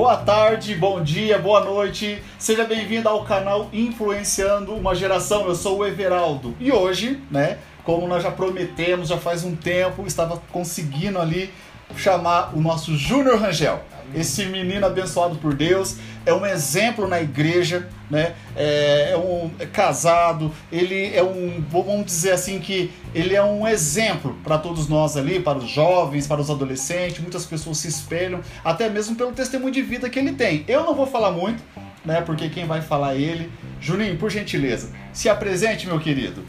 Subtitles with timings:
[0.00, 2.22] Boa tarde, bom dia, boa noite.
[2.38, 5.46] Seja bem-vindo ao canal Influenciando uma Geração.
[5.46, 6.56] Eu sou o Everaldo.
[6.58, 11.52] E hoje, né, como nós já prometemos, já faz um tempo, estava conseguindo ali
[11.96, 13.84] chamar o nosso Júnior Rangel.
[14.14, 15.96] Esse menino abençoado por Deus
[16.26, 18.34] é um exemplo na igreja, né?
[18.56, 23.66] É, é um é casado, ele é um, vamos dizer assim que ele é um
[23.66, 27.20] exemplo para todos nós ali, para os jovens, para os adolescentes.
[27.20, 30.64] Muitas pessoas se espelham, até mesmo pelo testemunho de vida que ele tem.
[30.66, 31.62] Eu não vou falar muito,
[32.04, 32.20] né?
[32.20, 33.52] Porque quem vai falar é ele.
[33.80, 36.44] Juninho, por gentileza, se apresente, meu querido.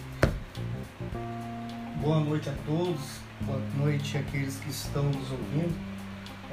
[2.02, 3.00] Boa noite a todos,
[3.42, 5.91] boa noite àqueles que estão nos ouvindo.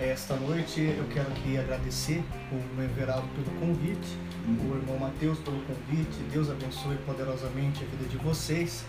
[0.00, 4.16] Esta noite eu quero aqui agradecer o Everaldo pelo convite,
[4.46, 6.16] o irmão Mateus pelo convite.
[6.30, 8.84] Deus abençoe poderosamente a vida de vocês.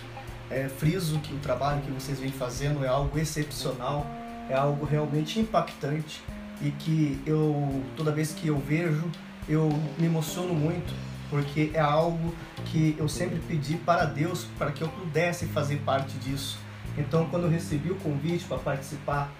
[0.52, 4.06] É, friso que o trabalho que vocês vêm fazendo é algo excepcional,
[4.48, 6.22] é algo realmente impactante
[6.62, 9.10] e que eu toda vez que eu vejo
[9.48, 10.94] eu me emociono muito
[11.30, 12.36] porque é algo
[12.66, 16.60] que eu sempre pedi para Deus para que eu pudesse fazer parte disso.
[16.98, 19.32] Então, quando eu recebi o convite para participar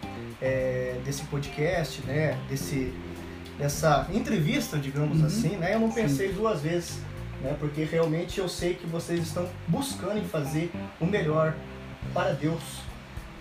[0.42, 2.94] é, desse podcast, né, desse,
[3.58, 5.26] dessa entrevista, digamos uhum.
[5.26, 6.36] assim, né, eu não pensei Sim.
[6.36, 7.00] duas vezes,
[7.42, 11.56] né, porque realmente eu sei que vocês estão buscando em fazer o melhor
[12.14, 12.89] para Deus.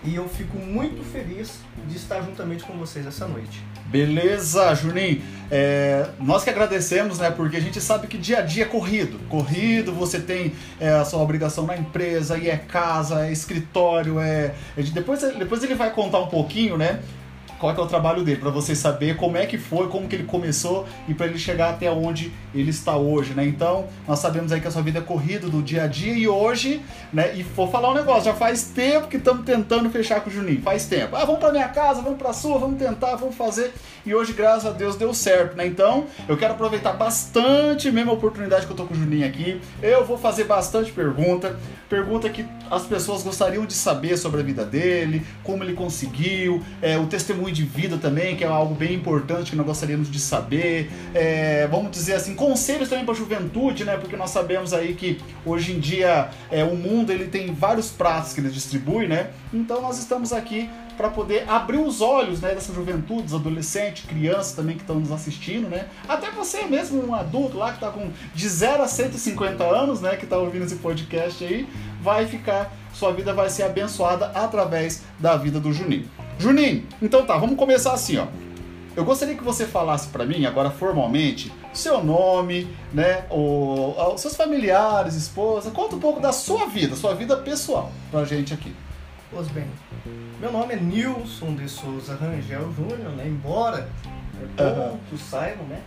[0.05, 3.63] E eu fico muito feliz de estar juntamente com vocês essa noite.
[3.87, 5.21] Beleza, Juninho.
[5.51, 7.31] É, nós que agradecemos, né?
[7.31, 9.19] Porque a gente sabe que dia a dia é corrido.
[9.29, 14.55] Corrido, você tem é, a sua obrigação na empresa, e é casa, é escritório, é.
[14.93, 17.01] depois, depois ele vai contar um pouquinho, né?
[17.59, 20.25] Qual é o trabalho dele, para você saber como é que foi, como que ele
[20.25, 23.45] começou e para ele chegar até onde ele está hoje, né?
[23.45, 26.29] Então, nós sabemos aí que a sua vida é corrida do dia a dia e
[26.29, 27.37] hoje, né?
[27.37, 30.63] E vou falar um negócio, já faz tempo que estamos tentando fechar com o Juninho,
[30.63, 31.17] faz tempo.
[31.17, 33.73] Ah, vamos para minha casa, vamos para sua, vamos tentar, vamos fazer.
[34.07, 35.67] E hoje, graças a Deus, deu certo, né?
[35.67, 39.61] Então, eu quero aproveitar bastante mesmo a oportunidade que eu tô com o Juninho aqui.
[39.83, 44.65] Eu vou fazer bastante pergunta, pergunta que as pessoas gostariam de saber sobre a vida
[44.65, 49.51] dele, como ele conseguiu, é, o testemunho de vida também, que é algo bem importante
[49.51, 50.91] que nós gostaríamos de saber.
[51.15, 53.97] É, vamos dizer assim, conselhos também para a juventude, né?
[53.97, 58.33] Porque nós sabemos aí que hoje em dia é, o mundo ele tem vários pratos
[58.33, 59.31] que ele distribui, né?
[59.53, 64.53] Então nós estamos aqui para poder abrir os olhos né, dessa juventude, dos adolescentes, crianças
[64.53, 65.87] também que estão nos assistindo, né?
[66.09, 70.17] Até você mesmo, um adulto lá que está com de 0 a 150 anos, né?
[70.17, 71.69] Que está ouvindo esse podcast aí,
[72.03, 76.11] vai ficar, sua vida vai ser abençoada através da vida do Juninho.
[76.37, 78.27] Juninho, então tá, vamos começar assim, ó.
[78.97, 85.15] Eu gostaria que você falasse para mim, agora formalmente, seu nome, né, os seus familiares,
[85.15, 88.75] esposa, conta um pouco da sua vida, sua vida pessoal pra gente aqui.
[89.31, 89.67] Pois bem,
[90.41, 93.87] meu nome é Nilson de Souza Rangel Júnior, né, embora
[94.57, 95.19] poucos uhum.
[95.19, 95.83] saibam, né,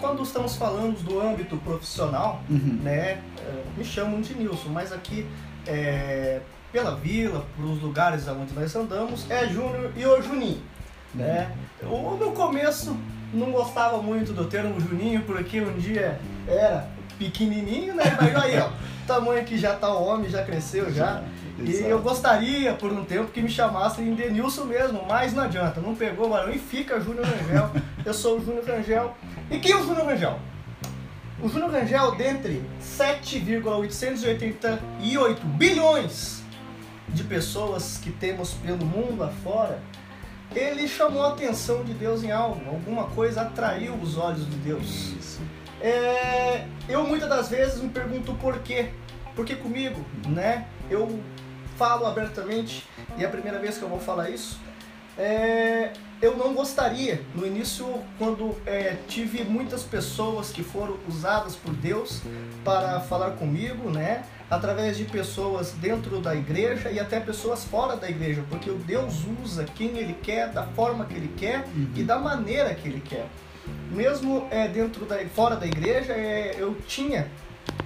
[0.00, 2.80] quando estamos falando do âmbito profissional, uhum.
[2.82, 5.24] né, eh, me chamam de Nilson, mas aqui
[5.68, 6.40] é,
[6.72, 10.62] pela vila, pelos lugares onde nós andamos, é Júnior e o Juninho.
[11.14, 11.50] Né?
[11.80, 12.96] Eu, no começo
[13.32, 18.16] não gostava muito do termo Juninho, porque um dia era pequenininho, né?
[18.20, 18.72] Mas aí, ó, o
[19.06, 21.22] tamanho que já tá o homem, já cresceu já.
[21.62, 25.80] E eu gostaria, por um tempo, que me chamassem de Nilson mesmo, mas não adianta,
[25.80, 27.70] não pegou o barulho e fica Júnior Rangel.
[28.04, 29.16] Eu sou o Júnior Rangel.
[29.50, 30.38] E quem é o Júnior Rangel?
[31.42, 36.42] O Júnior Rangel, dentre 7,888 bilhões
[37.08, 39.80] de pessoas que temos pelo mundo afora,
[40.54, 45.38] ele chamou a atenção de Deus em algo, alguma coisa atraiu os olhos de Deus.
[45.80, 48.90] É, eu muitas das vezes me pergunto por quê,
[49.34, 50.66] por que comigo, né?
[50.90, 51.20] Eu
[51.80, 52.86] falo abertamente
[53.16, 54.60] e é a primeira vez que eu vou falar isso.
[55.16, 57.86] É, eu não gostaria, no início,
[58.18, 62.20] quando é, tive muitas pessoas que foram usadas por Deus
[62.62, 64.24] para falar comigo, né?
[64.50, 69.24] Através de pessoas dentro da igreja e até pessoas fora da igreja, porque o Deus
[69.42, 71.92] usa quem Ele quer, da forma que Ele quer uhum.
[71.96, 73.26] e da maneira que Ele quer.
[73.90, 77.26] Mesmo é, dentro da, fora da igreja, é, eu tinha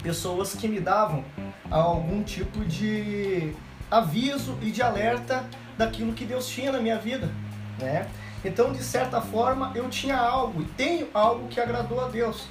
[0.03, 1.25] pessoas que me davam
[1.71, 3.55] algum tipo de
[3.91, 5.45] aviso e de alerta
[5.77, 7.31] daquilo que Deus tinha na minha vida,
[7.79, 8.09] né?
[8.45, 12.47] Então, de certa forma, eu tinha algo e tenho algo que agradou a Deus.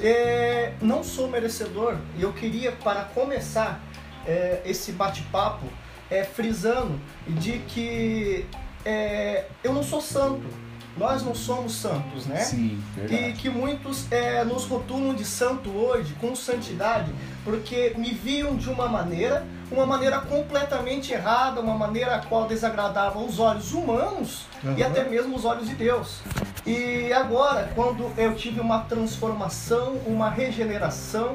[0.00, 3.80] É, não sou merecedor e eu queria, para começar
[4.26, 5.66] é, esse bate-papo,
[6.10, 8.46] é, frisando de que
[8.84, 10.46] é, eu não sou santo,
[10.96, 12.36] nós não somos santos, né?
[12.36, 13.30] Sim, verdade.
[13.30, 17.12] E que muitos é, nos rotulam de santo hoje, com santidade,
[17.42, 23.18] porque me viam de uma maneira, uma maneira completamente errada, uma maneira a qual desagradava
[23.18, 24.74] os olhos humanos uhum.
[24.76, 26.20] e até mesmo os olhos de Deus.
[26.64, 31.34] E agora, quando eu tive uma transformação, uma regeneração,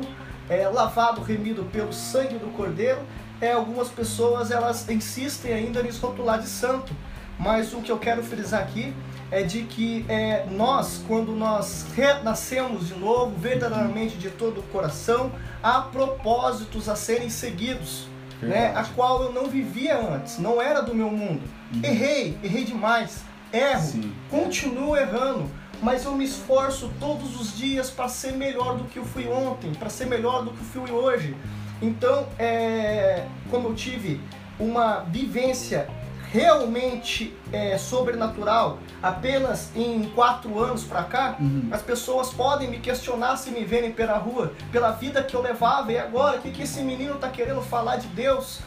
[0.49, 2.99] é, lavado, remido pelo sangue do Cordeiro,
[3.41, 6.93] é, algumas pessoas elas insistem ainda em rotular de santo.
[7.37, 8.93] Mas o que eu quero frisar aqui
[9.31, 15.31] é de que é, nós, quando nós renascemos de novo, verdadeiramente de todo o coração,
[15.61, 18.07] há propósitos a serem seguidos,
[18.41, 21.41] né, a qual eu não vivia antes, não era do meu mundo.
[21.73, 21.81] Uhum.
[21.83, 24.13] Errei, errei demais, erro, Sim.
[24.29, 25.49] continuo errando,
[25.81, 29.73] mas eu me esforço todos os dias para ser melhor do que eu fui ontem,
[29.73, 31.35] para ser melhor do que eu fui hoje.
[31.81, 34.19] Então, é, como eu tive
[34.59, 35.87] uma vivência
[36.31, 41.69] realmente é, sobrenatural apenas em quatro anos para cá, uhum.
[41.71, 45.91] as pessoas podem me questionar se me verem pela rua, pela vida que eu levava,
[45.91, 48.59] e agora, o que, que esse menino está querendo falar de Deus?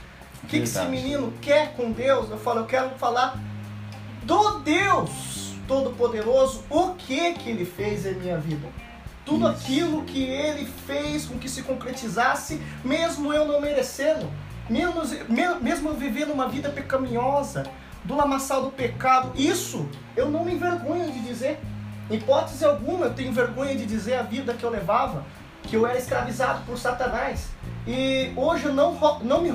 [0.42, 2.28] O que, que esse menino quer com Deus?
[2.28, 3.38] Eu falo, eu quero falar
[4.24, 8.66] do Deus Todo-Poderoso, o que que ele fez em minha vida.
[9.24, 9.62] Tudo Isso.
[9.62, 14.28] aquilo que ele fez com que se concretizasse, mesmo eu não merecendo.
[14.70, 15.02] Mesmo,
[15.60, 17.64] mesmo vivendo uma vida pecaminosa,
[18.04, 21.60] do lamaçal do pecado, isso eu não me envergonho de dizer.
[22.10, 25.24] Em hipótese alguma eu tenho vergonha de dizer a vida que eu levava,
[25.62, 27.50] que eu era escravizado por Satanás.
[27.86, 29.50] E hoje eu não, não me,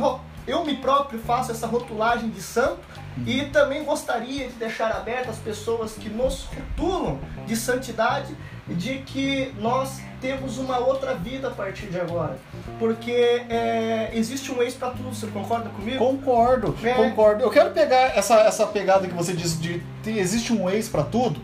[0.48, 2.80] eu me próprio faço essa rotulagem de santo
[3.26, 8.36] e também gostaria de deixar aberto as pessoas que nos rotulam de santidade
[8.68, 12.38] de que nós temos uma outra vida a partir de agora.
[12.80, 15.98] Porque é, existe um ex para tudo, você concorda comigo?
[15.98, 16.94] Concordo, é.
[16.94, 17.44] concordo.
[17.44, 21.04] Eu quero pegar essa, essa pegada que você disse de, de existe um ex para
[21.04, 21.40] tudo.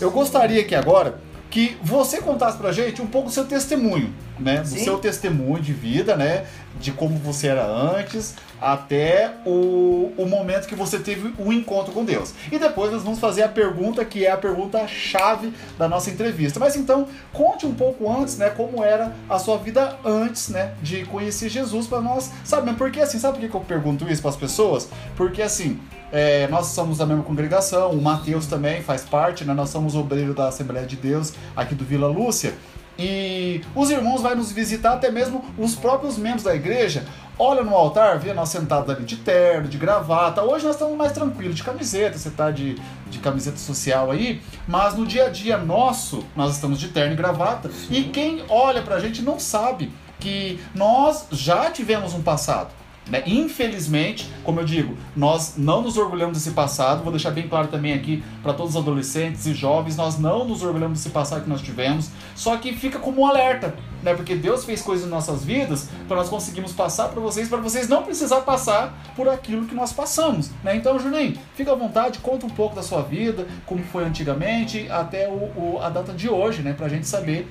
[0.00, 1.20] Eu gostaria que agora
[1.50, 4.60] que você contasse pra gente um pouco do seu testemunho, né?
[4.60, 6.44] Do seu testemunho de vida, né?
[6.78, 11.92] De como você era antes, até o, o momento que você teve o um encontro
[11.92, 12.34] com Deus.
[12.50, 16.58] E depois nós vamos fazer a pergunta que é a pergunta chave da nossa entrevista.
[16.58, 21.04] Mas então, conte um pouco antes, né, como era a sua vida antes, né, de
[21.04, 22.74] conhecer Jesus para nós saber.
[22.74, 24.88] Porque assim, sabe por que eu pergunto isso para as pessoas?
[25.16, 25.78] Porque assim,
[26.10, 29.52] é, nós somos da mesma congregação, o Mateus também faz parte, né?
[29.54, 32.54] Nós somos obreiro da Assembleia de Deus aqui do Vila Lúcia.
[32.98, 37.04] E os irmãos vão nos visitar, até mesmo os próprios membros da igreja.
[37.38, 40.42] Olha no altar, vê nós sentados ali de terno, de gravata.
[40.42, 42.76] Hoje nós estamos mais tranquilos, de camiseta, você está de,
[43.08, 44.42] de camiseta social aí.
[44.66, 47.70] Mas no dia a dia nosso, nós estamos de terno e gravata.
[47.70, 47.94] Sim.
[47.94, 52.70] E quem olha pra gente não sabe que nós já tivemos um passado.
[53.10, 53.22] Né?
[53.26, 57.02] Infelizmente, como eu digo, nós não nos orgulhamos desse passado.
[57.02, 60.62] Vou deixar bem claro também aqui para todos os adolescentes e jovens: nós não nos
[60.62, 62.10] orgulhamos desse passado que nós tivemos.
[62.34, 64.14] Só que fica como um alerta, né?
[64.14, 67.88] Porque Deus fez coisas em nossas vidas para nós conseguirmos passar para vocês, para vocês
[67.88, 70.76] não precisar passar por aquilo que nós passamos, né?
[70.76, 75.28] Então, Juninho, fica à vontade, conta um pouco da sua vida, como foi antigamente, até
[75.28, 76.74] o, o a data de hoje, né?
[76.74, 77.48] Para a gente saber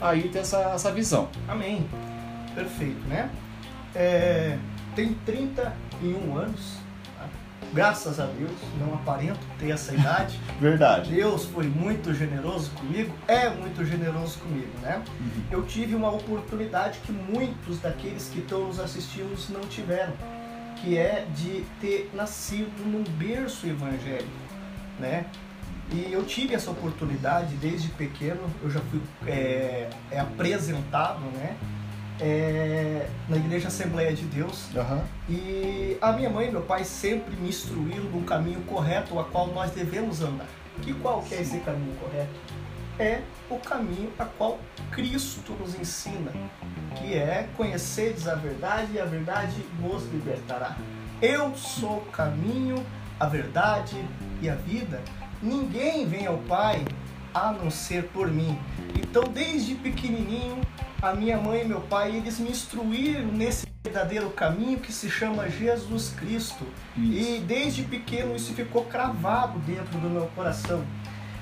[0.00, 1.28] aí ter essa, essa visão.
[1.48, 1.86] Amém.
[2.54, 3.30] Perfeito, né?
[3.94, 4.58] É
[4.98, 6.74] tenho 31 anos.
[7.16, 7.28] Tá?
[7.72, 8.50] Graças a Deus,
[8.80, 10.40] não aparento ter essa idade.
[10.60, 11.14] Verdade.
[11.14, 15.00] Deus foi muito generoso comigo, é muito generoso comigo, né?
[15.20, 15.42] Uhum.
[15.52, 20.14] Eu tive uma oportunidade que muitos daqueles que estão nos assistindo não tiveram,
[20.82, 24.28] que é de ter nascido num berço evangélico,
[24.98, 25.26] né?
[25.92, 31.56] E eu tive essa oportunidade desde pequeno, eu já fui é, é apresentado, né?
[32.20, 34.68] É, na Igreja Assembleia de Deus.
[34.74, 35.02] Uhum.
[35.28, 39.48] E a minha mãe e meu pai sempre me instruíram no caminho correto a qual
[39.48, 40.46] nós devemos andar.
[40.82, 42.30] Que qual que é esse caminho correto?
[42.98, 44.58] É o caminho a qual
[44.90, 46.32] Cristo nos ensina,
[46.96, 50.76] que é conheceres a verdade e a verdade vos libertará.
[51.22, 52.84] Eu sou o caminho,
[53.18, 53.96] a verdade
[54.40, 55.00] e a vida.
[55.40, 56.84] Ninguém vem ao Pai
[57.32, 58.58] a não ser por mim.
[59.00, 60.60] Então, desde pequenininho,
[61.00, 65.48] a minha mãe e meu pai, eles me instruíram nesse verdadeiro caminho que se chama
[65.48, 66.66] Jesus Cristo.
[66.96, 67.36] Isso.
[67.36, 70.84] E desde pequeno isso ficou cravado dentro do meu coração.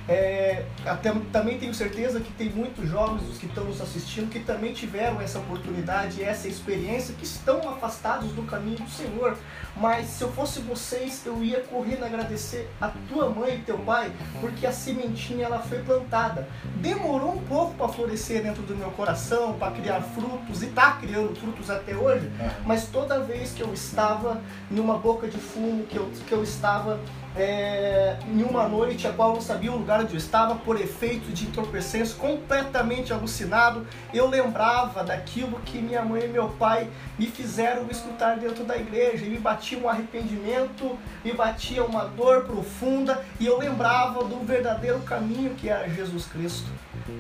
[0.09, 4.73] É, até, também tenho certeza que tem muitos jovens que estão nos assistindo que também
[4.73, 9.37] tiveram essa oportunidade essa experiência, que estão afastados do caminho do Senhor.
[9.77, 14.13] Mas se eu fosse vocês, eu ia correndo agradecer a tua mãe e teu pai,
[14.41, 16.49] porque a sementinha ela foi plantada.
[16.77, 21.35] Demorou um pouco para florescer dentro do meu coração, para criar frutos, e está criando
[21.35, 22.31] frutos até hoje,
[22.65, 27.01] mas toda vez que eu estava numa boca de fumo, que eu, que eu estava
[27.37, 31.31] é, em uma noite a qual não sabia o lugar onde eu estava por efeito
[31.33, 33.87] de entorpecência, completamente alucinado.
[34.13, 36.89] Eu lembrava daquilo que minha mãe e meu pai
[37.19, 39.25] me fizeram escutar dentro da igreja.
[39.27, 45.01] E me batia um arrependimento, me batia uma dor profunda, e eu lembrava do verdadeiro
[45.01, 46.71] caminho que era Jesus Cristo.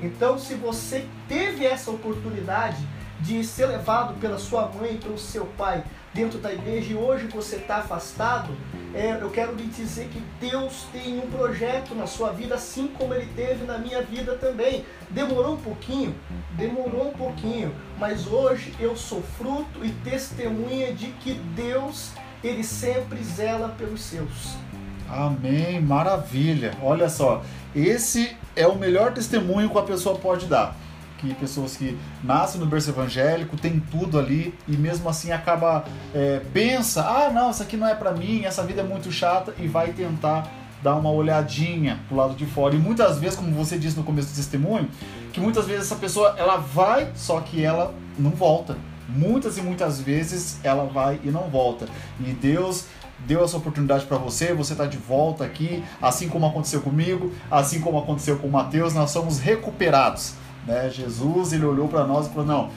[0.03, 2.79] Então, se você teve essa oportunidade
[3.21, 5.85] de ser levado pela sua mãe e pelo seu pai
[6.17, 8.49] dentro da igreja e hoje você está afastado,
[8.95, 13.13] é, eu quero lhe dizer que Deus tem um projeto na sua vida, assim como
[13.13, 14.87] Ele teve na minha vida também.
[15.11, 16.15] Demorou um pouquinho,
[16.53, 23.23] demorou um pouquinho, mas hoje eu sou fruto e testemunha de que Deus, Ele sempre
[23.23, 24.57] zela pelos seus.
[25.09, 26.73] Amém, maravilha.
[26.83, 27.43] Olha só,
[27.75, 30.75] esse é o melhor testemunho que a pessoa pode dar
[31.29, 36.41] que pessoas que nascem no berço evangélico tem tudo ali e mesmo assim acaba é,
[36.53, 39.67] pensa ah não isso aqui não é para mim essa vida é muito chata e
[39.67, 40.51] vai tentar
[40.83, 42.75] dar uma olhadinha pro lado de fora.
[42.75, 44.89] E muitas vezes como você disse no começo do testemunho
[45.33, 48.77] que muitas vezes essa pessoa ela vai só que ela não volta.
[49.09, 51.87] Muitas e muitas vezes ela vai e não volta.
[52.21, 52.85] E Deus
[53.21, 57.81] deu essa oportunidade para você, você está de volta aqui, assim como aconteceu comigo, assim
[57.81, 60.35] como aconteceu com o Mateus, nós somos recuperados.
[60.67, 60.91] Né?
[60.91, 62.71] Jesus ele olhou para nós e falou: não,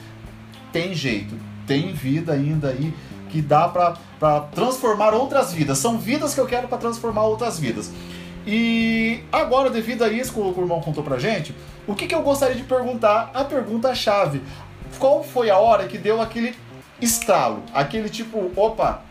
[0.72, 1.34] tem jeito,
[1.66, 2.94] tem vida ainda aí
[3.30, 5.78] que dá para transformar outras vidas.
[5.78, 7.90] São vidas que eu quero para transformar outras vidas.
[8.46, 11.54] E agora, devido a isso que o irmão contou pra gente,
[11.86, 13.30] o que, que eu gostaria de perguntar?
[13.34, 14.42] A pergunta-chave.
[14.98, 16.54] Qual foi a hora que deu aquele
[17.00, 17.62] estalo?
[17.72, 19.02] Aquele tipo, opa,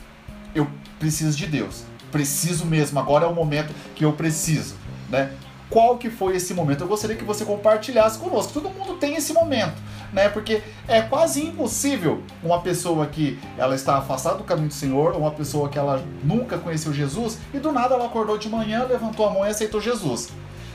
[0.54, 0.68] eu
[1.00, 1.84] preciso de Deus.
[2.12, 4.76] Preciso mesmo, agora é o momento que eu preciso.
[5.10, 5.32] Né?
[5.70, 6.84] Qual que foi esse momento.
[6.84, 8.54] Eu gostaria que você compartilhasse conosco.
[8.54, 9.76] Todo mundo tem esse momento,
[10.12, 10.30] né?
[10.30, 15.32] Porque é quase impossível uma pessoa que ela está afastada do caminho do Senhor, uma
[15.32, 19.32] pessoa que ela nunca conheceu Jesus e do nada ela acordou de manhã, levantou a
[19.32, 20.30] mão e aceitou Jesus.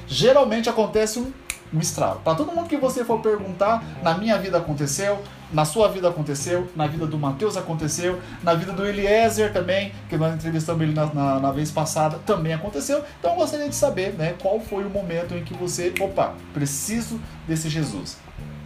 [0.07, 1.33] Geralmente acontece um
[1.73, 2.21] um estrago.
[2.21, 6.69] Para todo mundo que você for perguntar, na minha vida aconteceu, na sua vida aconteceu,
[6.75, 11.07] na vida do Mateus aconteceu, na vida do Eliezer também, que nós entrevistamos ele na,
[11.07, 13.05] na, na, vez passada, também aconteceu.
[13.19, 17.21] Então eu gostaria de saber né, qual foi o momento em que você, opa, preciso
[17.47, 18.19] desse Jesus.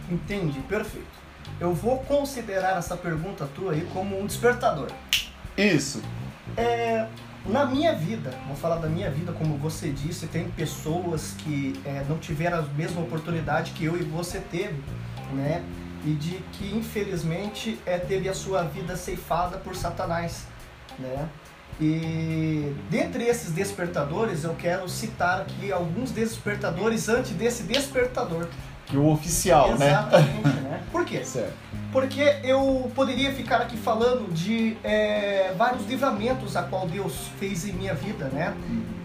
[0.09, 1.19] Entendi, perfeito.
[1.59, 4.87] Eu vou considerar essa pergunta tua aí como um despertador.
[5.57, 6.01] Isso.
[6.55, 7.05] É,
[7.45, 12.03] na minha vida, vou falar da minha vida, como você disse, tem pessoas que é,
[12.07, 14.81] não tiveram a mesma oportunidade que eu e você teve,
[15.33, 15.63] né?
[16.05, 20.47] E de que infelizmente é, teve a sua vida ceifada por Satanás,
[20.97, 21.29] né?
[21.81, 28.47] E dentre esses despertadores, eu quero citar aqui alguns despertadores antes desse despertador
[28.89, 30.61] que o oficial, Exatamente, né?
[30.61, 30.81] né?
[30.91, 31.23] Por quê?
[31.23, 31.53] Certo.
[31.91, 37.73] Porque eu poderia ficar aqui falando de é, vários livramentos a qual Deus fez em
[37.73, 38.55] minha vida, né?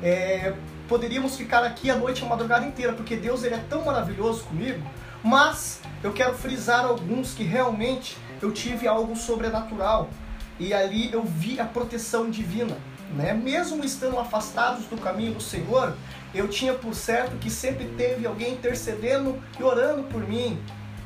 [0.02, 0.52] É,
[0.88, 4.82] poderíamos ficar aqui a noite, a madrugada inteira, porque Deus ele é tão maravilhoso comigo,
[5.22, 10.10] mas eu quero frisar alguns que realmente eu tive algo sobrenatural
[10.58, 12.76] e ali eu vi a proteção divina.
[13.14, 13.32] Né?
[13.32, 15.94] Mesmo estando afastados do caminho do Senhor,
[16.34, 20.60] eu tinha por certo que sempre teve alguém intercedendo e orando por mim.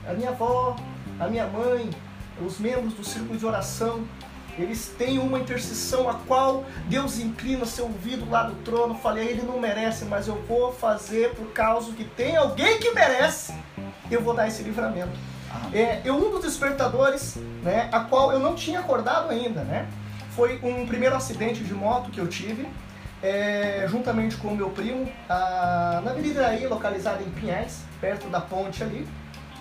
[0.08, 0.74] A minha avó,
[1.20, 1.90] a minha mãe,
[2.44, 4.04] os membros do círculo de oração,
[4.58, 8.94] eles têm uma intercessão a qual Deus inclina seu ouvido lá do trono.
[8.94, 13.54] Falei, ele não merece, mas eu vou fazer por causa que tem alguém que merece.
[14.10, 15.16] Eu vou dar esse livramento.
[15.72, 19.86] É, eu um dos despertadores, né, a qual eu não tinha acordado ainda, né?
[20.30, 22.66] Foi um primeiro acidente de moto que eu tive
[23.22, 28.40] é, juntamente com o meu primo, a, na avenida aí, localizada em Pinhais, perto da
[28.40, 29.06] ponte ali.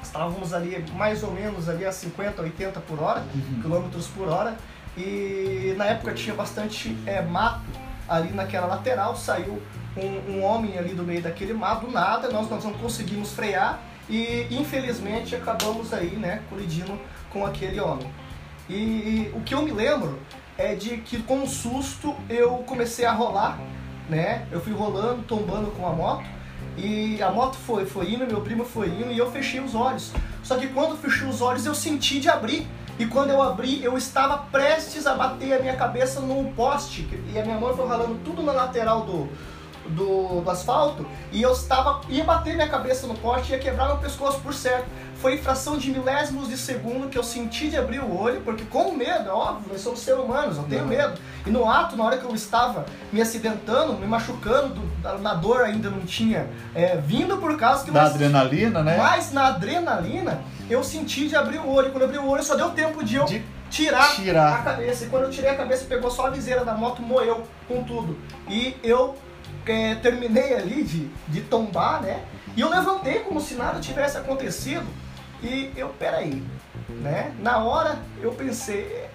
[0.01, 3.61] Estávamos ali mais ou menos ali a 50, 80 por hora, uhum.
[3.61, 4.55] quilômetros por hora.
[4.95, 7.65] E na época tinha bastante é, mato
[8.07, 9.15] ali naquela lateral.
[9.15, 9.61] Saiu
[9.95, 13.79] um, um, homem ali do meio daquele mato, do nada, nós, nós não conseguimos frear
[14.09, 16.97] e infelizmente acabamos aí, né, colidindo
[17.29, 18.09] com aquele homem.
[18.69, 20.19] E, e o que eu me lembro
[20.57, 23.59] é de que com um susto eu comecei a rolar,
[24.09, 24.47] né?
[24.51, 26.25] Eu fui rolando, tombando com a moto
[26.77, 30.11] e a moto foi, foi indo, meu primo foi indo e eu fechei os olhos.
[30.43, 32.67] Só que quando fechei os olhos eu senti de abrir.
[32.99, 37.07] E quando eu abri, eu estava prestes a bater a minha cabeça num poste.
[37.31, 39.29] E a minha mão foi ralando tudo na lateral do,
[39.89, 41.05] do, do asfalto.
[41.31, 42.01] E eu estava.
[42.09, 44.87] ia bater minha cabeça no poste e ia quebrar meu pescoço por certo.
[45.21, 48.91] Foi fração de milésimos de segundo que eu senti de abrir o olho, porque com
[48.91, 50.89] medo, é óbvio, nós somos seres humanos, eu tenho não.
[50.89, 51.19] medo.
[51.45, 54.81] E no ato, na hora que eu estava me acidentando, me machucando,
[55.21, 57.91] na dor ainda não tinha é, vindo por causa que...
[57.91, 58.97] Da nós, adrenalina, né?
[58.97, 61.91] Mas na adrenalina, eu senti de abrir o olho.
[61.91, 63.25] Quando eu abri o olho, só deu tempo de eu...
[63.25, 65.05] De tirar, tirar, a cabeça.
[65.05, 68.17] E quando eu tirei a cabeça, pegou só a viseira da moto, moeu com tudo.
[68.47, 69.15] E eu
[69.65, 72.23] é, terminei ali de, de tombar, né?
[72.55, 74.85] E eu levantei como se nada tivesse acontecido.
[75.41, 76.43] E eu, peraí,
[76.89, 77.33] né?
[77.39, 79.07] Na hora eu pensei,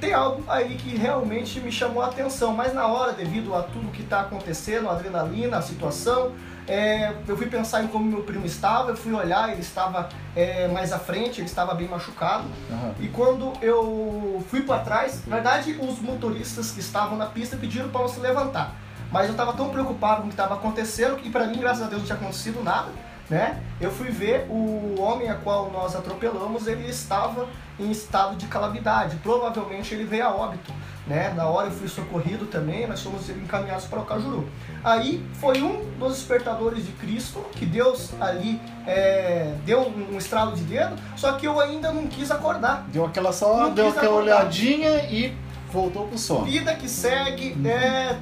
[0.00, 3.90] tem algo aí que realmente me chamou a atenção, mas na hora, devido a tudo
[3.90, 6.32] que está acontecendo, a adrenalina, a situação,
[6.68, 10.66] é, eu fui pensar em como meu primo estava, eu fui olhar, ele estava é,
[10.68, 12.44] mais à frente, ele estava bem machucado.
[12.68, 12.94] Uhum.
[13.00, 17.88] E quando eu fui para trás, na verdade, os motoristas que estavam na pista pediram
[17.88, 18.74] para eu se levantar.
[19.12, 21.86] Mas eu estava tão preocupado com o que estava acontecendo que para mim, graças a
[21.86, 22.90] Deus, não tinha acontecido nada.
[23.28, 23.60] Né?
[23.80, 29.16] Eu fui ver o homem a qual nós atropelamos, ele estava em estado de calamidade.
[29.16, 30.72] Provavelmente ele veio a óbito.
[31.06, 31.32] Né?
[31.36, 34.48] Na hora eu fui socorrido também, nós fomos encaminhados para o Cajuru.
[34.82, 40.62] Aí foi um dos despertadores de Cristo que Deus ali é, deu um, estralo de
[40.62, 42.86] dedo, só que eu ainda não quis acordar.
[42.88, 44.40] Deu aquela só, não deu aquela acordar.
[44.40, 45.36] olhadinha e
[45.72, 46.44] voltou pro sono.
[46.44, 47.66] Vida que segue, uhum.
[47.66, 48.18] é,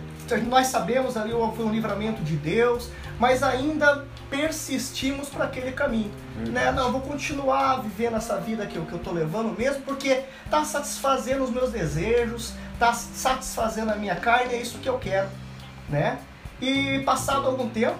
[0.49, 6.11] nós sabemos ali foi um livramento de Deus, mas ainda persistimos para aquele caminho.
[6.51, 6.71] Né?
[6.73, 10.65] Não, vou continuar vivendo essa vida que eu, que eu tô levando mesmo, porque tá
[10.65, 15.29] satisfazendo os meus desejos, tá satisfazendo a minha carne, é isso que eu quero.
[15.89, 16.19] Né?
[16.61, 17.99] E passado algum tempo,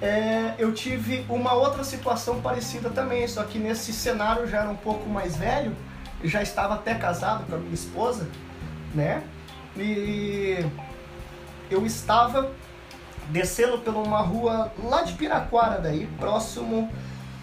[0.00, 4.76] é, eu tive uma outra situação parecida também, só que nesse cenário já era um
[4.76, 5.74] pouco mais velho,
[6.22, 8.28] já estava até casado com a minha esposa,
[8.94, 9.22] né?
[9.76, 10.64] E
[11.70, 12.50] eu estava
[13.30, 16.90] descendo por uma rua lá de Piraquara daí, próximo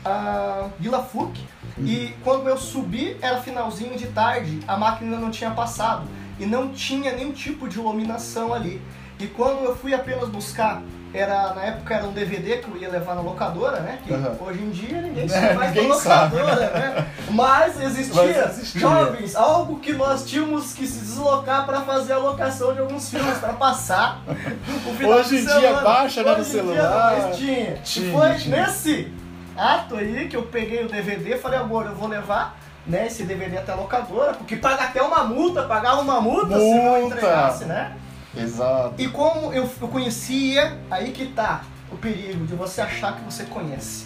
[0.04, 1.40] a Vila Fuc.
[1.78, 1.86] Uhum.
[1.86, 6.08] E quando eu subi, era finalzinho de tarde, a máquina não tinha passado
[6.40, 8.82] e não tinha nenhum tipo de iluminação ali.
[9.20, 10.82] E quando eu fui apenas buscar,
[11.14, 14.00] era na época era um DVD que eu ia levar na locadora, né?
[14.06, 14.38] Que uhum.
[14.40, 17.08] hoje em dia ninguém é, mais na locadora, né?
[17.30, 22.18] Mas existia, Mas existia, jovens, algo que nós tínhamos que se deslocar para fazer a
[22.18, 27.16] locação de alguns filmes, para passar o final Hoje em dia baixa né, no celular.
[27.16, 27.74] Dia, mas tinha.
[27.84, 28.08] tinha.
[28.08, 28.66] E foi tinha.
[28.66, 29.14] nesse
[29.58, 33.24] ato aí que eu peguei o DVD e falei, amor, eu vou levar né, esse
[33.24, 36.60] DVD até a locadora, porque paga até uma multa, pagava uma multa, multa.
[36.60, 37.98] se não entregasse, né?
[38.36, 38.96] Exato.
[38.98, 43.44] E como eu, eu conhecia, aí que tá o perigo de você achar que você
[43.46, 44.06] conhece.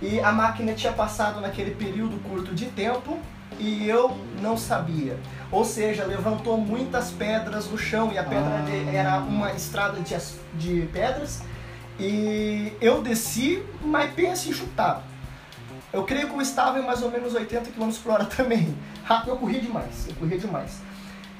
[0.00, 3.18] E a máquina tinha passado naquele período curto de tempo
[3.58, 5.16] e eu não sabia.
[5.50, 8.92] Ou seja, levantou muitas pedras no chão e a pedra ah.
[8.92, 10.16] era uma estrada de,
[10.54, 11.42] de pedras
[12.00, 15.02] e eu desci, mas pensa em chutado.
[15.92, 18.76] Eu creio que eu estava em mais ou menos 80 km por hora também.
[19.04, 20.80] Rápido, eu corri demais, eu corri demais.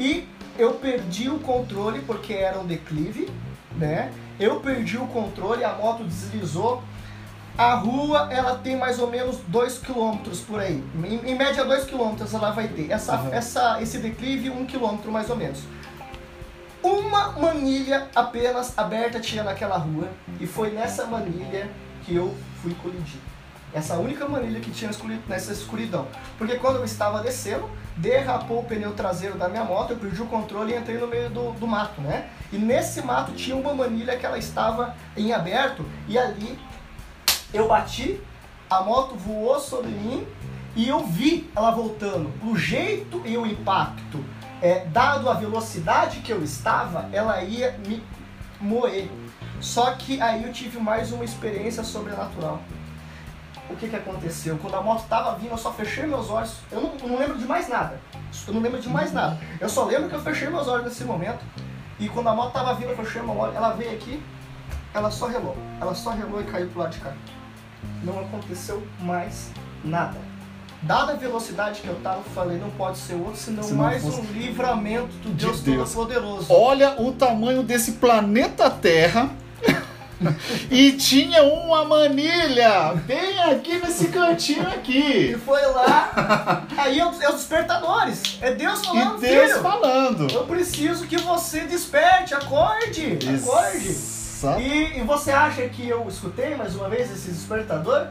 [0.02, 0.26] E
[0.58, 3.30] eu perdi o controle porque era um declive,
[3.76, 4.12] né?
[4.38, 6.82] Eu perdi o controle, a moto deslizou.
[7.56, 10.82] A rua, ela tem mais ou menos 2 km por aí.
[11.04, 12.90] Em, em média 2 km ela vai ter.
[12.90, 13.32] Essa, uhum.
[13.32, 15.60] essa, esse declive, 1 um km mais ou menos.
[16.82, 20.08] Uma manilha apenas aberta tinha naquela rua
[20.40, 21.70] e foi nessa manilha
[22.04, 23.20] que eu fui colidir.
[23.74, 24.90] Essa única manilha que tinha
[25.26, 26.06] nessa escuridão.
[26.36, 30.26] Porque quando eu estava descendo, derrapou o pneu traseiro da minha moto, eu perdi o
[30.26, 32.28] controle e entrei no meio do, do mato, né?
[32.52, 36.58] E nesse mato tinha uma manilha que ela estava em aberto e ali
[37.52, 38.20] eu bati,
[38.68, 40.26] a moto voou sobre mim
[40.76, 42.30] e eu vi ela voltando.
[42.44, 44.22] O jeito e o impacto,
[44.60, 48.02] é, dado a velocidade que eu estava, ela ia me
[48.60, 49.08] moer.
[49.60, 52.60] Só que aí eu tive mais uma experiência sobrenatural
[53.70, 54.58] o que, que aconteceu?
[54.58, 56.56] Quando a moto estava vindo, eu só fechei meus olhos.
[56.70, 58.00] Eu não, não, lembro de mais nada.
[58.46, 59.38] Eu não lembro de mais nada.
[59.60, 61.44] Eu só lembro que eu fechei meus olhos nesse momento.
[61.98, 63.54] E quando a moto estava vindo, eu fechei meu olho.
[63.54, 64.22] Ela veio aqui,
[64.92, 65.56] ela só relou.
[65.80, 67.12] Ela só relou e caiu pro lado de cá.
[68.02, 69.50] Não aconteceu mais
[69.84, 70.18] nada.
[70.82, 74.02] Dada a velocidade que eu tava, eu falei, não pode ser outro, senão Se mais
[74.04, 76.52] um livramento do Deus, de Deus Todo-Poderoso.
[76.52, 79.30] Olha o tamanho desse planeta Terra
[80.70, 85.32] e tinha uma manilha bem aqui nesse cantinho aqui.
[85.32, 86.64] E foi lá.
[86.76, 88.38] Aí é os despertadores.
[88.40, 90.32] É Deus falando, e Deus filho, falando.
[90.32, 93.96] Eu preciso que você desperte, acorde, acorde.
[94.60, 98.08] E, e você acha que eu escutei mais uma vez esse despertador?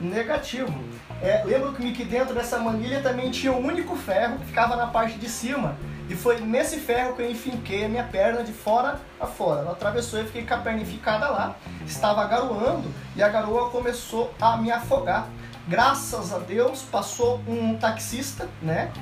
[0.00, 0.72] Negativo.
[1.20, 5.16] É, lembro-me que dentro dessa manilha também tinha um único ferro que ficava na parte
[5.18, 5.76] de cima.
[6.12, 9.60] E foi nesse ferro que eu enfinquei a minha perna de fora a fora.
[9.60, 11.56] Ela atravessou e eu fiquei com a perna enficada lá.
[11.86, 15.26] Estava garoando e a garoa começou a me afogar.
[15.66, 18.92] Graças a Deus passou um taxista, né?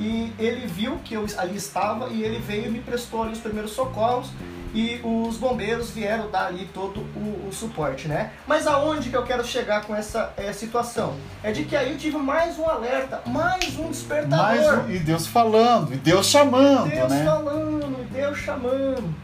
[0.00, 3.38] E ele viu que eu ali estava e ele veio e me prestou ali os
[3.38, 4.30] primeiros socorros
[4.72, 8.30] e os bombeiros vieram dar ali todo o, o, suporte, né?
[8.46, 11.16] Mas aonde que eu quero chegar com essa é, situação?
[11.42, 14.38] É de que aí eu tive mais um alerta, mais um despertador.
[14.38, 17.24] Mais um, e Deus falando, e Deus chamando, Deus né?
[17.24, 19.14] falando, e Deus chamando.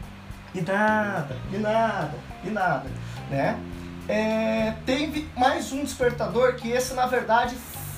[0.53, 2.85] E nada, e nada, e nada,
[3.31, 3.57] né?
[4.07, 7.55] É, teve mais um despertador que esse na verdade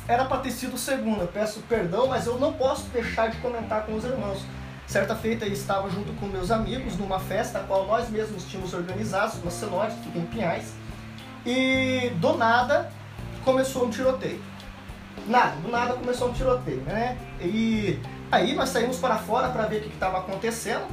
[0.10, 0.76] era para ter sido.
[1.22, 4.43] Eu peço perdão, mas eu não posso deixar de comentar com os irmãos.
[4.88, 8.74] Certa feita eu estava junto com meus amigos numa festa a qual nós mesmos tínhamos
[8.74, 10.74] organizado, uma cenote, que fica em Pinhais.
[11.45, 12.89] E do nada
[13.45, 14.41] começou um tiroteio.
[15.28, 17.15] Nada, do nada começou um tiroteio, né?
[17.39, 18.00] E
[18.32, 20.88] aí nós saímos para fora para ver o que estava acontecendo.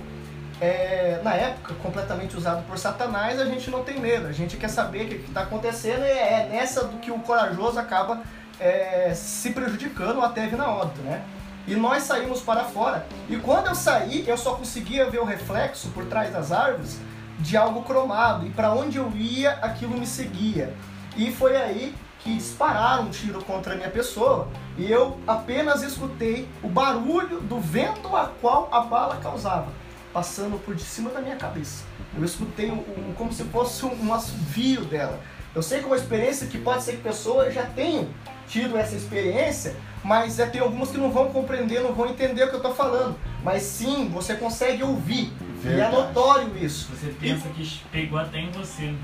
[0.60, 4.68] É, na época, completamente usado por Satanás, a gente não tem medo, a gente quer
[4.68, 8.22] saber o que está acontecendo e é nessa do que o corajoso acaba
[8.60, 11.22] é, se prejudicando até vir na óbito, né?
[11.66, 13.06] E nós saímos para fora.
[13.28, 16.98] E quando eu saí, eu só conseguia ver o reflexo por trás das árvores
[17.40, 18.46] de algo cromado.
[18.46, 20.72] E para onde eu ia, aquilo me seguia.
[21.16, 24.48] E foi aí que dispararam um tiro contra a minha pessoa.
[24.78, 29.68] E eu apenas escutei o barulho do vento a qual a bala causava,
[30.12, 31.84] passando por cima da minha cabeça.
[32.16, 35.18] Eu escutei um, um, como se fosse um, um assovio dela.
[35.54, 38.08] Eu sei que é uma experiência que pode ser que pessoas já tenham
[38.48, 42.48] tido essa experiência, mas é, tem algumas que não vão compreender, não vão entender o
[42.48, 43.16] que eu estou falando.
[43.42, 45.32] Mas sim, você consegue ouvir.
[45.60, 45.76] Verdade.
[45.76, 46.88] E é notório isso.
[46.94, 48.94] Você pensa e, que pegou até em você.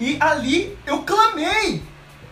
[0.00, 1.82] E ali eu clamei.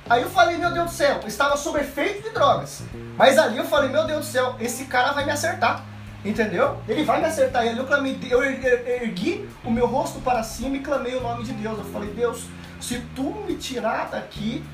[0.09, 2.85] Aí eu falei, meu Deus do céu, eu estava sob efeito de drogas.
[3.17, 5.85] Mas ali eu falei, meu Deus do céu, esse cara vai me acertar.
[6.25, 6.79] Entendeu?
[6.89, 7.67] Ele vai me acertar.
[7.67, 11.45] E ali eu clamei, eu ergui o meu rosto para cima e clamei o nome
[11.45, 11.79] de Deus.
[11.79, 12.45] Eu falei, Deus,
[12.81, 14.65] se tu me tirar daqui,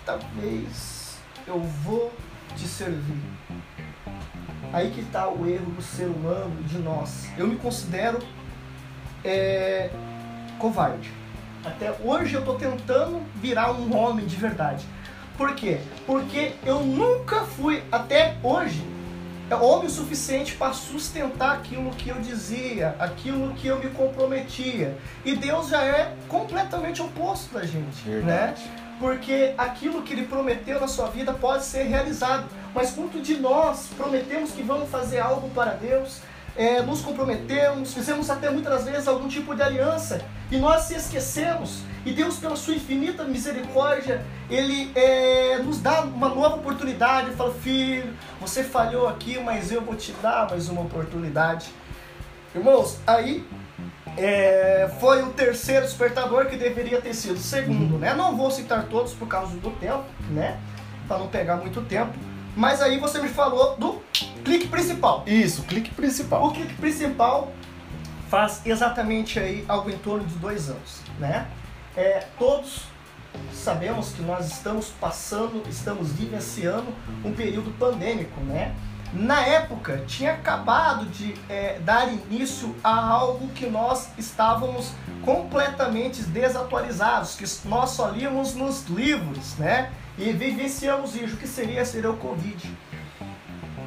[0.00, 2.12] desta vez eu vou
[2.56, 3.22] te servir.
[4.72, 7.28] Aí que está o erro do ser humano, de nós.
[7.36, 8.18] Eu me considero
[9.24, 9.90] é,
[10.58, 11.10] covarde.
[11.64, 14.86] Até hoje eu estou tentando virar um homem de verdade.
[15.36, 15.80] Por quê?
[16.06, 18.84] Porque eu nunca fui, até hoje,
[19.56, 24.96] homem o suficiente para sustentar aquilo que eu dizia, aquilo que eu me comprometia.
[25.24, 28.54] E Deus já é completamente oposto da gente, né?
[28.54, 28.64] Verdade.
[28.64, 28.89] né?
[29.00, 32.44] Porque aquilo que ele prometeu na sua vida pode ser realizado.
[32.74, 36.20] Mas quanto de nós prometemos que vamos fazer algo para Deus,
[36.54, 41.80] é, nos comprometemos, fizemos até muitas vezes algum tipo de aliança e nós se esquecemos.
[42.04, 47.30] E Deus, pela sua infinita misericórdia, Ele é, nos dá uma nova oportunidade.
[47.32, 51.70] Fala, filho, você falhou aqui, mas eu vou te dar mais uma oportunidade.
[52.54, 53.46] Irmãos, aí
[54.20, 58.14] é, foi o terceiro despertador que deveria ter sido o segundo, né?
[58.14, 60.60] Não vou citar todos por causa do tempo, né?
[61.08, 62.12] Para não pegar muito tempo.
[62.54, 64.02] Mas aí você me falou do
[64.44, 65.24] clique principal.
[65.26, 66.46] Isso, clique principal.
[66.46, 67.52] O clique principal
[68.28, 71.46] faz exatamente aí algo em torno de dois anos, né?
[71.96, 72.84] É, todos
[73.52, 76.88] sabemos que nós estamos passando, estamos vivenciando
[77.24, 78.74] um período pandêmico, né?
[79.12, 84.92] Na época tinha acabado de é, dar início a algo que nós estávamos
[85.24, 89.90] completamente desatualizados, que nós só líamos nos livros, né?
[90.16, 92.76] E vivenciamos isso, que seria ser o Covid.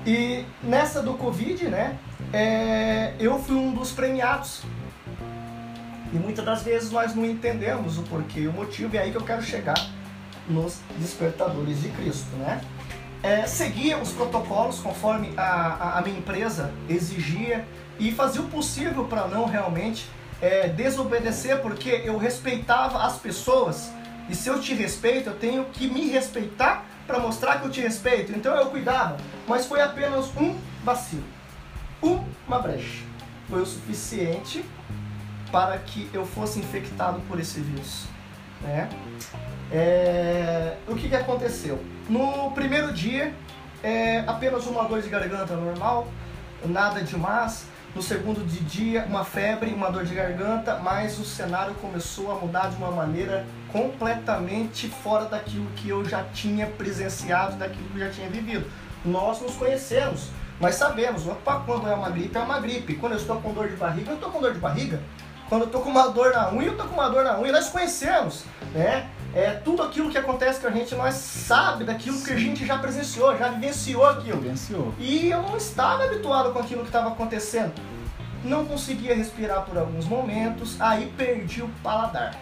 [0.05, 1.97] E nessa do Covid, né?
[2.33, 4.63] É, eu fui um dos premiados.
[6.12, 9.17] E muitas das vezes nós não entendemos o porquê, o motivo, e é aí que
[9.17, 9.77] eu quero chegar
[10.47, 12.62] nos despertadores de Cristo, né?
[13.23, 17.65] É, seguia os protocolos conforme a, a, minha empresa exigia
[17.97, 20.09] e fazia o possível para não realmente
[20.41, 23.91] é, desobedecer, porque eu respeitava as pessoas
[24.29, 27.81] e se eu te respeito, eu tenho que me respeitar para mostrar que eu te
[27.81, 28.31] respeito.
[28.31, 31.23] Então eu cuidava, mas foi apenas um vacilo,
[32.47, 33.03] uma brecha.
[33.49, 34.65] Foi o suficiente
[35.51, 38.05] para que eu fosse infectado por esse vírus.
[38.62, 38.89] Né?
[39.71, 41.79] É, o que, que aconteceu?
[42.10, 43.34] No primeiro dia,
[43.82, 46.08] é, apenas uma dor de garganta normal,
[46.66, 47.66] nada demais.
[47.96, 52.70] No segundo dia, uma febre, uma dor de garganta, mas o cenário começou a mudar
[52.70, 58.12] de uma maneira completamente fora daquilo que eu já tinha presenciado, daquilo que eu já
[58.12, 58.66] tinha vivido.
[59.06, 62.96] Nós nos conhecemos, nós sabemos, opa, quando é uma gripe, é uma gripe.
[62.96, 65.00] Quando eu estou com dor de barriga, eu estou com dor de barriga.
[65.48, 67.52] Quando eu estou com uma dor na unha, eu estou com uma dor na unha.
[67.52, 69.08] Nós conhecemos, né?
[69.36, 72.78] É, tudo aquilo que acontece com a gente, nós sabe daquilo que a gente já
[72.78, 74.39] presenciou, já vivenciou aquilo.
[74.39, 74.93] Vivenciou.
[75.00, 77.74] E eu não estava habituado com aquilo que estava acontecendo.
[78.43, 82.38] Não conseguia respirar por alguns momentos, aí perdi o paladar.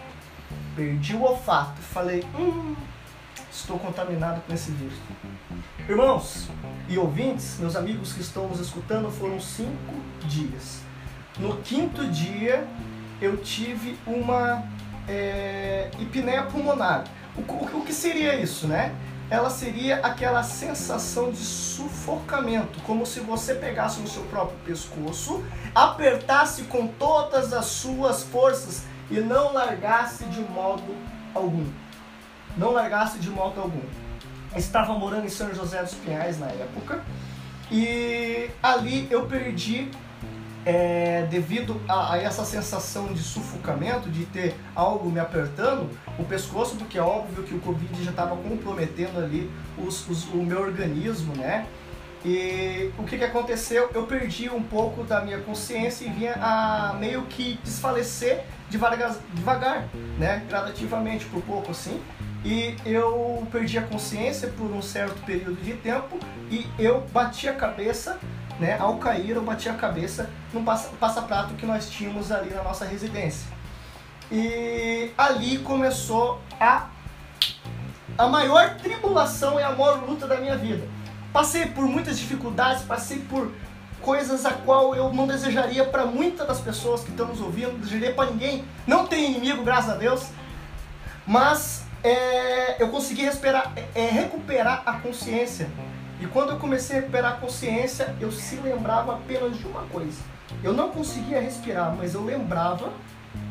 [0.76, 1.80] Perdi o olfato.
[1.80, 2.76] Falei, hum,
[3.50, 4.98] estou contaminado com esse vírus.
[5.88, 6.48] Irmãos
[6.88, 10.80] e ouvintes, meus amigos que estão nos escutando, foram cinco dias.
[11.38, 12.66] No quinto dia,
[13.20, 14.62] eu tive uma
[15.08, 15.90] é,
[16.50, 17.04] pulmonar.
[17.36, 18.94] O, o, o, que seria isso, né?
[19.32, 25.42] ela seria aquela sensação de sufocamento, como se você pegasse no seu próprio pescoço,
[25.74, 30.94] apertasse com todas as suas forças e não largasse de modo
[31.34, 31.66] algum.
[32.58, 33.80] Não largasse de modo algum.
[34.54, 37.02] Estava morando em São José dos Pinhais na época
[37.70, 39.90] e ali eu perdi
[40.64, 46.76] é, devido a, a, essa sensação de sufocamento, de ter algo me apertando o pescoço,
[46.76, 51.34] porque é óbvio que o Covid já estava comprometendo ali os, os, o meu organismo,
[51.36, 51.66] né?
[52.24, 53.90] E o que, que aconteceu?
[53.92, 59.88] Eu perdi um pouco da minha consciência e vinha a meio que desfalecer devagar, devagar
[60.18, 60.44] né?
[60.48, 62.00] Gradativamente, por pouco assim.
[62.44, 66.18] E eu perdi a consciência por um certo período de tempo
[66.50, 68.18] e eu bati a cabeça
[68.62, 68.76] né?
[68.78, 73.48] Ao cair, eu bati a cabeça num passa-prato que nós tínhamos ali na nossa residência.
[74.30, 76.86] E ali começou a,
[78.16, 80.86] a maior tribulação e a maior luta da minha vida.
[81.32, 83.50] Passei por muitas dificuldades, passei por
[84.00, 87.80] coisas a qual eu não desejaria para muitas das pessoas que estão nos ouvindo, não
[87.80, 88.64] desejaria para ninguém.
[88.86, 90.28] Não tem inimigo, graças a Deus.
[91.26, 95.68] Mas é, eu consegui respirar, é, recuperar a consciência
[96.22, 100.20] e quando eu comecei a recuperar a consciência, eu se lembrava apenas de uma coisa.
[100.62, 102.92] Eu não conseguia respirar, mas eu lembrava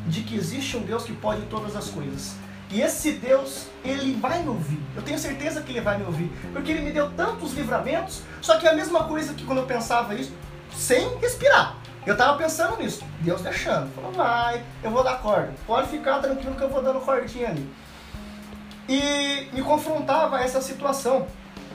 [0.06, 2.34] de que existe um Deus que pode todas as coisas.
[2.70, 4.80] E esse Deus, ele vai me ouvir.
[4.96, 6.32] Eu tenho certeza que ele vai me ouvir.
[6.50, 9.66] Porque ele me deu tantos livramentos, só que é a mesma coisa que quando eu
[9.66, 10.32] pensava isso,
[10.74, 11.76] sem respirar.
[12.06, 13.92] Eu tava pensando nisso, Deus deixando.
[13.94, 15.52] Falou, vai, eu vou dar corda.
[15.66, 17.70] Pode ficar tranquilo que eu vou dando cordinha ali.
[18.88, 21.26] E me confrontava a essa situação.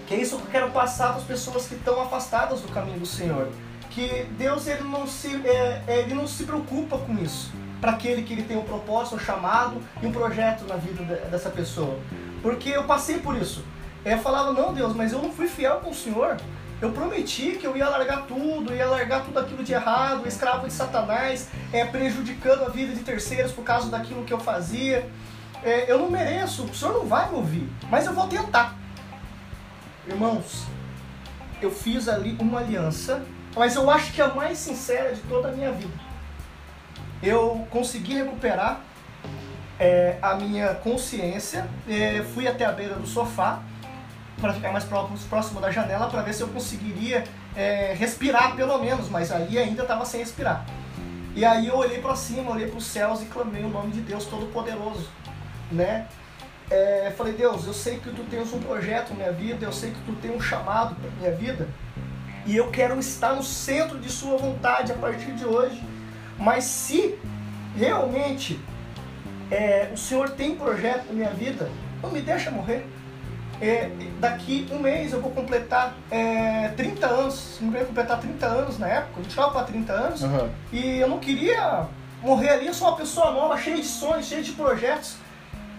[0.07, 2.99] Que é isso que eu quero passar para as pessoas que estão afastadas do caminho
[2.99, 3.49] do Senhor.
[3.89, 7.51] Que Deus ele não se, é, é ele não se preocupa com isso.
[7.81, 11.49] Para aquele que ele tem um propósito, um chamado e um projeto na vida dessa
[11.49, 11.99] pessoa.
[12.41, 13.65] Porque eu passei por isso.
[14.05, 16.37] Eu falava, não Deus, mas eu não fui fiel com o Senhor.
[16.81, 20.73] Eu prometi que eu ia largar tudo, ia largar tudo aquilo de errado, escravo de
[20.73, 25.09] Satanás, é, prejudicando a vida de terceiros por causa daquilo que eu fazia.
[25.63, 28.87] É, eu não mereço, o Senhor não vai me ouvir, mas eu vou tentar.
[30.07, 30.63] Irmãos,
[31.61, 35.49] eu fiz ali uma aliança, mas eu acho que é a mais sincera de toda
[35.49, 35.93] a minha vida.
[37.21, 38.81] Eu consegui recuperar
[39.77, 43.61] é, a minha consciência, é, fui até a beira do sofá
[44.39, 48.77] para ficar mais próximo, próximo da janela para ver se eu conseguiria é, respirar pelo
[48.77, 50.65] menos, mas ali ainda estava sem respirar.
[51.35, 54.01] E aí eu olhei para cima, olhei para os céus e clamei o nome de
[54.01, 55.09] Deus Todo-Poderoso,
[55.71, 56.07] né?
[56.69, 59.91] É, falei, Deus, eu sei que tu tens um projeto na minha vida, eu sei
[59.91, 61.67] que tu tem um chamado para minha vida,
[62.45, 65.82] e eu quero estar no centro de sua vontade a partir de hoje.
[66.38, 67.17] Mas se
[67.75, 68.60] realmente
[69.49, 71.69] é, o Senhor tem projeto na minha vida,
[72.01, 72.86] não me deixa morrer.
[73.60, 78.77] É, daqui um mês eu vou completar é, 30 anos, não queria completar 30 anos
[78.77, 80.49] na época, eu estava para 30 anos, uhum.
[80.71, 81.88] e eu não queria
[82.21, 85.15] morrer ali, eu sou uma pessoa nova, cheia de sonhos, cheia de projetos.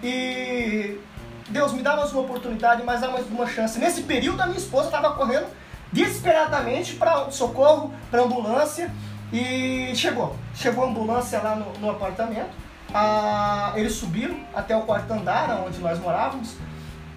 [0.03, 1.01] E
[1.49, 3.79] Deus me dá mais uma oportunidade, mais dá mais uma chance.
[3.79, 5.47] Nesse período, a minha esposa estava correndo
[5.93, 8.93] desesperadamente para socorro, para ambulância.
[9.33, 10.35] E chegou.
[10.55, 12.51] Chegou a ambulância lá no, no apartamento.
[12.95, 16.55] Ah, eles subiram até o quarto andar, onde nós morávamos.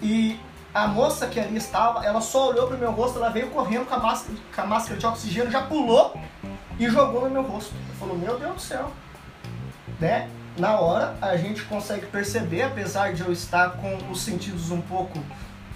[0.01, 0.37] E
[0.73, 3.85] a moça que ali estava, ela só olhou para o meu rosto, ela veio correndo
[3.85, 6.13] com a, máscara, com a máscara de oxigênio, já pulou
[6.79, 7.73] e jogou no meu rosto.
[7.99, 8.91] Falou, meu Deus do céu.
[9.99, 10.29] Né?
[10.57, 15.19] Na hora a gente consegue perceber, apesar de eu estar com os sentidos um pouco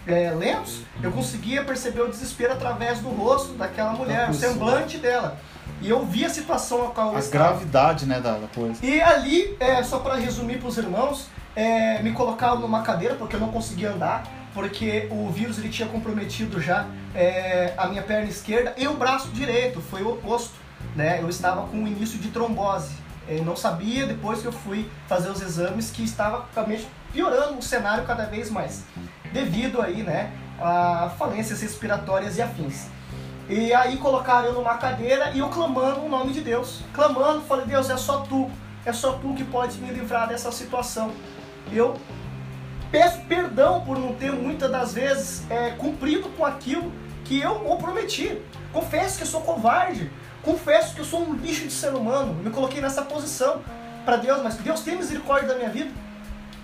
[0.07, 5.37] é, lentos, eu conseguia perceber o desespero através do rosto daquela mulher, o semblante dela.
[5.81, 8.85] E eu vi a situação a qual A gravidade, né, da, coisa.
[8.85, 13.35] E ali, é, só para resumir para os irmãos, é, me colocaram numa cadeira porque
[13.35, 18.29] eu não conseguia andar, porque o vírus ele tinha comprometido já é, a minha perna
[18.29, 20.53] esquerda e o braço direito, foi o oposto.
[20.95, 21.19] Né?
[21.21, 23.04] Eu estava com o início de trombose.
[23.27, 27.61] Eu não sabia depois que eu fui fazer os exames que estava realmente piorando o
[27.61, 28.83] cenário cada vez mais,
[29.33, 32.87] devido aí, né, a falências respiratórias e afins.
[33.47, 37.65] E aí colocaram eu numa cadeira e eu clamando o nome de Deus, clamando, falei,
[37.65, 38.49] Deus, é só tu,
[38.85, 41.11] é só tu que pode me livrar dessa situação.
[41.71, 41.95] Eu
[42.91, 46.91] peço perdão por não ter muitas das vezes é, cumprido com aquilo
[47.23, 48.41] que eu prometi.
[48.73, 50.11] Confesso que sou covarde,
[50.45, 52.35] Confesso que eu sou um lixo de ser humano.
[52.35, 53.63] Me coloquei nessa posição
[54.05, 55.89] para Deus, mas Deus tem misericórdia da minha vida.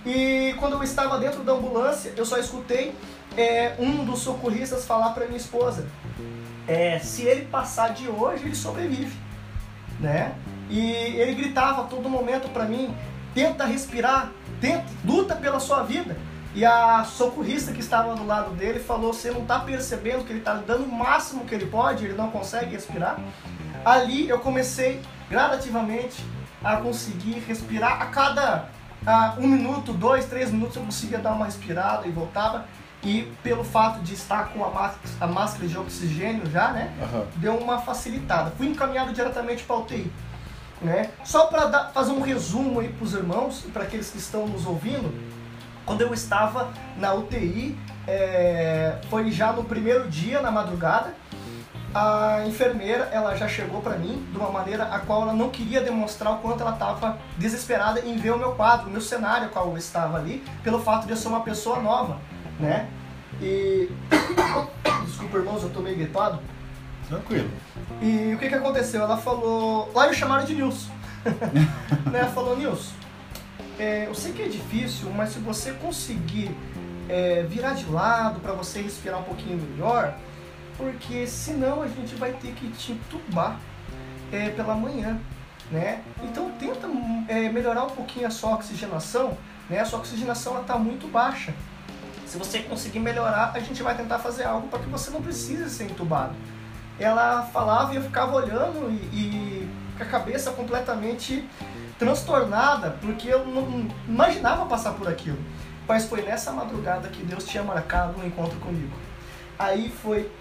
[0.05, 2.95] E quando eu estava dentro da ambulância, eu só escutei
[3.35, 5.87] é, um dos socorristas falar para minha esposa:
[6.67, 9.17] é, se ele passar de hoje, ele sobrevive,
[9.99, 10.35] né?
[10.69, 12.95] E ele gritava a todo momento para mim:
[13.33, 16.15] tenta respirar, tenta, luta pela sua vida.
[16.53, 20.39] E a socorrista que estava do lado dele falou: Você não está percebendo que ele
[20.39, 23.19] está dando o máximo que ele pode, ele não consegue respirar?
[23.83, 26.23] Ali eu comecei gradativamente
[26.63, 28.01] a conseguir respirar.
[28.01, 28.69] A cada
[29.05, 32.65] a um minuto, dois, três minutos eu conseguia dar uma respirada e voltava.
[33.03, 36.93] E pelo fato de estar com a máscara, a máscara de oxigênio já, né?
[37.01, 37.25] Aham.
[37.37, 38.51] Deu uma facilitada.
[38.51, 40.11] Fui encaminhado diretamente para a UTI.
[40.81, 41.09] Né?
[41.23, 44.65] Só para fazer um resumo aí para os irmãos e para aqueles que estão nos
[44.65, 45.13] ouvindo,
[45.85, 51.13] quando eu estava na UTI, é, foi já no primeiro dia, na madrugada,
[51.93, 55.81] a enfermeira ela já chegou para mim de uma maneira a qual ela não queria
[55.81, 59.69] demonstrar o quanto ela estava desesperada em ver o meu quadro, o meu cenário qual
[59.69, 62.17] eu estava ali, pelo fato de eu ser uma pessoa nova,
[62.59, 62.87] né?
[63.41, 63.89] E
[65.05, 66.39] desculpa, irmãos, eu tô meio gripado.
[67.07, 67.49] Tranquilo.
[68.01, 69.01] E o que que aconteceu?
[69.01, 69.91] Ela falou.
[69.93, 70.91] Lá me chamaram de Nilson.
[72.09, 72.19] né?
[72.19, 72.93] Ela falou, Nilson,
[73.77, 76.55] é, eu sei que é difícil, mas se você conseguir
[77.09, 80.15] é, virar de lado para você respirar um pouquinho melhor,
[80.81, 83.59] porque senão a gente vai ter que te entubar
[84.31, 85.19] é, pela manhã.
[85.69, 86.01] Né?
[86.23, 86.87] Então tenta
[87.29, 89.37] é, melhorar um pouquinho a sua oxigenação,
[89.69, 89.79] né?
[89.79, 91.53] A sua oxigenação está muito baixa.
[92.25, 95.69] Se você conseguir melhorar, a gente vai tentar fazer algo para que você não precise
[95.69, 96.35] ser entubado
[97.01, 101.47] ela falava e eu ficava olhando e, e com a cabeça completamente
[101.97, 105.39] transtornada, porque eu não imaginava passar por aquilo.
[105.87, 108.93] Mas foi nessa madrugada que Deus tinha marcado um encontro comigo.
[109.57, 110.31] Aí foi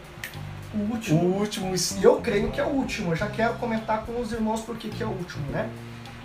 [0.74, 1.20] o O último.
[1.38, 3.12] último E eu creio que é o último.
[3.12, 5.68] Eu já quero comentar com os irmãos porque que é o último, né?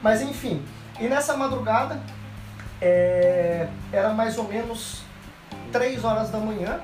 [0.01, 0.61] Mas enfim,
[0.99, 1.99] e nessa madrugada
[2.81, 5.01] é, era mais ou menos
[5.71, 6.79] 3 horas da manhã.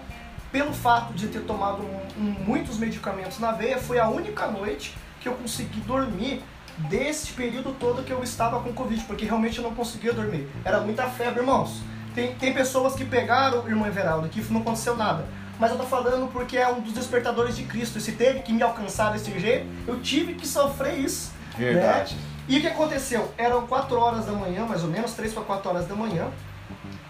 [0.52, 4.94] Pelo fato de ter tomado um- um- muitos medicamentos na veia, foi a única noite
[5.22, 6.44] que eu consegui dormir
[6.90, 10.50] desse período todo que eu estava com Covid, porque realmente eu não conseguia dormir.
[10.66, 11.82] Era muita febre, irmãos.
[12.14, 15.26] Tem, tem pessoas que pegaram, irmão Everaldo, que não aconteceu nada.
[15.62, 18.00] Mas eu tô falando porque é um dos despertadores de Cristo.
[18.00, 21.32] E se teve que me alcançar desse jeito, eu tive que sofrer isso.
[21.56, 22.16] Verdade.
[22.16, 22.22] né?
[22.50, 23.32] E o que aconteceu?
[23.38, 26.30] Eram 4 horas da manhã, mais ou menos, 3 para 4 horas da manhã.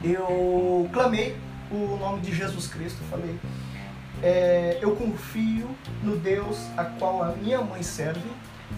[0.03, 1.37] Eu clamei
[1.71, 3.01] o nome de Jesus Cristo.
[3.09, 3.39] Falei,
[4.21, 8.29] é, eu confio no Deus a qual a minha mãe serve.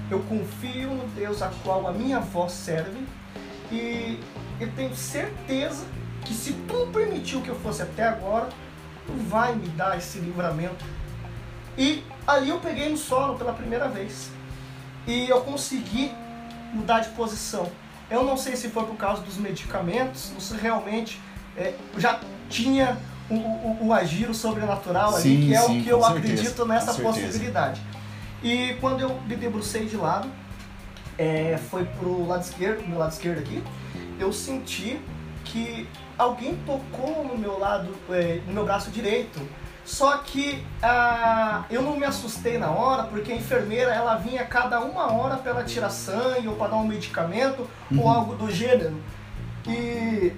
[0.08, 3.08] Eu confio no Deus a qual a minha avó serve.
[3.72, 4.20] E
[4.60, 5.84] eu tenho certeza
[6.24, 8.50] que se tu permitiu que eu fosse até agora,
[9.06, 10.86] tu vai me dar esse livramento.
[11.78, 14.30] E ali eu peguei no solo pela primeira vez.
[15.08, 16.12] E eu consegui
[16.74, 17.70] mudar de posição.
[18.10, 21.20] Eu não sei se foi por causa dos medicamentos, ou se realmente
[21.58, 22.98] é, já tinha
[23.30, 26.20] o, o, o agir o sobrenatural ali, Sim, que é sim, o que eu certeza,
[26.20, 27.82] acredito nessa possibilidade.
[28.44, 30.30] E quando eu me debrucei de lado,
[31.18, 33.64] é, foi pro lado esquerdo, meu lado esquerdo aqui,
[34.20, 35.00] eu senti
[35.54, 35.88] que
[36.18, 39.40] alguém tocou no meu lado, é, no meu braço direito.
[39.86, 44.80] Só que ah, eu não me assustei na hora, porque a enfermeira ela vinha cada
[44.80, 48.10] uma hora para ela tirar sangue ou para dar um medicamento ou Uhum.
[48.10, 48.98] algo do gênero.
[49.68, 50.32] E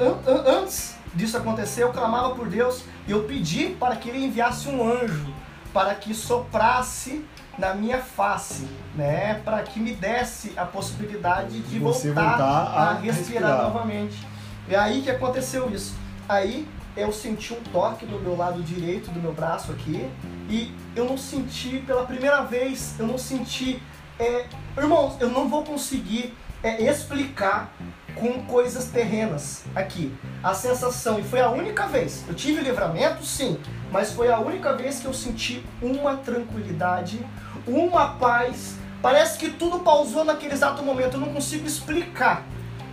[0.00, 4.24] an- an- antes disso acontecer, eu clamava por Deus e eu pedi para que ele
[4.24, 5.26] enviasse um anjo
[5.72, 7.24] para que soprasse
[7.58, 12.90] na minha face, né, para que me desse a possibilidade de Você voltar, voltar a,
[12.90, 13.62] a respirar, respirar.
[13.62, 14.26] novamente.
[14.68, 15.94] E aí que aconteceu isso.
[16.28, 20.08] Aí eu senti um toque no meu lado direito do meu braço aqui
[20.48, 23.82] e eu não senti pela primeira vez, eu não senti,
[24.18, 27.70] é, irmãos, eu não vou conseguir é, explicar
[28.14, 30.12] com coisas terrenas aqui.
[30.42, 33.60] A sensação, e foi a única vez, eu tive livramento sim,
[33.92, 37.20] mas foi a única vez que eu senti uma tranquilidade,
[37.66, 38.76] uma paz.
[39.02, 42.44] Parece que tudo pausou naquele exato momento, eu não consigo explicar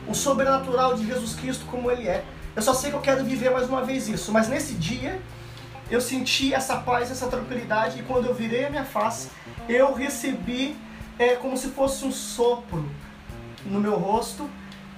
[0.08, 2.24] o sobrenatural de Jesus Cristo como ele é.
[2.56, 5.20] Eu só sei que eu quero viver mais uma vez isso, mas nesse dia
[5.90, 9.30] eu senti essa paz, essa tranquilidade e quando eu virei a minha face,
[9.68, 10.76] eu recebi
[11.18, 12.90] é como se fosse um sopro
[13.66, 14.50] no meu rosto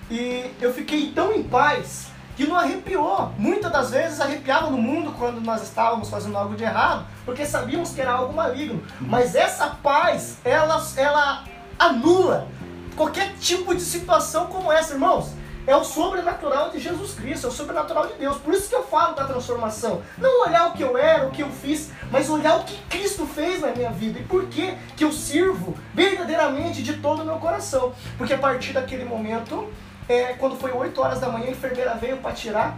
[0.09, 3.31] e eu fiquei tão em paz que não arrepiou.
[3.37, 7.91] Muitas das vezes arrepiava no mundo quando nós estávamos fazendo algo de errado, porque sabíamos
[7.91, 8.83] que era algo maligno.
[8.99, 11.43] Mas essa paz, ela, ela
[11.79, 12.47] anula
[12.95, 15.31] qualquer tipo de situação como essa, irmãos.
[15.67, 18.37] É o sobrenatural de Jesus Cristo, é o sobrenatural de Deus.
[18.37, 20.03] Por isso que eu falo da transformação.
[20.15, 23.25] Não olhar o que eu era, o que eu fiz, mas olhar o que Cristo
[23.25, 27.37] fez na minha vida e por que que eu sirvo verdadeiramente de todo o meu
[27.37, 27.93] coração.
[28.15, 29.67] Porque a partir daquele momento,
[30.07, 32.77] é, quando foi 8 horas da manhã, a enfermeira veio para tirar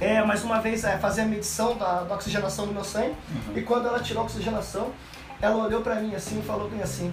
[0.00, 3.14] é, mais uma vez, é, fazer a medição da, da oxigenação do meu sangue.
[3.54, 4.92] E quando ela tirou a oxigenação,
[5.40, 7.12] ela olhou para mim assim e falou bem assim: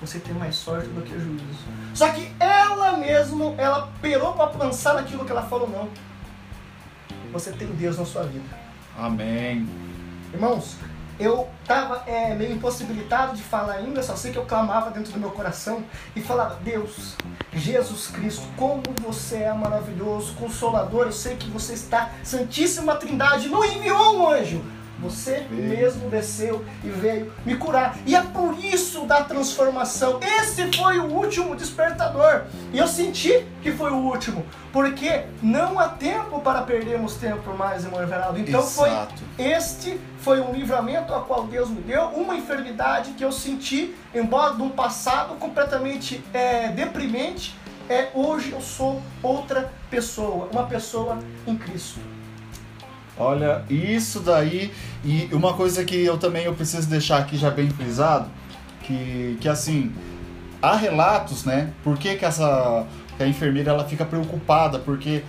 [0.00, 1.64] você tem mais sorte do que juízo.
[1.94, 5.88] Só que ela mesmo, ela perou para pensar naquilo que ela falou, não.
[7.32, 8.44] Você tem Deus na sua vida.
[8.96, 9.68] Amém.
[10.32, 10.76] Irmãos,
[11.18, 15.18] eu estava é, meio impossibilitado de falar ainda, só sei que eu clamava dentro do
[15.18, 15.82] meu coração
[16.14, 17.16] e falava: Deus,
[17.52, 21.06] Jesus Cristo, como você é maravilhoso, consolador.
[21.06, 24.62] Eu sei que você está, Santíssima Trindade, não enviou um anjo
[24.98, 27.96] você mesmo desceu e veio me curar.
[28.06, 30.20] E é por isso da transformação.
[30.40, 32.44] Esse foi o último despertador.
[32.72, 34.44] E eu senti que foi o último.
[34.72, 38.38] Porque não há tempo para perdermos tempo mais, irmão Everaldo.
[38.38, 39.14] Então Exato.
[39.14, 43.94] foi este foi um livramento a qual Deus me deu, uma enfermidade que eu senti,
[44.14, 47.54] embora de um passado completamente é, deprimente,
[47.88, 52.15] é hoje eu sou outra pessoa, uma pessoa em Cristo.
[53.18, 54.70] Olha, isso daí
[55.04, 58.28] e uma coisa que eu também eu preciso deixar aqui já bem frisado,
[58.82, 59.92] que, que assim,
[60.60, 61.72] há relatos, né?
[61.82, 62.86] Por que, que essa
[63.16, 64.78] que a enfermeira ela fica preocupada?
[64.78, 65.22] Porque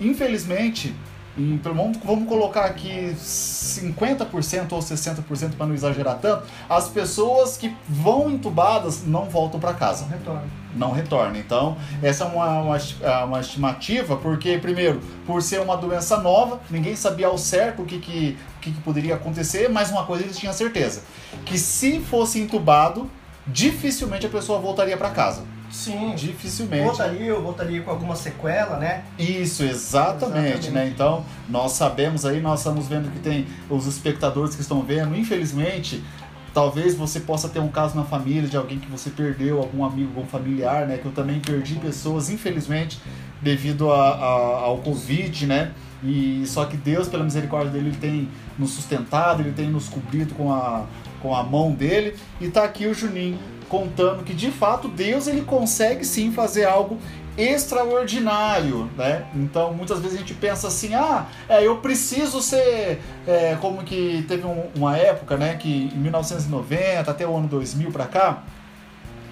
[0.00, 0.94] infelizmente
[1.36, 7.74] e vamos, vamos colocar aqui 50% ou 60% para não exagerar tanto, as pessoas que
[7.88, 10.04] vão entubadas não voltam para casa.
[10.04, 10.59] Não retornam.
[10.74, 11.36] Não retornam.
[11.36, 16.60] Então, essa é uma, uma, é uma, estimativa, porque, primeiro, por ser uma doença nova,
[16.70, 20.24] ninguém sabia ao certo o que, que, o que, que poderia acontecer, mas uma coisa
[20.24, 21.02] eles tinham certeza:
[21.44, 23.10] que se fosse entubado,
[23.46, 25.42] dificilmente a pessoa voltaria para casa.
[25.70, 26.14] Sim.
[26.16, 26.84] Dificilmente.
[26.84, 29.04] Voltaria, voltaria com alguma sequela, né?
[29.18, 30.88] Isso, exatamente, exatamente, né?
[30.88, 36.02] Então, nós sabemos aí, nós estamos vendo que tem os espectadores que estão vendo, infelizmente,
[36.52, 40.10] talvez você possa ter um caso na família de alguém que você perdeu, algum amigo,
[40.16, 40.98] algum familiar, né?
[40.98, 43.00] Que eu também perdi pessoas, infelizmente,
[43.40, 45.72] devido a, a, ao Covid, né?
[46.02, 48.28] E só que Deus, pela misericórdia dele, ele tem
[48.58, 50.86] nos sustentado, ele tem nos cobrido com a,
[51.20, 52.16] com a mão dele.
[52.40, 53.38] E tá aqui o Juninho
[53.68, 56.98] contando que de fato Deus ele consegue sim fazer algo
[57.40, 59.26] extraordinário, né?
[59.34, 64.24] Então muitas vezes a gente pensa assim, ah, é, eu preciso ser é, como que
[64.28, 68.42] teve um, uma época, né, que em 1990 até o ano 2000 para cá,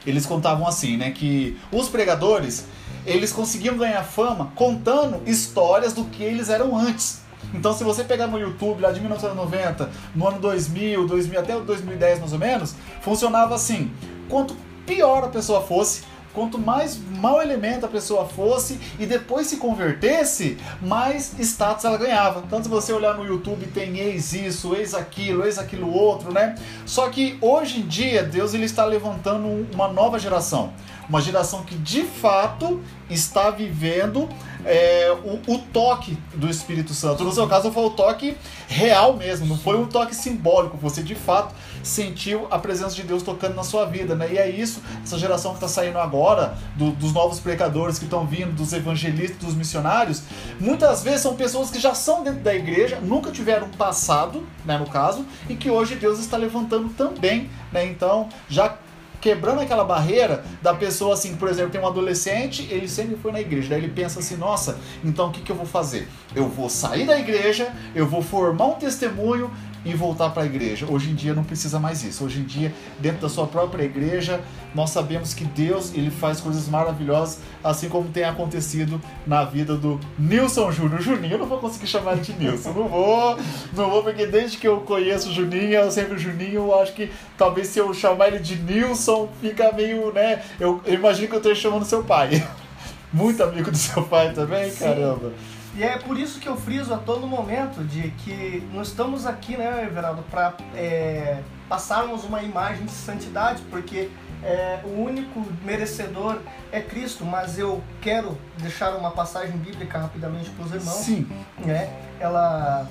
[0.07, 2.67] eles contavam assim, né, que os pregadores
[3.05, 7.23] eles conseguiam ganhar fama contando histórias do que eles eram antes.
[7.55, 12.21] Então, se você pegar no YouTube lá de 1990, no ano 2000, 2000 até 2010
[12.21, 13.91] mais ou menos, funcionava assim:
[14.29, 14.55] quanto
[14.85, 16.03] pior a pessoa fosse,
[16.33, 22.43] quanto mais mau elemento a pessoa fosse e depois se convertesse, mais status ela ganhava.
[22.47, 26.55] Então, se você olhar no YouTube, tem ex isso, ex aquilo, ex aquilo outro, né?
[26.87, 30.73] Só que hoje em dia, Deus ele está levantando uma nova geração.
[31.09, 34.29] Uma geração que de fato está vivendo
[34.65, 37.25] é, o, o, toque do Espírito Santo.
[37.25, 40.77] No seu caso, foi o toque real mesmo, não foi um toque simbólico.
[40.77, 44.33] Você de fato sentiu a presença de Deus tocando na sua vida, né?
[44.33, 48.27] E é isso, essa geração que está saindo agora, do, dos novos pregadores que estão
[48.27, 50.23] vindo, dos evangelistas, dos missionários,
[50.61, 54.79] muitas vezes são pessoas que já são dentro da igreja, nunca tiveram um passado, né,
[54.79, 57.85] no caso, e que hoje Deus está levantando também, né?
[57.85, 58.77] Então, já
[59.21, 63.41] quebrando aquela barreira da pessoa assim, por exemplo, tem um adolescente, ele sempre foi na
[63.41, 66.09] igreja, daí ele pensa assim, nossa, então o que, que eu vou fazer?
[66.35, 69.51] Eu vou sair da igreja, eu vou formar um testemunho
[69.85, 70.87] e voltar para a igreja.
[70.89, 72.25] Hoje em dia não precisa mais isso.
[72.25, 74.41] Hoje em dia, dentro da sua própria igreja,
[74.75, 79.99] nós sabemos que Deus ele faz coisas maravilhosas, assim como tem acontecido na vida do
[80.19, 81.01] Nilson Júnior.
[81.01, 83.39] Juninho, eu não vou conseguir chamar ele de Nilson, não vou,
[83.73, 86.93] não vou, porque desde que eu conheço o Juninho, eu sempre o Juninho, eu acho
[86.93, 90.43] que talvez se eu chamar ele de Nilson, fica meio, né?
[90.61, 92.47] Eu, eu imagino que eu esteja chamando seu pai.
[93.13, 94.85] Muito amigo do seu pai também, Sim.
[94.85, 95.33] caramba.
[95.79, 99.57] E é por isso que eu friso a todo momento de que nós estamos aqui,
[99.57, 104.11] né, Everaldo, para é, passarmos uma imagem de santidade, porque
[104.43, 106.41] é, o único merecedor
[106.73, 110.97] é Cristo, mas eu quero deixar uma passagem bíblica rapidamente para os irmãos.
[110.97, 111.29] Sim.
[111.59, 111.89] Né?
[112.19, 112.89] Ela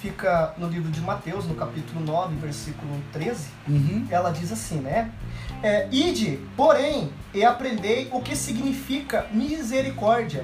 [0.00, 3.48] fica no livro de Mateus, no capítulo 9, versículo 13.
[3.68, 4.06] Uhum.
[4.10, 5.12] Ela diz assim, né?
[5.62, 10.42] É, Ide, porém, e aprendei o que significa misericórdia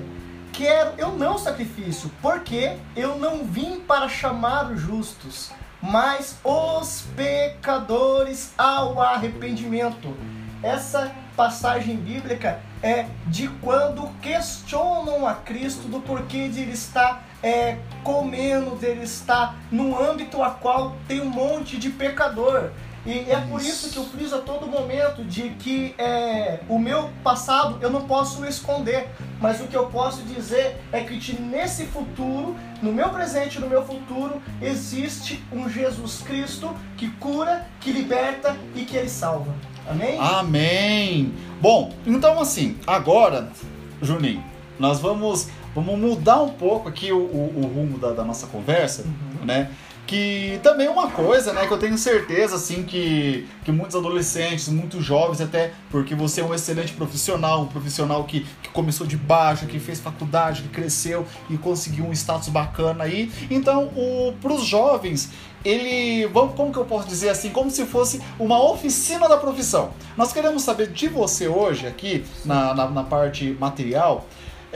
[0.57, 5.51] quero, eu não sacrifício, porque eu não vim para chamar os justos,
[5.83, 10.17] mas os pecadores ao arrependimento.
[10.63, 17.77] Essa passagem bíblica é de quando questionam a Cristo do porquê de ele estar é,
[18.03, 22.71] comendo, de ele estar no âmbito a qual tem um monte de pecador.
[23.07, 27.09] E é por isso que eu friso a todo momento de que é, o meu
[27.23, 29.09] passado eu não posso esconder,
[29.41, 33.69] mas o que eu posso dizer é que nesse futuro, no meu presente e no
[33.69, 39.55] meu futuro, existe um Jesus Cristo que cura, que liberta e que ele salva.
[39.89, 40.19] Amém?
[40.19, 41.33] Amém.
[41.61, 43.51] Bom, então assim, agora,
[44.03, 44.43] Juninho,
[44.81, 49.03] nós vamos, vamos mudar um pouco aqui o, o, o rumo da, da, nossa conversa,
[49.03, 49.47] uhum.
[49.47, 49.71] né?
[50.07, 54.69] Que também é uma coisa, né, que eu tenho certeza, assim, que, que muitos adolescentes,
[54.69, 59.17] muitos jovens, até porque você é um excelente profissional, um profissional que, que começou de
[59.17, 63.33] baixo, que fez faculdade, que cresceu e conseguiu um status bacana aí.
[63.51, 63.91] Então,
[64.41, 65.31] para os jovens,
[65.65, 69.91] ele, vamos, como que eu posso dizer assim, como se fosse uma oficina da profissão.
[70.17, 74.25] Nós queremos saber de você hoje aqui, na, na, na parte material,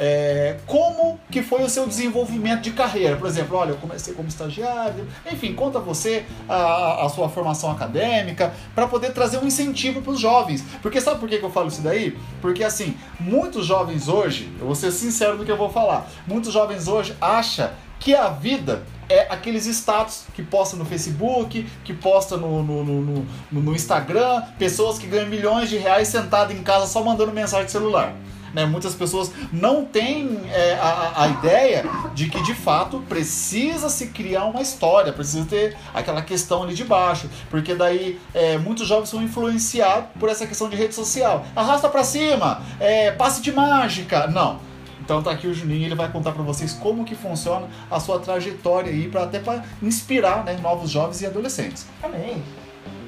[0.03, 3.17] é, como que foi o seu desenvolvimento de carreira?
[3.17, 8.55] Por exemplo, olha, eu comecei como estagiário, enfim, conta você a, a sua formação acadêmica
[8.75, 10.65] para poder trazer um incentivo para os jovens.
[10.81, 12.17] Porque sabe por que, que eu falo isso daí?
[12.41, 16.51] Porque assim, muitos jovens hoje, eu vou ser sincero no que eu vou falar, muitos
[16.51, 22.39] jovens hoje acham que a vida é aqueles status que posta no Facebook, que posta
[22.39, 26.87] no, no, no, no, no Instagram, pessoas que ganham milhões de reais sentado em casa
[26.87, 28.15] só mandando mensagem de celular.
[28.55, 28.67] Né?
[28.67, 31.85] Muitas pessoas não têm é, a, a ideia
[32.15, 36.85] de que de fato precisa se criar uma história, precisa ter aquela questão ali de
[36.85, 41.45] baixo, porque daí é, muitos jovens são influenciados por essa questão de rede social.
[41.55, 44.27] Arrasta para cima, é, passe de mágica.
[44.27, 44.59] Não.
[45.01, 48.21] Então tá aqui o Juninho, ele vai contar para vocês como que funciona a sua
[48.21, 51.87] trajetória aí, para até para inspirar né, novos jovens e adolescentes.
[52.03, 52.43] Amém.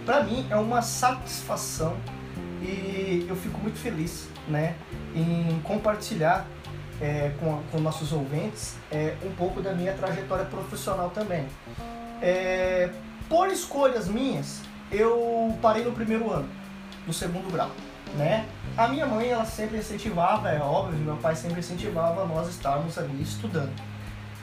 [0.05, 1.95] Para mim é uma satisfação
[2.61, 4.75] e eu fico muito feliz né,
[5.15, 6.47] em compartilhar
[7.01, 11.47] é, com, com nossos ouvintes é, um pouco da minha trajetória profissional também.
[12.21, 12.91] É,
[13.29, 16.49] por escolhas minhas, eu parei no primeiro ano,
[17.07, 17.71] no segundo grau,
[18.17, 18.47] né?
[18.77, 23.23] A minha mãe, ela sempre incentivava, é óbvio, meu pai sempre incentivava nós estarmos ali
[23.23, 23.73] estudando.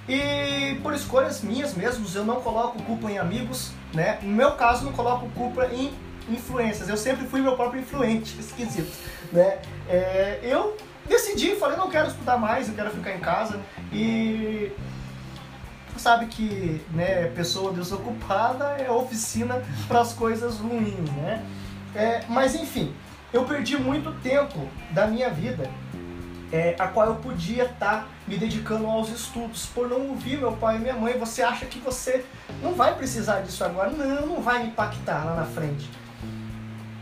[0.08, 4.18] E por escolhas minhas mesmos, eu não coloco culpa em amigos, né?
[4.24, 5.94] No meu caso, não coloco culpa em
[6.28, 6.90] influências.
[6.90, 8.92] Eu sempre fui meu próprio influente, esquisito,
[9.32, 9.60] né?
[9.88, 10.78] É, eu
[11.08, 13.60] decidi, falei, não quero estudar mais, eu quero ficar em casa.
[13.92, 14.72] E
[15.98, 21.46] sabe que né, pessoa desocupada é oficina para as coisas ruins, né?
[21.96, 22.96] É, mas enfim,
[23.34, 25.70] eu perdi muito tempo da minha vida
[26.52, 30.52] é, a qual eu podia estar tá me dedicando aos estudos, por não ouvir meu
[30.54, 31.18] pai e minha mãe.
[31.18, 32.26] Você acha que você
[32.62, 33.92] não vai precisar disso agora?
[33.92, 35.90] Não, não vai impactar lá na frente.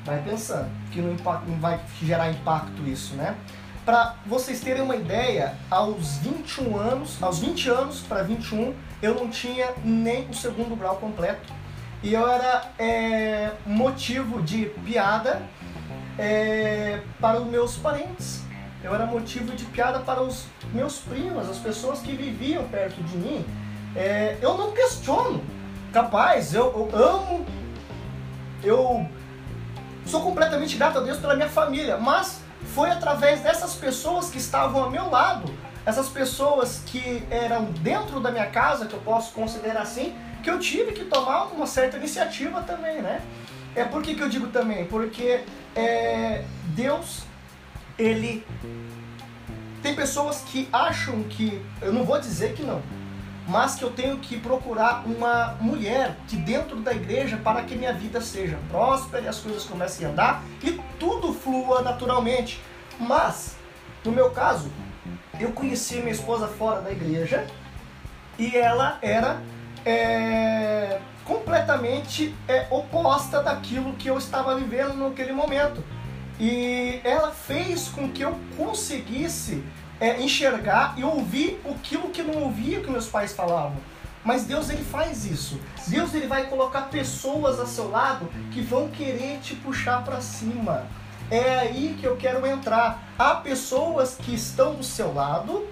[0.08, 1.14] Vai pensando que não,
[1.46, 3.36] não vai gerar impacto isso, né?
[3.86, 9.30] Para vocês terem uma ideia, aos 21 anos, aos 20 anos para 21, eu não
[9.30, 11.52] tinha nem o segundo grau completo.
[12.02, 15.42] E eu era é, motivo de piada
[16.18, 18.44] é, para os meus parentes.
[18.82, 23.18] Eu era motivo de piada para os meus primos, as pessoas que viviam perto de
[23.18, 23.46] mim.
[23.94, 25.44] É, eu não questiono.
[25.92, 27.46] Capaz, eu, eu amo,
[28.64, 29.10] eu
[30.08, 32.40] sou completamente grato a Deus pela minha família, mas
[32.74, 35.54] foi através dessas pessoas que estavam ao meu lado,
[35.86, 40.60] essas pessoas que eram dentro da minha casa, que eu posso considerar assim, que eu
[40.60, 43.22] tive que tomar uma certa iniciativa também, né?
[43.76, 44.86] É por que, que eu digo também?
[44.86, 45.42] Porque
[45.76, 46.44] é,
[46.76, 47.24] Deus,
[47.98, 48.46] ele
[49.82, 52.82] tem pessoas que acham que, eu não vou dizer que não,
[53.48, 57.94] mas que eu tenho que procurar uma mulher que dentro da igreja para que minha
[57.94, 62.62] vida seja próspera e as coisas comecem a andar e tudo flua naturalmente.
[63.00, 63.56] Mas,
[64.04, 64.70] no meu caso,
[65.40, 67.48] eu conheci minha esposa fora da igreja
[68.38, 69.42] e ela era
[69.86, 75.82] é, completamente é, oposta daquilo que eu estava vivendo naquele momento.
[76.40, 79.64] E ela fez com que eu conseguisse
[80.00, 83.78] é, enxergar e ouvir aquilo que não ouvia que meus pais falavam.
[84.24, 85.60] Mas Deus ele faz isso.
[85.88, 90.86] Deus ele vai colocar pessoas a seu lado que vão querer te puxar para cima.
[91.32, 93.04] É aí que eu quero entrar.
[93.18, 95.68] Há pessoas que estão do seu lado,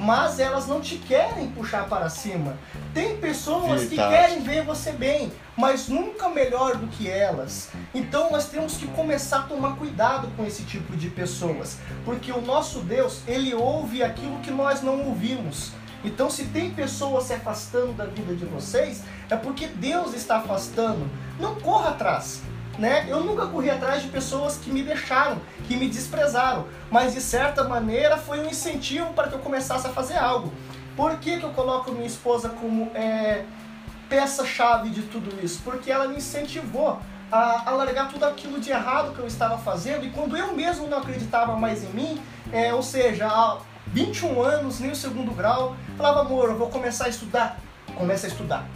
[0.00, 2.56] mas elas não te querem puxar para cima.
[2.94, 7.68] Tem pessoas que querem ver você bem, mas nunca melhor do que elas.
[7.94, 12.40] Então nós temos que começar a tomar cuidado com esse tipo de pessoas, porque o
[12.40, 15.72] nosso Deus, ele ouve aquilo que nós não ouvimos.
[16.02, 21.06] Então, se tem pessoas se afastando da vida de vocês, é porque Deus está afastando.
[21.38, 22.40] Não corra atrás.
[22.80, 23.04] Né?
[23.06, 27.62] Eu nunca corri atrás de pessoas que me deixaram, que me desprezaram, mas de certa
[27.62, 30.50] maneira foi um incentivo para que eu começasse a fazer algo.
[30.96, 33.44] Por que, que eu coloco minha esposa como é,
[34.08, 35.60] peça-chave de tudo isso?
[35.62, 36.98] Porque ela me incentivou
[37.30, 40.06] a, a largar tudo aquilo de errado que eu estava fazendo.
[40.06, 42.18] E quando eu mesmo não acreditava mais em mim,
[42.50, 43.58] é, ou seja, há
[43.88, 47.58] 21 anos, nem o segundo grau, falava, amor, eu vou começar a estudar.
[47.94, 48.66] Começa a estudar.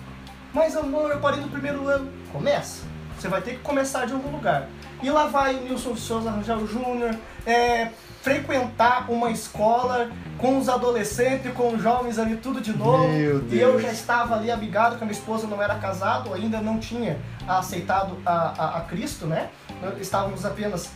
[0.52, 2.12] Mas amor, eu parei no primeiro ano.
[2.30, 2.93] Começa.
[3.24, 4.68] Você vai ter que começar de algum lugar.
[5.02, 7.16] E lá vai o Nilson Souza Rangel Júnior,
[7.46, 7.88] é,
[8.20, 13.08] frequentar uma escola com os adolescentes, com os jovens ali, tudo de novo.
[13.50, 16.78] E eu já estava ali amigado, que a minha esposa não era casado, ainda não
[16.78, 17.18] tinha
[17.48, 19.48] aceitado a, a, a Cristo, né?
[19.98, 20.90] Estávamos apenas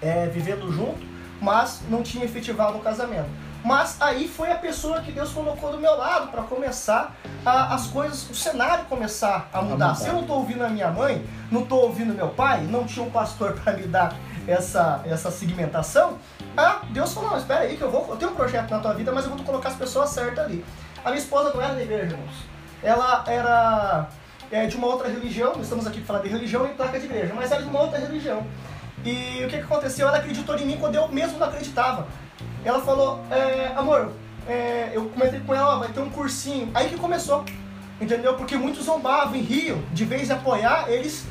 [0.00, 1.04] é, vivendo junto,
[1.40, 3.28] mas não tinha efetivado o casamento.
[3.66, 7.88] Mas aí foi a pessoa que Deus colocou do meu lado para começar a- as
[7.88, 9.88] coisas, o cenário começar a mudar.
[9.96, 13.04] Se eu não estou ouvindo a minha mãe, não estou ouvindo meu pai, não tinha
[13.04, 14.14] um pastor para me dar
[14.46, 16.16] essa, essa segmentação,
[16.56, 18.94] ah, Deus falou, não, espera aí que eu vou, eu tenho um projeto na tua
[18.94, 20.64] vida, mas eu vou colocar as pessoas certas ali.
[21.04, 22.36] A minha esposa não era da igreja, irmãos.
[22.84, 24.06] Ela era
[24.52, 27.32] é, de uma outra religião, estamos aqui para falar de religião e placa de igreja,
[27.34, 28.46] mas era de uma outra religião.
[29.04, 30.06] E o que, que aconteceu?
[30.06, 32.06] Ela acreditou em mim quando eu mesmo não acreditava.
[32.66, 34.10] Ela falou, é, amor,
[34.48, 36.68] é, eu comentei com ela, ó, vai ter um cursinho.
[36.74, 37.44] Aí que começou,
[38.00, 38.34] entendeu?
[38.34, 41.24] Porque muitos zombavam em Rio, de vez de apoiar, eles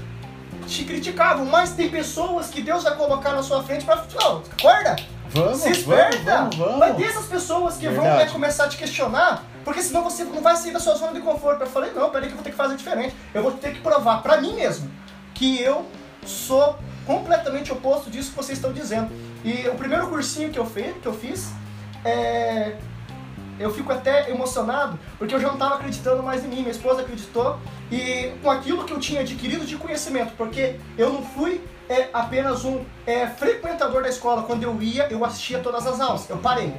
[0.65, 1.45] te criticavam.
[1.45, 4.95] Mas tem pessoas que Deus vai colocar na sua frente para falar, acorda,
[5.29, 6.37] Vamos, se esperta.
[6.37, 6.79] vamos, vamos.
[6.79, 8.25] Vai ter essas pessoas que vão Verdade.
[8.25, 11.19] né, começar a te questionar, porque senão você não vai sair da sua zona de
[11.19, 11.61] conforto.
[11.61, 13.13] Eu falei, não, peraí que eu vou ter que fazer diferente.
[13.33, 14.89] Eu vou ter que provar pra mim mesmo
[15.33, 15.85] que eu
[16.25, 19.09] sou completamente oposto disso que vocês estão dizendo.
[19.45, 21.51] E o primeiro cursinho que eu, fe que eu fiz,
[22.03, 22.75] é...
[23.59, 27.01] eu fico até emocionado, porque eu já não estava acreditando mais em mim, minha esposa
[27.01, 27.59] acreditou,
[27.91, 32.65] e com aquilo que eu tinha adquirido de conhecimento, porque eu não fui é, apenas
[32.65, 36.73] um é, frequentador da escola, quando eu ia, eu assistia todas as aulas, eu parei.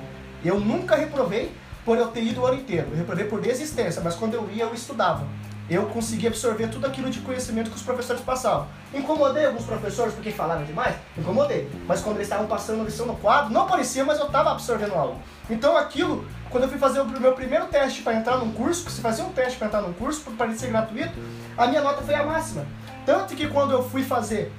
[0.45, 1.53] Eu nunca reprovei
[1.85, 4.65] por eu ter ido o ano inteiro, eu reprovei por desistência, mas quando eu ia,
[4.65, 5.25] eu estudava.
[5.69, 8.69] Eu consegui absorver tudo aquilo de conhecimento que os professores passavam.
[8.95, 10.95] Incomodei alguns professores porque falavam demais?
[11.19, 11.69] Incomodei.
[11.89, 14.95] Mas quando eles estavam passando a lição no quadro, não aparecia, mas eu estava absorvendo
[14.95, 15.21] algo.
[15.51, 18.93] Então aquilo, quando eu fui fazer o meu primeiro teste para entrar num curso, que
[18.93, 21.19] se fazia um teste para entrar num curso, para ser gratuito,
[21.59, 22.65] a minha nota foi a máxima.
[23.05, 24.53] Tanto que quando eu fui fazer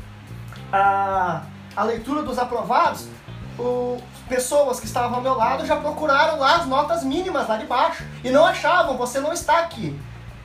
[0.71, 1.43] a,
[1.73, 3.07] a leitura dos aprovados,
[3.57, 3.97] o,
[4.27, 8.05] pessoas que estavam ao meu lado já procuraram lá as notas mínimas lá de baixo
[8.23, 9.97] e não achavam, você não está aqui.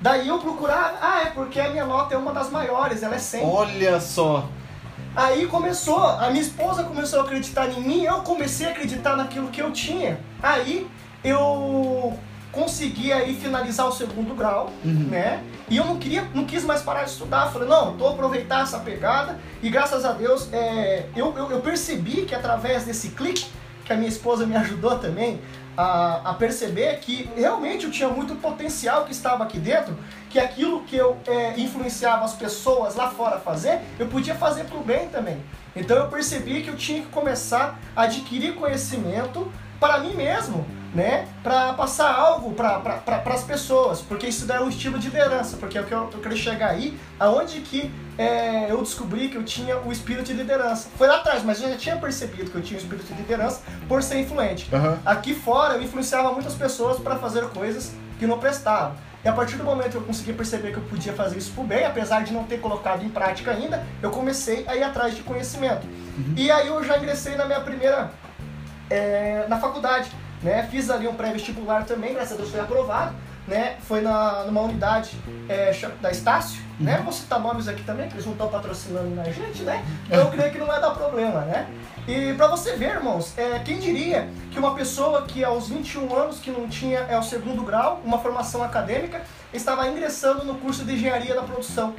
[0.02, 3.18] Daí eu procurava, ah, é porque a minha nota é uma das maiores, ela é
[3.18, 3.44] 100.
[3.48, 4.48] Olha só.
[5.14, 9.46] Aí começou, a minha esposa começou a acreditar em mim, eu comecei a acreditar naquilo
[9.48, 10.18] que eu tinha.
[10.42, 10.88] Aí
[11.22, 12.18] eu
[12.50, 15.08] consegui aí finalizar o segundo grau, Uhum.
[15.10, 15.42] né?
[15.70, 17.50] E eu não queria, não quis mais parar de estudar.
[17.52, 19.38] Falei, não, tô aproveitar essa pegada.
[19.62, 23.46] E graças a Deus, é, eu, eu, eu percebi que através desse clique,
[23.84, 25.40] que a minha esposa me ajudou também
[25.76, 29.96] a, a perceber que realmente eu tinha muito potencial que estava aqui dentro,
[30.30, 34.64] que aquilo que eu é, influenciava as pessoas lá fora a fazer, eu podia fazer
[34.64, 35.42] pro bem também.
[35.74, 39.50] Então eu percebi que eu tinha que começar a adquirir conhecimento
[39.80, 41.26] para mim mesmo, né?
[41.42, 45.56] Para passar algo para pra, as pessoas, porque isso daí é um estilo de liderança,
[45.56, 47.90] porque é o que eu, eu queria chegar aí, aonde que
[48.22, 50.88] é, eu descobri que eu tinha o espírito de liderança.
[50.96, 53.62] Foi lá atrás, mas eu já tinha percebido que eu tinha o espírito de liderança
[53.88, 54.68] por ser influente.
[54.74, 54.98] Aham.
[55.04, 58.94] Aqui fora eu influenciava muitas pessoas para fazer coisas que não prestavam.
[59.24, 61.64] E a partir do momento que eu consegui perceber que eu podia fazer isso por
[61.64, 65.22] bem, apesar de não ter colocado em prática ainda, eu comecei a ir atrás de
[65.22, 65.86] conhecimento.
[66.36, 68.10] E aí eu já ingressei na minha primeira
[68.90, 70.10] é, na faculdade,
[70.42, 70.66] né?
[70.70, 73.14] Fiz ali um pré-vestibular também, graças a Deus foi aprovado,
[73.46, 73.76] né?
[73.80, 75.16] Foi na, numa unidade
[75.48, 77.00] é, da Estácio, né?
[77.02, 79.84] Vou citar nomes aqui também, que eles não estão patrocinando na gente, né?
[80.06, 81.66] Então eu creio que não vai dar problema, né?
[82.06, 86.40] E pra você ver, irmãos, é, quem diria que uma pessoa que aos 21 anos,
[86.40, 89.22] que não tinha é, o segundo grau, uma formação acadêmica,
[89.52, 91.94] estava ingressando no curso de engenharia da produção.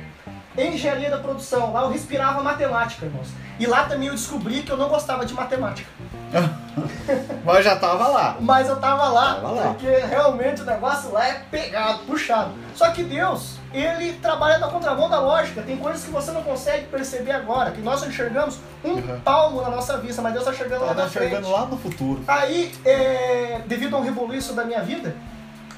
[0.57, 3.27] Engenharia da produção, lá eu respirava matemática, irmãos.
[3.59, 5.89] E lá também eu descobri que eu não gostava de matemática.
[7.45, 8.37] Mas já tava lá.
[8.39, 9.63] Mas eu tava lá, Tava lá.
[9.69, 12.51] porque realmente o negócio lá é pegado, puxado.
[12.75, 15.61] Só que Deus, ele trabalha na contramão da lógica.
[15.61, 19.19] Tem coisas que você não consegue perceber agora, que nós enxergamos um Uhum.
[19.21, 21.29] palmo na nossa vista, mas Deus tá enxergando lá na frente.
[21.29, 22.23] chegando lá no futuro.
[22.27, 25.15] Aí, é, devido a um rebuliço da minha vida,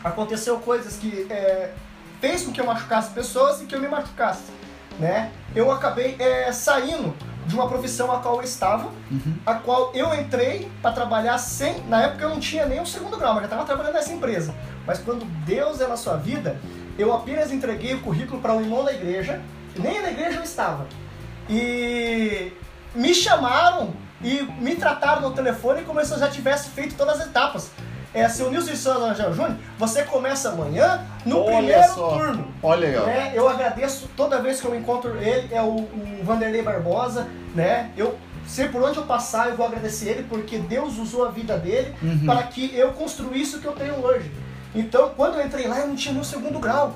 [0.03, 1.71] aconteceu coisas que é,
[2.21, 4.43] fez com que eu machucasse pessoas e que eu me machucasse,
[4.99, 5.31] né?
[5.55, 7.13] Eu acabei é, saindo
[7.45, 9.35] de uma profissão a qual eu estava, Uhum.
[9.45, 11.79] a qual eu entrei para trabalhar sem.
[11.87, 14.53] Na época eu não tinha nem o segundo grau, mas já estava trabalhando nessa empresa.
[14.85, 16.59] Mas quando Deus é na sua vida,
[16.97, 19.41] eu apenas entreguei o currículo para um irmão da igreja,
[19.77, 20.87] nem na igreja eu estava.
[21.49, 22.51] E
[22.95, 23.93] me chamaram
[24.23, 27.69] e me trataram no telefone como se eu já tivesse feito todas as etapas.
[28.15, 32.09] É, seu Nilson Souza Angel Júnior, você começa amanhã no Olha primeiro só.
[32.17, 32.47] turno.
[32.63, 33.05] Olha aí, ó.
[33.05, 33.31] Né?
[33.35, 37.91] Eu agradeço toda vez que eu encontro ele, é o, o Vanderlei Barbosa, né?
[37.97, 41.57] Eu sei por onde eu passar, eu vou agradecer ele, porque Deus usou a vida
[41.57, 42.25] dele Uhum.
[42.25, 44.31] para que eu construísse o que eu tenho hoje.
[44.73, 46.93] Então, quando eu entrei lá, eu não tinha meu segundo grau,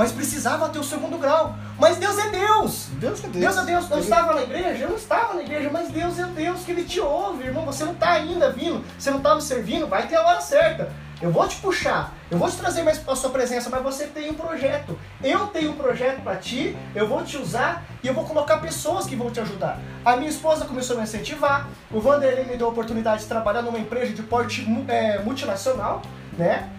[0.00, 1.54] mas precisava ter o segundo grau.
[1.78, 2.86] Mas Deus é Deus!
[2.92, 3.34] Deus é Deus.
[3.34, 4.84] Deus é Deus, eu Ele- estava na igreja?
[4.84, 7.66] Eu não estava na igreja, mas Deus é Deus que Ele te ouve, irmão.
[7.66, 10.90] Você não está ainda vindo, você não está me servindo, vai ter a hora certa.
[11.20, 14.06] Eu vou te puxar, eu vou te trazer mais para a sua presença, mas você
[14.06, 14.98] tem um projeto.
[15.22, 19.06] Eu tenho um projeto para ti, eu vou te usar e eu vou colocar pessoas
[19.06, 19.78] que vão te ajudar.
[20.02, 23.60] A minha esposa começou a me incentivar, o Vanderlei me deu a oportunidade de trabalhar
[23.60, 26.00] numa empresa de porte é, multinacional,
[26.38, 26.70] né?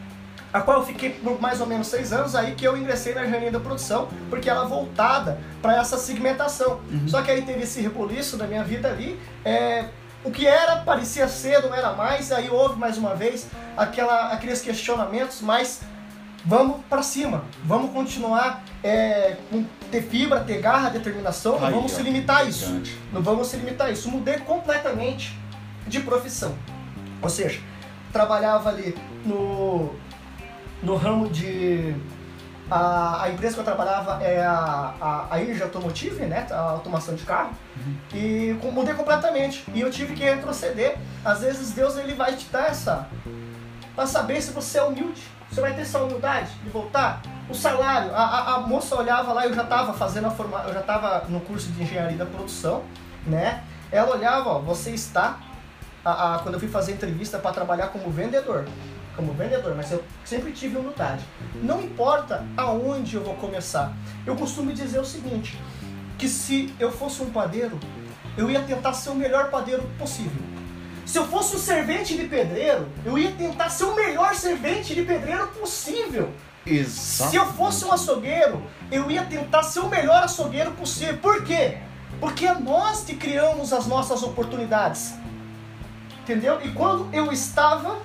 [0.53, 3.23] A qual eu fiquei por mais ou menos seis anos, aí que eu ingressei na
[3.23, 6.81] engenharia da produção, porque ela é voltada para essa segmentação.
[7.07, 9.85] Só que aí teve esse rebuliço da minha vida ali, é,
[10.23, 14.61] o que era parecia ser, não era mais, aí houve mais uma vez aquela, aqueles
[14.61, 15.81] questionamentos, mas
[16.45, 21.95] vamos para cima, vamos continuar é, com ter fibra, ter garra, determinação, não vamos ó,
[21.95, 22.65] se limitar a isso.
[22.65, 22.97] gigante.
[23.11, 24.09] Não vamos se limitar a isso.
[24.09, 25.37] Mudei completamente
[25.87, 26.55] de profissão.
[27.21, 27.59] Ou seja,
[28.11, 28.95] trabalhava ali
[29.25, 29.93] no,
[30.83, 31.95] no ramo de.
[32.69, 36.47] A, a empresa que eu trabalhava é a, a, a Irja Automotive, né?
[36.49, 37.51] A automação de carro.
[38.13, 39.65] E com- mudei completamente.
[39.73, 40.97] E eu tive que retroceder.
[41.25, 43.09] Às vezes Deus ele vai te dar essa.
[43.93, 45.21] Pra saber se você é humilde.
[45.49, 47.21] Você vai ter essa humildade de voltar.
[47.49, 50.73] O salário, a, a, a moça olhava lá, eu já estava fazendo a forma, eu
[50.73, 52.83] já estava no curso de engenharia da produção,
[53.27, 53.61] né?
[53.91, 55.39] Ela olhava, ó, você está
[56.05, 58.65] a, a- quando eu fui fazer entrevista para trabalhar como vendedor,
[59.15, 61.23] como vendedor, mas eu sempre tive humildade.
[61.55, 63.93] Não importa aonde eu vou começar.
[64.25, 65.59] Eu costumo dizer o seguinte,
[66.17, 67.79] que se eu fosse um padeiro,
[68.37, 70.41] eu ia tentar ser o melhor padeiro possível.
[71.05, 75.01] Se eu fosse um servente de pedreiro, eu ia tentar ser o melhor servente de
[75.01, 76.31] pedreiro possível.
[76.65, 77.31] Exato.
[77.31, 81.17] Se eu fosse um açougueiro, eu ia tentar ser o melhor açougueiro possível.
[81.17, 81.79] Por quê?
[82.19, 85.15] Porque é nós que criamos as nossas oportunidades.
[86.21, 86.61] Entendeu?
[86.63, 87.97] E quando eu estava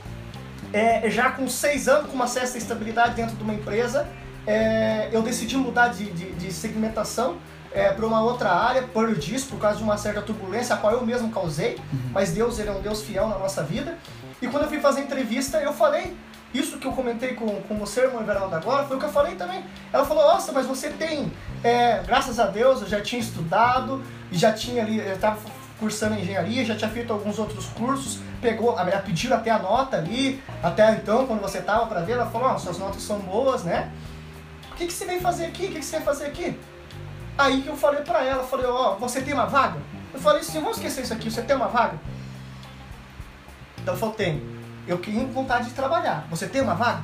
[0.77, 4.07] é, já com seis anos, com uma certa estabilidade dentro de uma empresa,
[4.47, 7.39] é, eu decidi mudar de, de, de segmentação
[7.95, 11.05] para uma outra área, por disso, por causa de uma certa turbulência, a qual eu
[11.05, 11.79] mesmo causei,
[12.11, 13.99] mas Deus ele é um Deus fiel na nossa vida.
[14.41, 16.17] E quando eu fui fazer entrevista, eu falei,
[16.55, 19.35] isso que eu comentei com, com você, irmão Everaldo, agora, foi o que eu falei
[19.35, 19.63] também.
[19.93, 21.31] Ela falou, nossa, mas você tem,
[21.63, 24.03] é, graças a Deus, eu já tinha estudado,
[24.33, 25.39] já tinha ali, eu estava
[25.79, 30.43] cursando engenharia, já tinha feito alguns outros cursos, pegou, ela pediu até a nota ali,
[30.63, 33.91] até então, quando você tava para ver, ela falou, ó, suas notas são boas, né?
[34.73, 35.67] O que, que você vem fazer aqui?
[35.67, 36.59] O que, que você vai fazer aqui?
[37.39, 39.79] Aí que eu falei pra ela, falei, ó, você tem uma vaga?
[40.13, 41.99] Eu falei assim, vamos esquecer isso aqui, você tem uma vaga?
[43.79, 44.57] Então ela falou, tenho.
[44.87, 46.27] Eu tenho vontade de trabalhar.
[46.31, 47.03] Você tem uma vaga?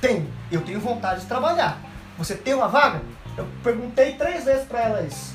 [0.00, 0.30] Tenho.
[0.50, 1.78] Eu tenho vontade de trabalhar.
[2.18, 3.00] Você tem uma vaga?
[3.36, 5.34] Eu perguntei três vezes pra ela isso.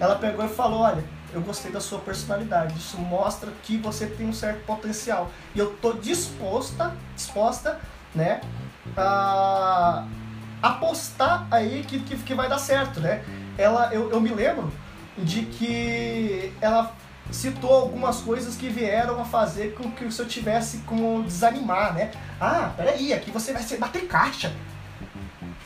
[0.00, 2.76] Ela pegou e falou, olha, eu gostei da sua personalidade.
[2.78, 5.30] Isso mostra que você tem um certo potencial.
[5.54, 7.78] E eu tô disposta, disposta,
[8.14, 8.40] né,
[8.96, 10.06] a
[10.62, 13.24] apostar aí que, que, que vai dar certo, né?
[13.58, 14.72] Ela, eu, eu me lembro
[15.18, 16.92] de que ela
[17.30, 22.10] citou algumas coisas que vieram a fazer com que se eu tivesse como desanimar, né?
[22.40, 24.52] Ah, peraí, aqui você vai ser- bater caixa.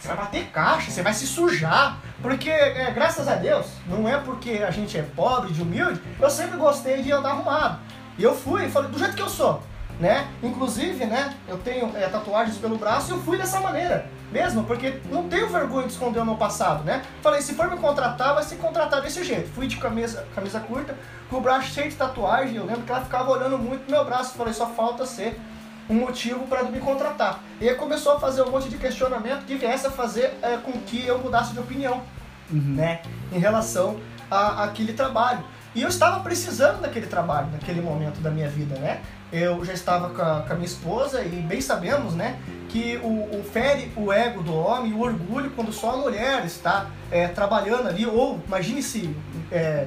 [0.07, 1.99] Você vai bater caixa, você vai se sujar.
[2.23, 6.31] Porque, é, graças a Deus, não é porque a gente é pobre, de humilde, eu
[6.31, 7.81] sempre gostei de andar arrumado.
[8.17, 9.61] E eu fui, falei, do jeito que eu sou,
[9.99, 10.29] né?
[10.43, 14.09] Inclusive, né, eu tenho é, tatuagens pelo braço e eu fui dessa maneira.
[14.31, 17.03] Mesmo, porque não tenho vergonha de esconder o meu passado, né?
[17.21, 19.51] Falei, se for me contratar, vai ser contratar desse jeito.
[19.53, 20.97] Fui de camisa, camisa curta,
[21.29, 22.57] com o braço cheio de tatuagem.
[22.57, 24.37] Eu lembro que ela ficava olhando muito pro meu braço.
[24.37, 25.41] Falei, só falta ser
[25.89, 27.41] um motivo para me contratar.
[27.61, 30.72] E aí começou a fazer um monte de questionamento que viesse a fazer é, com
[30.72, 32.03] que eu mudasse de opinião,
[32.51, 33.01] né?
[33.32, 33.99] Em relação
[34.30, 35.45] a, àquele trabalho.
[35.74, 39.01] E eu estava precisando daquele trabalho, naquele momento da minha vida, né?
[39.30, 42.39] Eu já estava com a, com a minha esposa e bem sabemos, né?
[42.68, 46.87] Que o, o fere o ego do homem, o orgulho, quando só a mulher está
[47.11, 49.14] é, trabalhando ali, ou imagine se,
[49.53, 49.87] é,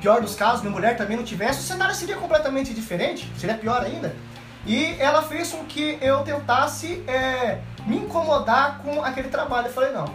[0.00, 3.82] pior dos casos, minha mulher também não tivesse, o cenário seria completamente diferente, seria pior
[3.82, 4.14] ainda.
[4.66, 9.68] E ela fez com que eu tentasse é, me incomodar com aquele trabalho.
[9.68, 10.06] Eu falei, não.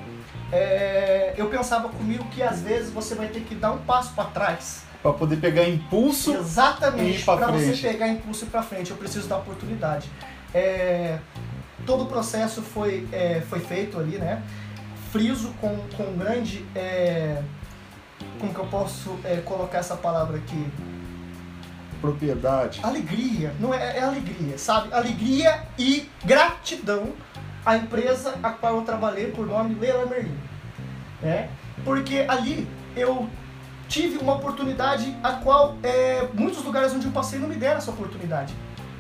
[0.52, 4.26] É, eu pensava comigo que às vezes você vai ter que dar um passo para
[4.26, 4.84] trás.
[5.02, 6.34] Pra poder pegar impulso.
[6.34, 7.24] Exatamente.
[7.24, 10.10] Para você pegar impulso para frente, eu preciso da oportunidade.
[10.54, 11.18] É,
[11.86, 14.44] todo o processo foi, é, foi feito ali, né?
[15.12, 16.66] Friso com, com grande.
[16.76, 17.42] é,
[18.40, 20.68] como que eu posso é, colocar essa palavra aqui?
[22.02, 22.82] Propriedade.
[22.84, 24.92] Alegria, não é, é alegria, sabe?
[24.92, 27.14] Alegria e gratidão
[27.66, 30.38] à empresa a qual eu trabalhei por nome Leila Merlin.
[31.22, 31.50] Né?
[31.86, 33.30] Porque ali eu
[33.88, 37.92] tive uma oportunidade a qual é, muitos lugares onde eu passei não me deram essa
[37.92, 38.54] oportunidade.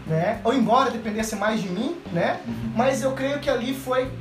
[0.05, 0.39] Né?
[0.43, 2.41] Ou embora dependesse mais de mim, né?
[2.75, 4.11] Mas eu creio que ali foi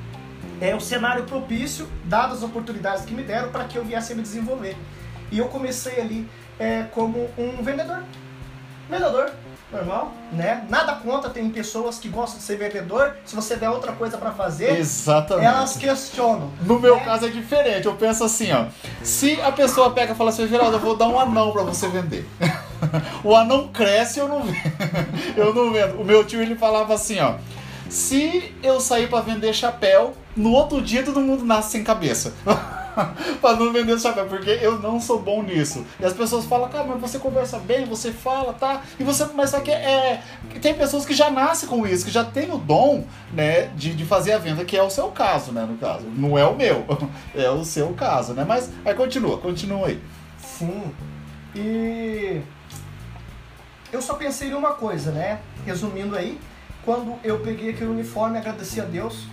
[0.60, 4.16] é, o cenário propício, dadas as oportunidades que me deram para que eu viesse a
[4.16, 4.76] me desenvolver.
[5.32, 6.28] E eu comecei ali
[6.58, 8.02] é, como um vendedor.
[8.90, 9.30] Vendedor,
[9.72, 10.66] normal, né?
[10.68, 13.16] Nada contra, tem pessoas que gostam de ser vendedor.
[13.24, 15.46] Se você der outra coisa para fazer, Exatamente.
[15.46, 16.50] elas questionam.
[16.62, 17.04] No meu né?
[17.04, 17.86] caso é diferente.
[17.86, 18.64] Eu penso assim, ó.
[19.02, 21.86] Se a pessoa pega e fala assim, Geraldo, eu vou dar um anão pra você
[21.86, 22.26] vender.
[23.22, 24.56] o anão cresce eu não vendo.
[25.36, 26.00] eu não vendo.
[26.00, 27.36] O meu tio ele falava assim, ó.
[27.88, 32.34] Se eu sair pra vender chapéu, no outro dia todo mundo nasce sem cabeça.
[33.40, 35.84] pra não vender chapéu, porque eu não sou bom nisso.
[35.98, 38.82] E as pessoas falam, cara, mas você conversa bem, você fala, tá?
[38.98, 40.22] E você, mas só que é.
[40.60, 44.04] Tem pessoas que já nascem com isso, que já tem o dom, né, de, de
[44.04, 46.06] fazer a venda, que é o seu caso, né, no caso.
[46.06, 46.84] Não é o meu,
[47.34, 48.44] é o seu caso, né?
[48.46, 50.00] Mas aí continua, continua aí.
[50.38, 50.92] Sim.
[51.54, 52.40] E
[53.92, 55.40] eu só pensei em uma coisa, né?
[55.64, 56.38] Resumindo aí,
[56.84, 59.26] quando eu peguei aquele uniforme, agradeci a Deus,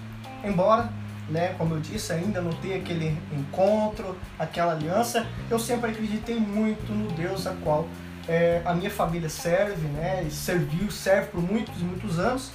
[0.43, 0.91] embora,
[1.29, 6.91] né, como eu disse, ainda não ter aquele encontro, aquela aliança, eu sempre acreditei muito
[6.91, 7.87] no Deus a qual
[8.27, 10.23] é, a minha família serve, né?
[10.27, 12.51] E serviu, serve por muitos muitos anos.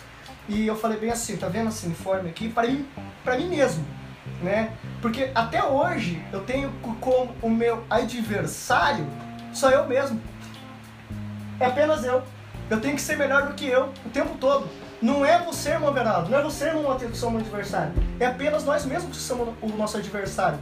[0.48, 2.48] E eu falei bem assim, tá vendo esse uniforme aqui?
[2.48, 2.86] Para mim,
[3.24, 3.84] para mim mesmo,
[4.42, 4.72] né?
[5.00, 6.70] Porque até hoje eu tenho
[7.00, 9.06] como o meu adversário
[9.52, 10.20] sou eu mesmo.
[11.60, 12.22] É apenas eu.
[12.70, 14.68] Eu tenho que ser melhor do que eu o tempo todo.
[15.03, 17.92] Não é você, irmão Bernardo, não é você, irmão Matheus, que somos adversário.
[18.20, 20.61] É apenas nós mesmos que somos o nosso adversário.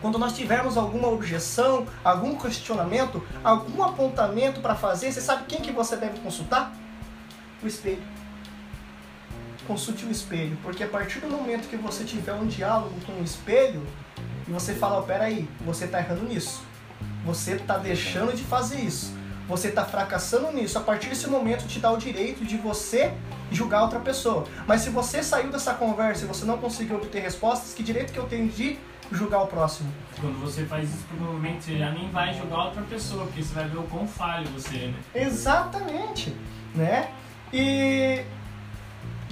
[0.00, 5.72] Quando nós tivermos alguma objeção, algum questionamento, algum apontamento para fazer, você sabe quem que
[5.72, 6.72] você deve consultar?
[7.60, 8.02] O espelho.
[9.66, 13.24] Consulte o espelho, porque a partir do momento que você tiver um diálogo com o
[13.24, 13.84] espelho
[14.46, 16.62] e você fala, oh, peraí, você está errando nisso,
[17.24, 19.12] você está deixando de fazer isso,
[19.50, 23.12] você está fracassando nisso, a partir desse momento te dá o direito de você
[23.50, 24.44] julgar outra pessoa.
[24.64, 28.18] Mas se você saiu dessa conversa e você não conseguiu obter respostas, que direito que
[28.18, 28.78] eu tenho de
[29.10, 29.92] julgar o próximo?
[30.20, 33.68] Quando você faz isso, provavelmente você já nem vai julgar outra pessoa, porque você vai
[33.68, 34.94] ver o quão falho você é, né?
[35.16, 36.34] Exatamente,
[36.72, 37.10] né?
[37.52, 38.22] E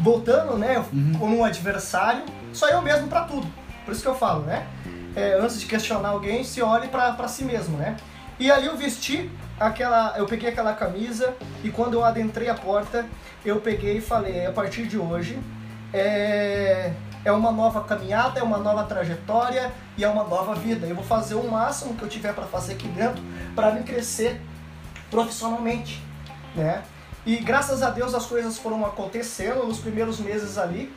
[0.00, 0.84] voltando, né,
[1.16, 3.46] como um adversário, só eu mesmo para tudo.
[3.84, 4.66] Por isso que eu falo, né?
[5.14, 7.96] É, antes de questionar alguém, se olhe para si mesmo, né?
[8.38, 13.06] E ali eu vesti aquela, eu peguei aquela camisa e quando eu adentrei a porta,
[13.44, 15.38] eu peguei e falei, a partir de hoje
[15.92, 16.92] é,
[17.24, 20.86] é uma nova caminhada, é uma nova trajetória e é uma nova vida.
[20.86, 23.22] Eu vou fazer o máximo que eu tiver para fazer aqui dentro
[23.54, 24.40] para me crescer
[25.10, 26.02] profissionalmente,
[26.54, 26.82] né?
[27.26, 30.94] E graças a Deus as coisas foram acontecendo nos primeiros meses ali.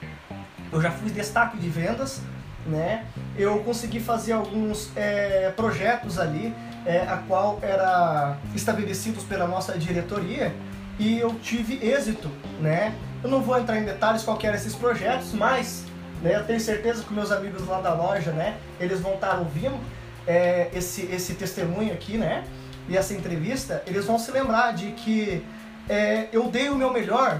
[0.71, 2.21] Eu já fui destaque de vendas,
[2.65, 3.05] né?
[3.37, 6.55] Eu consegui fazer alguns é, projetos ali,
[6.85, 10.53] é, a qual era estabelecidos pela nossa diretoria
[10.99, 12.29] e eu tive êxito,
[12.59, 12.93] né?
[13.23, 15.85] Eu não vou entrar em detalhes qual eram esses projetos, mas
[16.21, 18.57] né, eu tenho certeza que meus amigos lá da loja, né?
[18.79, 19.79] Eles vão estar ouvindo
[20.27, 22.43] é, esse esse testemunho aqui, né?
[22.89, 25.43] E essa entrevista, eles vão se lembrar de que
[25.89, 27.39] é, eu dei o meu melhor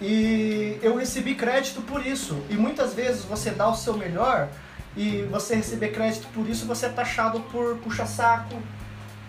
[0.00, 2.36] e eu recebi crédito por isso.
[2.48, 4.48] E muitas vezes você dá o seu melhor
[4.98, 8.60] e você receber crédito por isso, você é taxado por puxa-saco,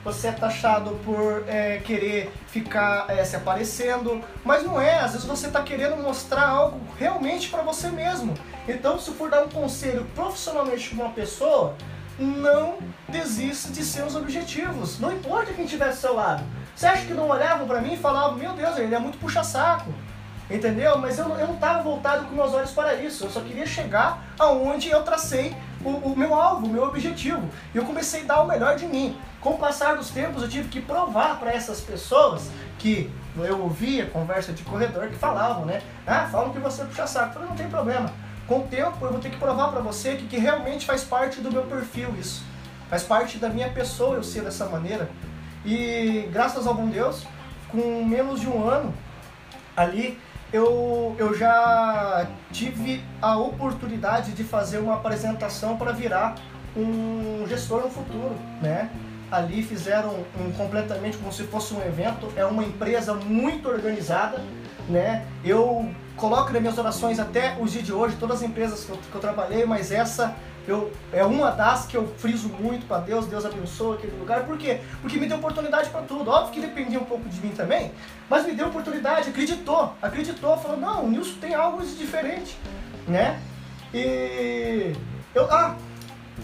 [0.03, 5.27] você é taxado por é, querer ficar é, se aparecendo, mas não é, às vezes
[5.27, 8.33] você está querendo mostrar algo realmente para você mesmo.
[8.67, 11.75] Então, se for dar um conselho profissionalmente para uma pessoa,
[12.17, 16.43] não desista de seus objetivos, não importa quem estiver do seu lado.
[16.75, 19.93] Você acha que não olhavam para mim e falavam, meu Deus, ele é muito puxa-saco,
[20.49, 20.97] entendeu?
[20.97, 24.23] Mas eu, eu não estava voltado com meus olhos para isso, eu só queria chegar
[24.37, 27.47] aonde eu tracei o, o meu alvo, o meu objetivo.
[27.73, 29.17] E eu comecei a dar o melhor de mim.
[29.39, 34.05] Com o passar dos tempos, eu tive que provar para essas pessoas que eu ouvia
[34.07, 35.81] conversa de corredor que falavam, né?
[36.05, 37.29] Ah, falam que você puxa saco.
[37.29, 38.11] Eu falei, não tem problema.
[38.47, 41.39] Com o tempo, eu vou ter que provar para você que, que realmente faz parte
[41.39, 42.43] do meu perfil isso.
[42.89, 45.09] Faz parte da minha pessoa eu ser dessa maneira.
[45.63, 47.25] E graças ao bom Deus,
[47.69, 48.93] com menos de um ano
[49.77, 50.19] ali,
[50.51, 56.35] eu, eu já tive a oportunidade de fazer uma apresentação para virar
[56.75, 58.89] um gestor no futuro, né?
[59.31, 62.31] Ali fizeram um, completamente como se fosse um evento.
[62.35, 64.41] É uma empresa muito organizada,
[64.87, 65.25] né?
[65.43, 68.97] Eu coloco nas minhas orações até os dias de hoje, todas as empresas que eu,
[68.97, 70.35] que eu trabalhei, mas essa
[70.67, 74.45] eu, é uma das que eu friso muito para Deus, Deus abençoe aquele lugar.
[74.45, 74.81] Por quê?
[75.01, 76.29] Porque me deu oportunidade para tudo.
[76.29, 77.91] Óbvio que dependia um pouco de mim também,
[78.29, 82.57] mas me deu oportunidade, acreditou, acreditou, falou, não, o Nilson tem algo diferente,
[83.07, 83.39] né?
[83.93, 84.93] E
[85.33, 85.75] eu, ah,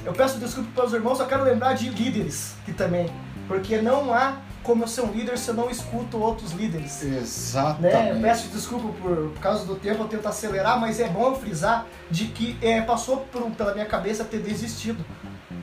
[0.04, 3.10] eu peço desculpa para os irmãos, só quero lembrar de líderes que também,
[3.48, 7.04] porque não há como eu ser um líder se eu não escuto outros líderes.
[7.04, 7.94] Exatamente.
[7.94, 8.12] Né?
[8.12, 11.86] Eu peço desculpa por, por causa do tempo, eu tento acelerar, mas é bom frisar
[12.10, 15.06] de que é, passou por, pela minha cabeça ter desistido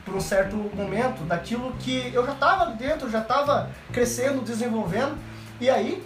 [0.05, 5.17] por um certo momento daquilo que eu já estava dentro, já estava crescendo, desenvolvendo,
[5.59, 6.03] e aí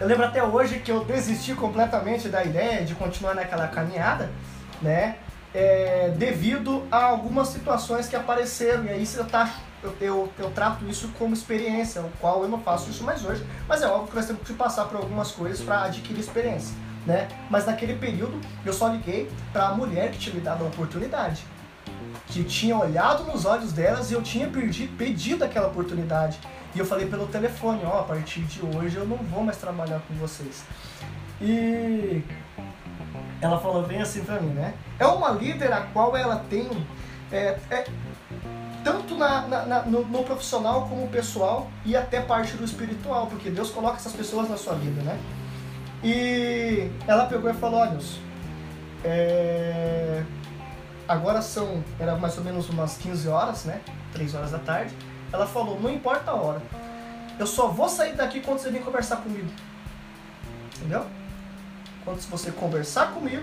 [0.00, 4.30] eu lembro até hoje que eu desisti completamente da ideia de continuar naquela caminhada,
[4.80, 5.16] né?
[5.52, 10.84] É, devido a algumas situações que apareceram, e aí você está eu, eu, eu trato
[10.86, 14.16] isso como experiência, o qual eu não faço isso mais hoje, mas é óbvio que
[14.16, 16.74] nós temos que passar por algumas coisas para adquirir experiência.
[17.06, 17.28] Né?
[17.48, 21.44] Mas naquele período eu só liguei para a mulher que tinha me dado a oportunidade,
[22.26, 26.38] que tinha olhado nos olhos delas e eu tinha pedido, pedido aquela oportunidade.
[26.74, 29.56] E eu falei pelo telefone, ó, oh, a partir de hoje eu não vou mais
[29.56, 30.62] trabalhar com vocês.
[31.40, 32.22] E
[33.40, 34.74] ela falou bem assim pra mim, né?
[34.98, 36.68] É uma líder a qual ela tem
[37.32, 37.86] é, é,
[38.84, 43.70] tanto na, na no, no, profissional como pessoal e até parte do espiritual, porque Deus
[43.70, 45.18] coloca essas pessoas na sua vida, né?
[46.02, 47.98] E ela pegou e falou, olha,
[49.04, 50.22] é...
[51.06, 53.80] agora são, era mais ou menos umas 15 horas, né?
[54.12, 54.94] 3 horas da tarde.
[55.32, 56.62] Ela falou, não importa a hora,
[57.38, 59.48] eu só vou sair daqui quando você vir conversar comigo.
[60.76, 61.06] Entendeu?
[62.04, 63.42] Quando você conversar comigo,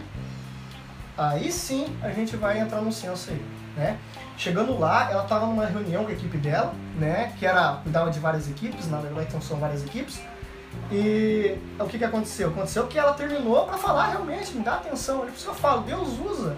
[1.18, 3.46] aí sim a gente vai entrar no senso aí,
[3.76, 3.98] né?
[4.38, 7.34] Chegando lá, ela estava numa reunião com a equipe dela, né?
[7.38, 10.22] Que era cuidava de várias equipes, na verdade então são várias equipes.
[10.92, 12.50] E o que, que aconteceu?
[12.50, 15.20] Aconteceu que ela terminou para falar realmente, me dá atenção.
[15.20, 16.56] Por isso que eu falo, Deus usa,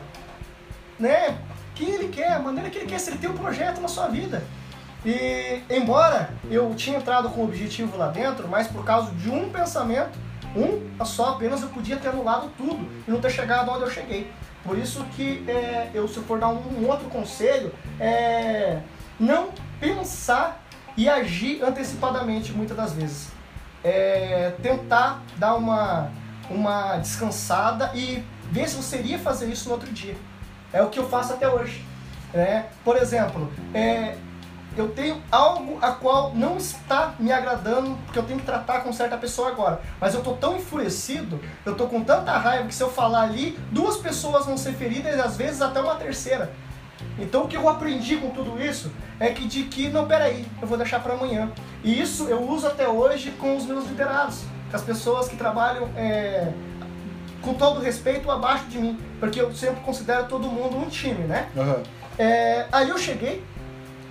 [0.99, 1.37] né?
[1.73, 4.07] Quem Ele quer, a maneira que Ele quer, se Ele tem um projeto na sua
[4.07, 4.43] vida.
[5.05, 9.49] E embora eu tinha entrado com o objetivo lá dentro, mas por causa de um
[9.49, 10.17] pensamento,
[10.55, 14.31] um só apenas eu podia ter anulado tudo e não ter chegado onde eu cheguei.
[14.63, 18.79] Por isso que é, eu, se eu for dar um, um outro conselho, é
[19.19, 20.63] não pensar
[20.95, 23.29] e agir antecipadamente muitas das vezes.
[23.83, 26.11] É, tentar dar uma,
[26.49, 30.15] uma descansada e ver se você iria fazer isso no outro dia.
[30.71, 31.85] É o que eu faço até hoje.
[32.33, 32.67] Né?
[32.83, 34.15] Por exemplo, é,
[34.77, 38.93] eu tenho algo a qual não está me agradando, porque eu tenho que tratar com
[38.93, 39.81] certa pessoa agora.
[39.99, 43.57] Mas eu tô tão enfurecido, eu tô com tanta raiva que se eu falar ali,
[43.71, 46.51] duas pessoas vão ser feridas e às vezes até uma terceira.
[47.17, 50.67] Então o que eu aprendi com tudo isso é que de que, não, peraí, eu
[50.67, 51.51] vou deixar para amanhã.
[51.83, 55.89] E isso eu uso até hoje com os meus liderados, com as pessoas que trabalham
[55.95, 56.51] é,
[57.41, 61.49] com todo respeito abaixo de mim, porque eu sempre considero todo mundo um time, né?
[61.55, 61.83] Uhum.
[62.17, 63.43] É, aí eu cheguei,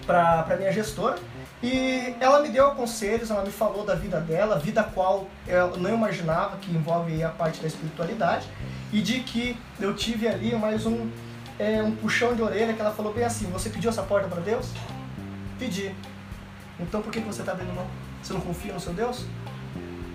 [0.08, 1.18] para minha gestora
[1.62, 5.94] e ela me deu conselhos, ela me falou da vida dela, vida qual eu não
[5.94, 8.48] imaginava que envolve a parte da espiritualidade
[8.90, 11.10] e de que eu tive ali mais um,
[11.58, 14.40] é, um puxão de orelha que ela falou bem assim, você pediu essa porta para
[14.40, 14.68] Deus?
[15.58, 15.94] Pedi.
[16.80, 17.86] Então por que, que você está abrindo mão?
[18.22, 19.26] Você não confia no seu Deus?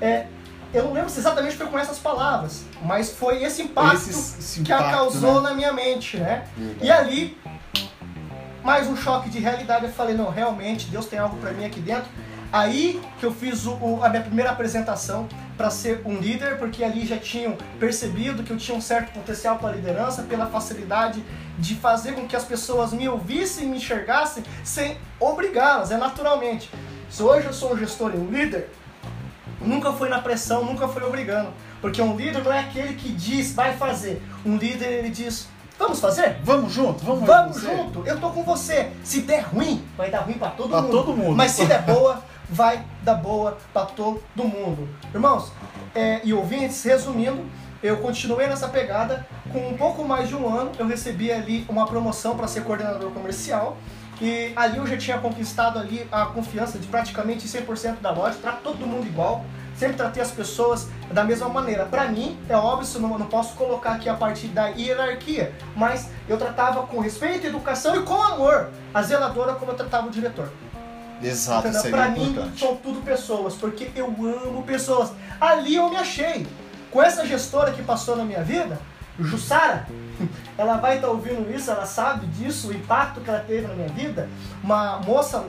[0.02, 0.26] É,
[0.74, 4.60] eu não lembro se exatamente foi com essas palavras, mas foi esse impacto, esse, esse
[4.62, 5.50] impacto que ela causou né?
[5.50, 6.48] na minha mente, né?
[6.82, 7.38] E ali
[8.64, 9.86] mais um choque de realidade.
[9.86, 12.10] Eu falei, não, realmente, Deus tem algo para mim aqui dentro.
[12.52, 17.06] Aí que eu fiz o, a minha primeira apresentação para ser um líder, porque ali
[17.06, 21.24] já tinham percebido que eu tinha um certo potencial para liderança, pela facilidade
[21.58, 26.70] de fazer com que as pessoas me ouvissem, me enxergassem, sem obrigá-las, é naturalmente.
[27.10, 28.70] Se hoje eu sou um gestor e um líder,
[29.60, 31.50] nunca foi na pressão, nunca foi obrigando.
[31.82, 34.22] Porque um líder não é aquele que diz, vai fazer.
[34.46, 35.48] Um líder, ele diz,
[35.84, 36.38] Vamos fazer?
[36.46, 38.94] Vamos junto, vamos Vamos junto, eu tô com você.
[39.04, 40.92] Se der ruim, vai dar ruim para todo pra mundo.
[40.92, 41.36] todo mundo.
[41.36, 44.88] Mas se der boa, vai dar boa para todo mundo.
[45.14, 45.52] Irmãos
[45.94, 47.44] é, e ouvintes, resumindo,
[47.84, 49.28] eu continuei nessa pegada.
[49.52, 53.12] Com um pouco mais de um ano, eu recebi ali uma promoção para ser coordenador
[53.12, 53.76] comercial.
[54.22, 58.54] E ali eu já tinha conquistado ali a confiança de praticamente 100% da loja, para
[58.54, 59.44] todo mundo igual
[59.78, 61.86] sempre tratei as pessoas da mesma maneira.
[61.86, 66.10] Para mim, é óbvio, eu não, não posso colocar aqui a partir da hierarquia, mas
[66.28, 70.50] eu tratava com respeito, educação e com amor a zeladora como eu tratava o diretor.
[71.22, 72.60] Exato, isso é Pra mim, importante.
[72.60, 75.12] são tudo pessoas, porque eu amo pessoas.
[75.40, 76.46] Ali eu me achei.
[76.92, 78.80] Com essa gestora que passou na minha vida,
[79.20, 79.88] Jussara,
[80.58, 83.74] ela vai estar tá ouvindo isso, ela sabe disso, o impacto que ela teve na
[83.74, 84.30] minha vida.
[84.64, 85.46] Uma moça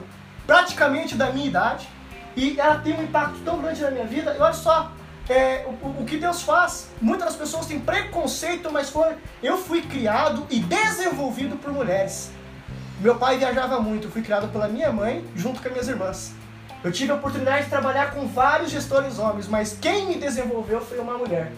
[0.47, 1.87] praticamente da minha idade,
[2.35, 4.35] e ela tem um impacto tão grande na minha vida.
[4.37, 4.91] E olha só,
[5.29, 6.89] é, o, o que Deus faz.
[7.01, 12.31] Muitas das pessoas têm preconceito, mas foi, eu fui criado e desenvolvido por mulheres.
[12.99, 16.33] Meu pai viajava muito, eu fui criado pela minha mãe junto com as minhas irmãs.
[16.83, 20.99] Eu tive a oportunidade de trabalhar com vários gestores homens, mas quem me desenvolveu foi
[20.99, 21.51] uma mulher.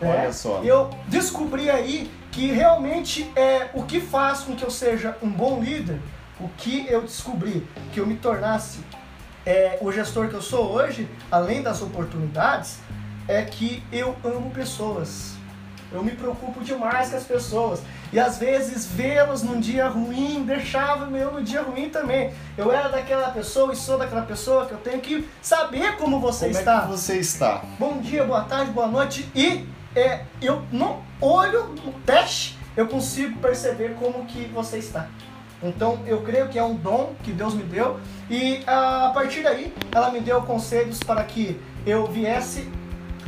[0.00, 0.62] Olha É, só.
[0.62, 5.60] Eu descobri aí que realmente é o que faz com que eu seja um bom
[5.60, 6.00] líder,
[6.40, 8.80] o que eu descobri que eu me tornasse
[9.44, 12.78] é, o gestor que eu sou hoje, além das oportunidades,
[13.28, 15.32] é que eu amo pessoas.
[15.90, 17.82] Eu me preocupo demais com as pessoas.
[18.12, 22.32] E às vezes vê-las num dia ruim deixava meu no dia ruim também.
[22.56, 26.46] Eu era daquela pessoa e sou daquela pessoa que eu tenho que saber como você
[26.46, 27.62] Como está é que você está?
[27.78, 33.38] bom dia, boa tarde, boa noite e é, eu no olho, no teste, eu consigo
[33.38, 35.08] perceber como que você está.
[35.62, 39.42] Então eu creio que é um dom que Deus me deu e ah, a partir
[39.42, 42.68] daí ela me deu conselhos para que eu viesse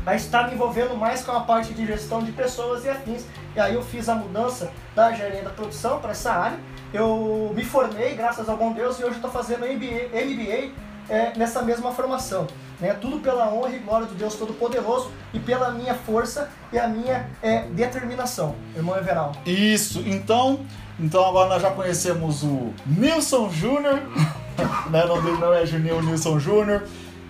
[0.06, 3.24] a estar me envolvendo mais com a parte de gestão de pessoas e afins.
[3.56, 6.58] E aí eu fiz a mudança da gerência da produção para essa área.
[6.92, 10.72] Eu me formei, graças ao bom Deus, e hoje estou fazendo MBA, MBA
[11.08, 12.46] é, nessa mesma formação.
[12.80, 12.92] Né?
[12.94, 17.28] Tudo pela honra e glória do Deus Todo-Poderoso e pela minha força e a minha
[17.42, 19.38] é, determinação, irmão Everaldo.
[19.46, 20.60] Isso, então,
[20.98, 24.02] então agora nós já conhecemos o Nilson Júnior,
[24.90, 25.04] né?
[25.04, 26.82] O nome dele não é Juninho Nilson Júnior.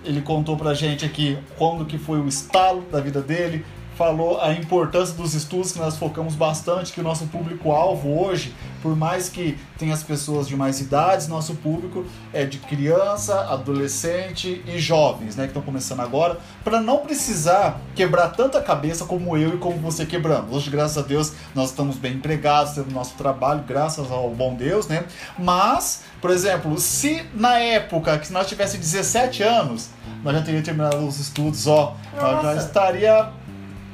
[0.05, 3.65] Ele contou pra gente aqui quando que foi o estalo da vida dele,
[3.97, 8.97] falou a importância dos estudos, que nós focamos bastante, que o nosso público-alvo hoje, por
[8.97, 14.79] mais que tenha as pessoas de mais idades, nosso público é de criança, adolescente e
[14.79, 19.59] jovens, né, que estão começando agora, para não precisar quebrar tanta cabeça como eu e
[19.59, 20.55] como você quebrando.
[20.55, 24.89] Hoje, graças a Deus, nós estamos bem empregados, tendo nosso trabalho, graças ao bom Deus,
[24.89, 25.05] né?
[25.39, 29.91] Mas, por exemplo, se na época que nós tivéssemos 17 anos,
[30.23, 32.67] nós já teríamos terminado os estudos, ó, nós já Nossa.
[32.67, 33.33] estaria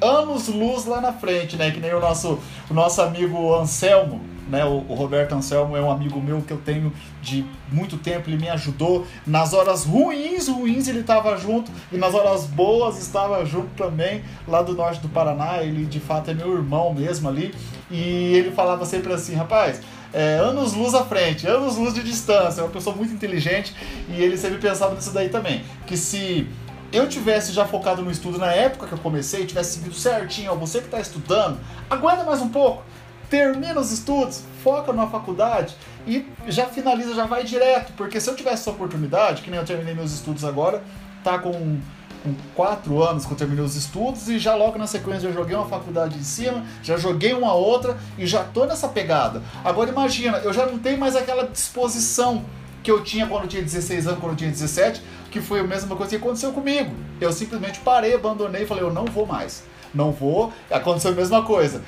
[0.00, 1.70] anos luz lá na frente, né?
[1.70, 2.38] Que nem o nosso,
[2.68, 4.64] o nosso amigo Anselmo, né?
[4.64, 6.92] O, o Roberto Anselmo é um amigo meu que eu tenho
[7.22, 9.06] de muito tempo, ele me ajudou.
[9.26, 14.62] Nas horas ruins, ruins ele estava junto, e nas horas boas estava junto também, lá
[14.62, 15.62] do norte do Paraná.
[15.62, 17.54] Ele de fato é meu irmão mesmo ali.
[17.90, 19.80] E ele falava sempre assim, rapaz.
[20.12, 23.72] É, anos luz à frente, anos luz de distância, é uma pessoa muito inteligente
[24.08, 25.62] e ele sempre pensava nisso daí também.
[25.86, 26.48] Que se
[26.92, 30.54] eu tivesse já focado no estudo na época que eu comecei, tivesse seguido certinho, ó,
[30.54, 32.82] você que está estudando, aguenta mais um pouco,
[33.28, 35.76] termina os estudos, foca na faculdade
[36.06, 39.64] e já finaliza, já vai direto, porque se eu tivesse essa oportunidade, que nem eu
[39.64, 40.82] terminei meus estudos agora,
[41.22, 45.28] tá com, com quatro anos que eu terminei os estudos e já logo na sequência
[45.28, 49.42] eu joguei uma faculdade em cima, já joguei uma outra e já tô nessa pegada.
[49.64, 52.44] Agora imagina, eu já não tenho mais aquela disposição
[52.82, 55.64] que eu tinha quando eu tinha 16 anos, quando eu tinha 17, que foi a
[55.64, 56.92] mesma coisa que aconteceu comigo.
[57.20, 59.64] Eu simplesmente parei, abandonei e falei, eu não vou mais.
[59.94, 60.52] Não vou.
[60.70, 61.82] Aconteceu a mesma coisa.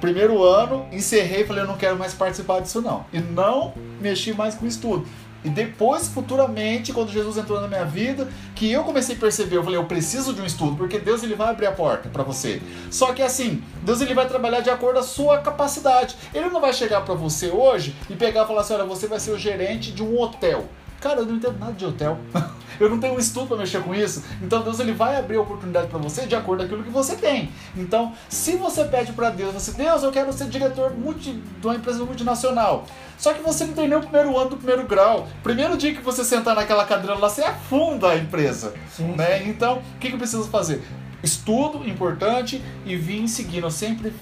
[0.00, 3.06] Primeiro ano, encerrei falei, eu não quero mais participar disso não.
[3.12, 5.06] E não mexi mais com estudo.
[5.44, 9.62] E depois, futuramente, quando Jesus entrou na minha vida, que eu comecei a perceber, eu
[9.62, 12.62] falei, eu preciso de um estudo, porque Deus ele vai abrir a porta para você.
[12.90, 16.16] Só que assim, Deus ele vai trabalhar de acordo com a sua capacidade.
[16.32, 19.20] Ele não vai chegar para você hoje e pegar e falar assim, olha, você vai
[19.20, 20.64] ser o gerente de um hotel.
[21.00, 22.18] Cara, eu não entendo nada de hotel.
[22.78, 24.22] eu não tenho um estudo para mexer com isso.
[24.42, 27.16] Então Deus ele vai abrir a oportunidade para você de acordo com aquilo que você
[27.16, 27.50] tem.
[27.76, 31.76] Então, se você pede para Deus, você, Deus, eu quero ser diretor multi, de uma
[31.76, 32.86] empresa multinacional.
[33.18, 35.28] Só que você não tem nem o primeiro ano do primeiro grau.
[35.42, 38.74] Primeiro dia que você sentar naquela cadeira lá, você afunda a empresa.
[38.90, 39.14] Sim.
[39.16, 39.46] Né?
[39.46, 40.82] Então, o que, que eu preciso fazer?
[41.22, 43.66] Estudo importante e vim seguindo.
[43.66, 44.12] Eu sempre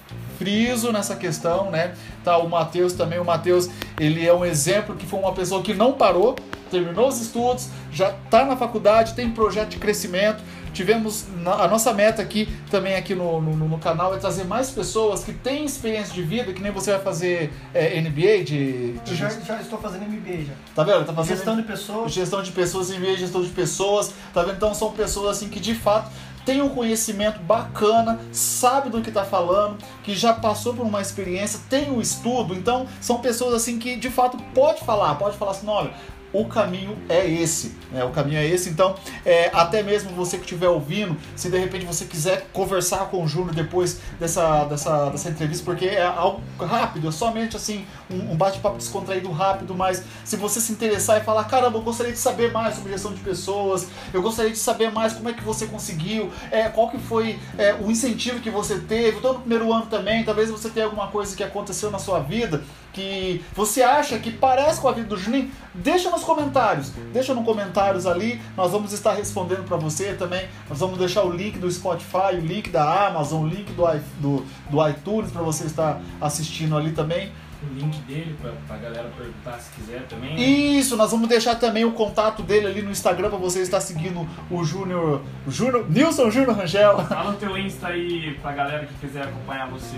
[0.43, 1.95] friso nessa questão, né?
[2.25, 3.69] Tá, o Matheus também, o Matheus,
[3.99, 6.35] ele é um exemplo que foi uma pessoa que não parou,
[6.71, 10.43] terminou os estudos, já tá na faculdade, tem projeto de crescimento.
[10.73, 15.23] Tivemos a nossa meta aqui também aqui no, no, no canal é trazer mais pessoas
[15.23, 19.15] que têm experiência de vida, que nem você vai fazer é, MBA de, de Eu
[19.15, 20.55] já, já estou fazendo MBA já.
[20.75, 21.05] tá vendo?
[21.05, 22.13] Tá fazendo Gestão de pessoas.
[22.13, 24.57] gestão de pessoas em vez de gestão de pessoas, tá vendo?
[24.57, 26.11] Então são pessoas assim que de fato
[26.45, 31.61] têm um conhecimento bacana, sabe do que tá falando, que já passou por uma experiência,
[31.69, 35.69] tem um estudo, então são pessoas assim que de fato pode falar, pode falar assim,
[35.69, 35.93] olha,
[36.33, 38.03] o caminho é esse, né?
[38.05, 38.71] O caminho é esse.
[38.71, 43.23] Então, é, até mesmo você que estiver ouvindo, se de repente você quiser conversar com
[43.23, 48.33] o Júnior depois dessa, dessa, dessa entrevista, porque é algo rápido, é somente assim um,
[48.33, 52.19] um bate-papo descontraído rápido, mas se você se interessar e falar, caramba, eu gostaria de
[52.19, 55.67] saber mais sobre gestão de pessoas, eu gostaria de saber mais como é que você
[55.67, 59.87] conseguiu, é, qual que foi é, o incentivo que você teve, todo no primeiro ano
[59.87, 62.63] também, talvez você tenha alguma coisa que aconteceu na sua vida
[62.93, 66.91] que você acha que parece com a vida do Juninho, deixa nos comentários.
[67.13, 70.47] Deixa nos comentários ali, nós vamos estar respondendo para você também.
[70.69, 73.85] Nós vamos deixar o link do Spotify, o link da Amazon, o link do,
[74.21, 77.33] do, do iTunes para você estar assistindo ali também
[77.63, 80.35] o link dele pra, pra galera perguntar se quiser também.
[80.35, 80.43] Né?
[80.43, 84.29] Isso, nós vamos deixar também o contato dele ali no Instagram pra você estar seguindo
[84.51, 85.23] o Júnior.
[85.47, 85.89] Júnior.
[85.89, 86.99] Nilson Júnior Rangel.
[87.07, 89.97] Fala o teu Insta aí pra galera que quiser acompanhar você.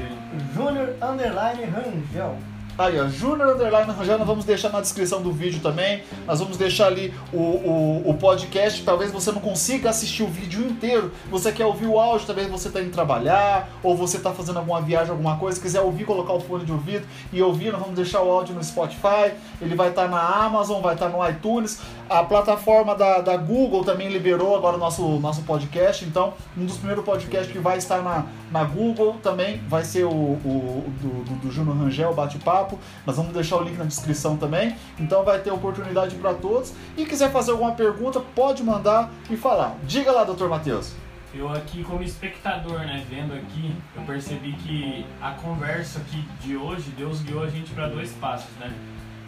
[0.55, 2.39] Júnior Underline Rangel.
[2.77, 6.03] Aí, ó, Júnior Underline Rangel, vamos deixar na descrição do vídeo também.
[6.27, 8.83] Nós vamos deixar ali o, o, o, podcast.
[8.83, 11.13] Talvez você não consiga assistir o vídeo inteiro.
[11.31, 14.81] Você quer ouvir o áudio, talvez você está indo trabalhar, ou você está fazendo alguma
[14.81, 15.61] viagem, alguma coisa.
[15.61, 18.65] quiser ouvir, colocar o fone de ouvido e ouvir, nós vamos deixar o áudio no
[18.65, 19.33] Spotify.
[19.61, 21.79] Ele vai estar tá na Amazon, vai estar tá no iTunes.
[22.11, 26.05] A plataforma da, da Google também liberou agora o nosso, nosso podcast.
[26.05, 30.11] Então, um dos primeiros podcasts que vai estar na, na Google também vai ser o,
[30.11, 32.79] o do, do, do Júnior Rangel, bate-papo papo.
[33.07, 34.77] Nós vamos deixar o link na descrição também.
[34.99, 36.73] Então vai ter oportunidade para todos.
[36.97, 39.77] E quiser fazer alguma pergunta, pode mandar e falar.
[39.85, 40.95] Diga lá, doutor Matheus.
[41.33, 46.91] Eu aqui como espectador, né, vendo aqui, eu percebi que a conversa aqui de hoje,
[46.97, 48.73] Deus guiou a gente para dois passos, né?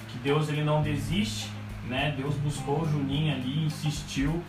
[0.08, 1.50] Que Deus ele não desiste,
[1.88, 2.14] né?
[2.16, 4.40] Deus buscou o Juninho ali, insistiu,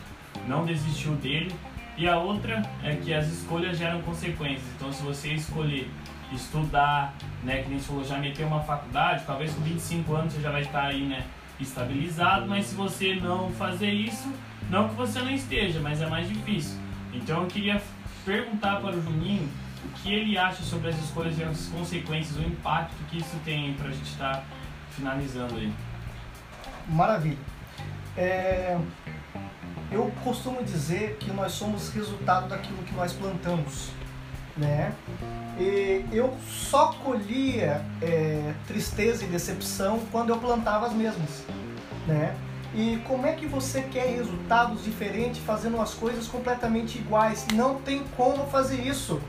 [0.48, 1.52] não desistiu dele.
[1.98, 4.68] E a outra é que as escolhas geram consequências.
[4.76, 5.90] Então, se você escolher
[6.32, 7.14] estudar,
[7.44, 10.52] né, que nem você falou, já meter uma faculdade, talvez com 25 anos você já
[10.52, 11.26] vai estar aí, né,
[11.60, 14.32] estabilizado, mas se você não fazer isso,
[14.70, 16.78] não que você não esteja, mas é mais difícil.
[17.14, 17.82] Então eu queria
[18.26, 19.50] perguntar para o Juninho
[19.86, 23.74] o que ele acha sobre as escolhas e as consequências, o impacto que isso tem
[23.74, 24.44] para a gente estar tá
[24.92, 25.72] finalizando aí.
[26.90, 27.38] Maravilha.
[28.16, 28.78] É...
[29.90, 33.92] Eu costumo dizer que nós somos resultado daquilo que nós plantamos
[34.58, 34.94] né?
[35.60, 41.44] E eu só colhia é, tristeza e decepção quando eu plantava as mesmas,
[42.06, 42.36] né?
[42.76, 47.48] E como é que você quer resultados diferentes fazendo as coisas completamente iguais?
[47.54, 49.20] Não tem como fazer isso.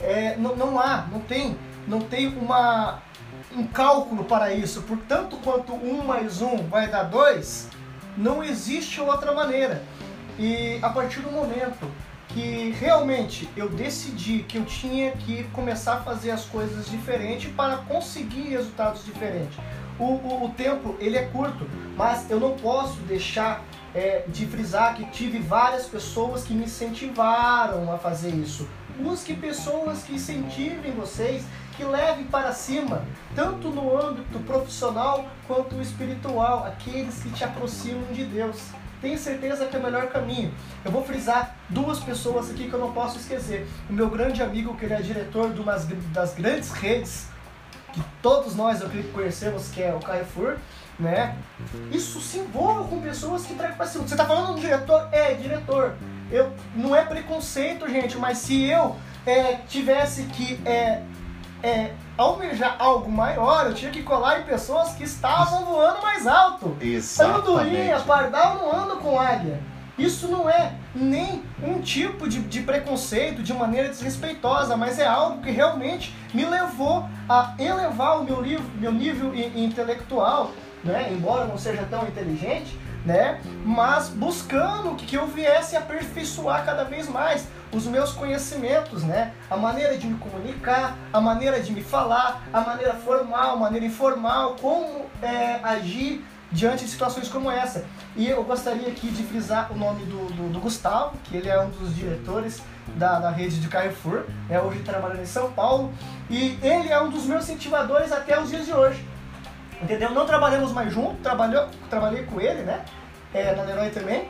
[0.00, 3.00] É, não, não há, não tem, não tem uma,
[3.56, 4.82] um cálculo para isso.
[4.82, 7.68] Portanto, quanto um mais um vai dar dois,
[8.16, 9.82] não existe outra maneira.
[10.38, 11.90] E a partir do momento
[12.32, 17.78] que realmente eu decidi que eu tinha que começar a fazer as coisas diferentes para
[17.78, 19.58] conseguir resultados diferentes.
[19.98, 24.94] O, o, o tempo ele é curto, mas eu não posso deixar é, de frisar
[24.94, 28.68] que tive várias pessoas que me incentivaram a fazer isso.
[28.98, 31.44] Busque pessoas que incentivem vocês,
[31.76, 33.02] que levem para cima,
[33.34, 38.70] tanto no âmbito profissional quanto espiritual, aqueles que te aproximam de Deus
[39.00, 40.52] tenho certeza que é o melhor caminho.
[40.84, 43.66] Eu vou frisar duas pessoas aqui que eu não posso esquecer.
[43.88, 45.76] O meu grande amigo, que ele é diretor de uma
[46.12, 47.28] das grandes redes
[47.92, 50.56] que todos nós, eu creio que conhecemos, que é o Carrefour,
[50.98, 51.36] né?
[51.90, 54.06] Isso se envolve com pessoas que tragam para cima.
[54.06, 55.08] Você está falando do diretor?
[55.12, 55.94] É, diretor.
[56.30, 58.96] Eu, não é preconceito, gente, mas se eu
[59.26, 61.02] é, tivesse que é,
[61.62, 66.76] é, almejar algo maior, eu tinha que colar em pessoas que estavam voando mais alto.
[67.24, 69.60] Andorinha, pardal não ando com águia.
[69.98, 75.42] Isso não é nem um tipo de, de preconceito de maneira desrespeitosa, mas é algo
[75.42, 81.12] que realmente me levou a elevar o meu, livro, meu nível intelectual, né?
[81.12, 83.40] embora não seja tão inteligente, né?
[83.64, 89.32] mas buscando que eu viesse aperfeiçoar cada vez mais os meus conhecimentos, né?
[89.48, 93.86] A maneira de me comunicar, a maneira de me falar, a maneira formal, a maneira
[93.86, 97.84] informal, como é, agir diante de situações como essa.
[98.16, 101.60] E eu gostaria aqui de frisar o nome do, do, do Gustavo, que ele é
[101.60, 102.60] um dos diretores
[102.96, 105.92] da, da rede de Carrefour, é hoje trabalhando em São Paulo,
[106.28, 109.04] e ele é um dos meus incentivadores até os dias de hoje.
[109.82, 110.10] Entendeu?
[110.10, 112.84] Não trabalhamos mais junto, trabalhou, trabalhei com ele, né?
[113.32, 114.28] É, na Leroy também.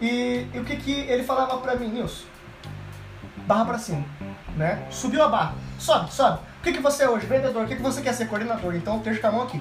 [0.00, 2.24] E, e o que, que ele falava pra mim, Nilson?
[3.50, 4.04] barra para cima,
[4.56, 4.86] né?
[4.90, 6.38] Subiu a barra, sobe, sobe.
[6.60, 7.26] O que, que você é hoje?
[7.26, 7.64] Vendedor.
[7.64, 8.28] O que, que você quer ser?
[8.28, 8.76] Coordenador.
[8.76, 9.60] Então esteja com a mão aqui.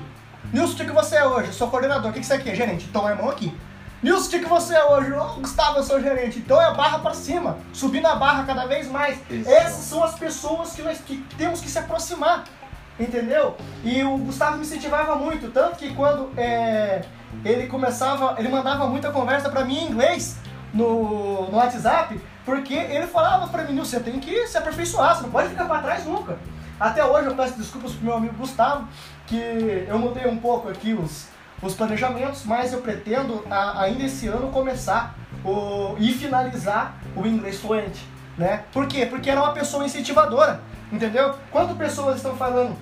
[0.54, 1.48] Nilson, o que, que você é hoje?
[1.48, 2.12] Eu sou coordenador.
[2.12, 2.56] O que, que você quer?
[2.56, 2.86] Gerente.
[2.86, 3.52] Então é a mão aqui.
[4.04, 5.12] Nilson, o que, que você é hoje?
[5.14, 6.40] Oh, Gustavo, eu sou gerente.
[6.40, 7.58] Então é a barra para cima.
[7.74, 9.18] Subindo a barra cada vez mais.
[9.30, 9.50] Isso.
[9.50, 12.44] Essas são as pessoas que nós que temos que se aproximar.
[13.00, 13.56] Entendeu?
[13.84, 15.50] E o Gustavo me incentivava muito.
[15.52, 17.02] Tanto que quando é,
[17.46, 20.38] ele começava, ele mandava muita conversa para mim em inglês
[20.74, 22.20] no, no WhatsApp.
[22.44, 25.82] Porque ele falava pra mim, você tem que se aperfeiçoar, você não pode ficar para
[25.82, 26.38] trás nunca.
[26.80, 28.88] Até hoje eu peço desculpas pro meu amigo Gustavo,
[29.28, 31.28] que eu mudei um pouco aqui os,
[31.62, 37.60] os planejamentos, mas eu pretendo a, ainda esse ano começar o, e finalizar o inglês
[37.60, 38.06] fluente.
[38.38, 38.64] Né?
[38.72, 39.06] Por quê?
[39.06, 40.62] Porque era uma pessoa incentivadora,
[40.92, 41.36] entendeu?
[41.52, 42.76] Quando pessoas estão falando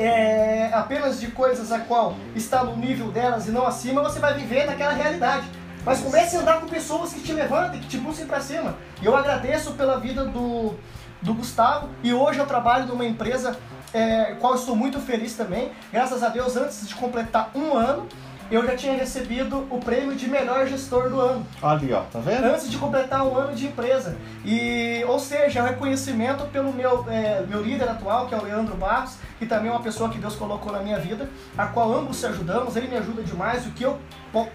[0.00, 4.34] é, apenas de coisas a qual está no nível delas e não acima, você vai
[4.34, 5.46] viver naquela realidade.
[5.84, 8.76] Mas comece a andar com pessoas que te levantem, que te busquem para cima.
[9.00, 10.74] E eu agradeço pela vida do,
[11.22, 13.58] do Gustavo e hoje eu trabalho numa empresa
[13.92, 15.72] é, qual estou muito feliz também.
[15.92, 18.06] Graças a Deus, antes de completar um ano,
[18.50, 21.46] eu já tinha recebido o prêmio de melhor gestor do ano.
[21.62, 22.44] Ali, ó, tá vendo?
[22.44, 24.16] Antes de completar um ano de empresa.
[24.44, 28.42] E, ou seja, é um reconhecimento pelo meu, é, meu líder atual, que é o
[28.42, 31.92] Leandro Barros, que também é uma pessoa que Deus colocou na minha vida, a qual
[31.94, 33.98] ambos se ajudamos, ele me ajuda demais, o que eu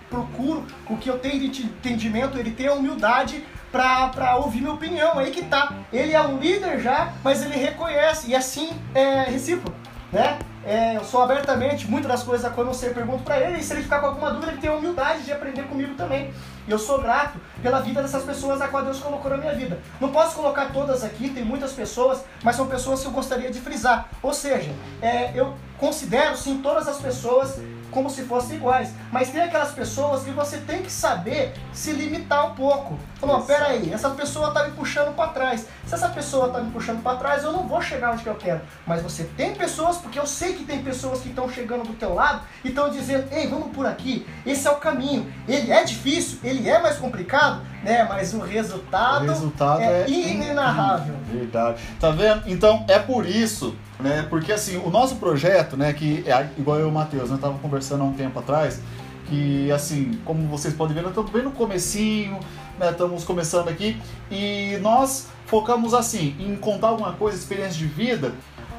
[0.09, 5.17] procuro, o que eu tenho de entendimento, ele tem a humildade para ouvir minha opinião.
[5.19, 5.73] Aí que tá.
[5.91, 9.75] Ele é um líder já, mas ele reconhece, e assim é recíproco,
[10.15, 10.39] né?
[10.65, 13.63] É, eu sou abertamente, muitas das coisas quando eu sei, eu pergunto para ele, e
[13.63, 16.33] se ele ficar com alguma dúvida, ele tem a humildade de aprender comigo também.
[16.65, 19.77] E eu sou grato pela vida dessas pessoas a qual Deus colocou na minha vida.
[19.99, 23.59] Não posso colocar todas aqui, tem muitas pessoas, mas são pessoas que eu gostaria de
[23.59, 24.09] frisar.
[24.23, 24.71] Ou seja,
[25.01, 27.59] é, eu considero sim todas as pessoas
[27.95, 28.93] como se fossem iguais.
[29.09, 32.99] Mas tem aquelas pessoas que você tem que saber se limitar um pouco.
[33.15, 35.65] Falou, pera aí, essa pessoa tá me puxando para trás.
[35.87, 38.35] Se essa pessoa tá me puxando para trás, eu não vou chegar onde que eu
[38.35, 38.59] quero.
[38.85, 42.13] Mas você tem pessoas, porque eu sei que tem pessoas que estão chegando do teu
[42.13, 45.31] lado e estão dizendo, ei, vamos por aqui, esse é o caminho.
[45.47, 48.03] Ele é difícil, ele é mais complicado, né?
[48.09, 51.15] Mas o resultado, o resultado é, é inenarrável.
[51.31, 51.81] Verdade.
[51.99, 52.43] Tá vendo?
[52.47, 54.25] Então é por isso né?
[54.29, 57.61] Porque assim, o nosso projeto, né, que é igual eu e o Matheus, nós estávamos
[57.61, 58.81] conversando há um tempo atrás,
[59.27, 62.39] que assim, como vocês podem ver, nós estamos bem no comecinho,
[62.77, 63.99] né, estamos começando aqui,
[64.29, 68.33] e nós focamos assim, em contar alguma coisa, experiência de vida,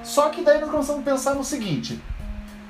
[0.05, 2.01] só que daí nós começamos a pensar no seguinte,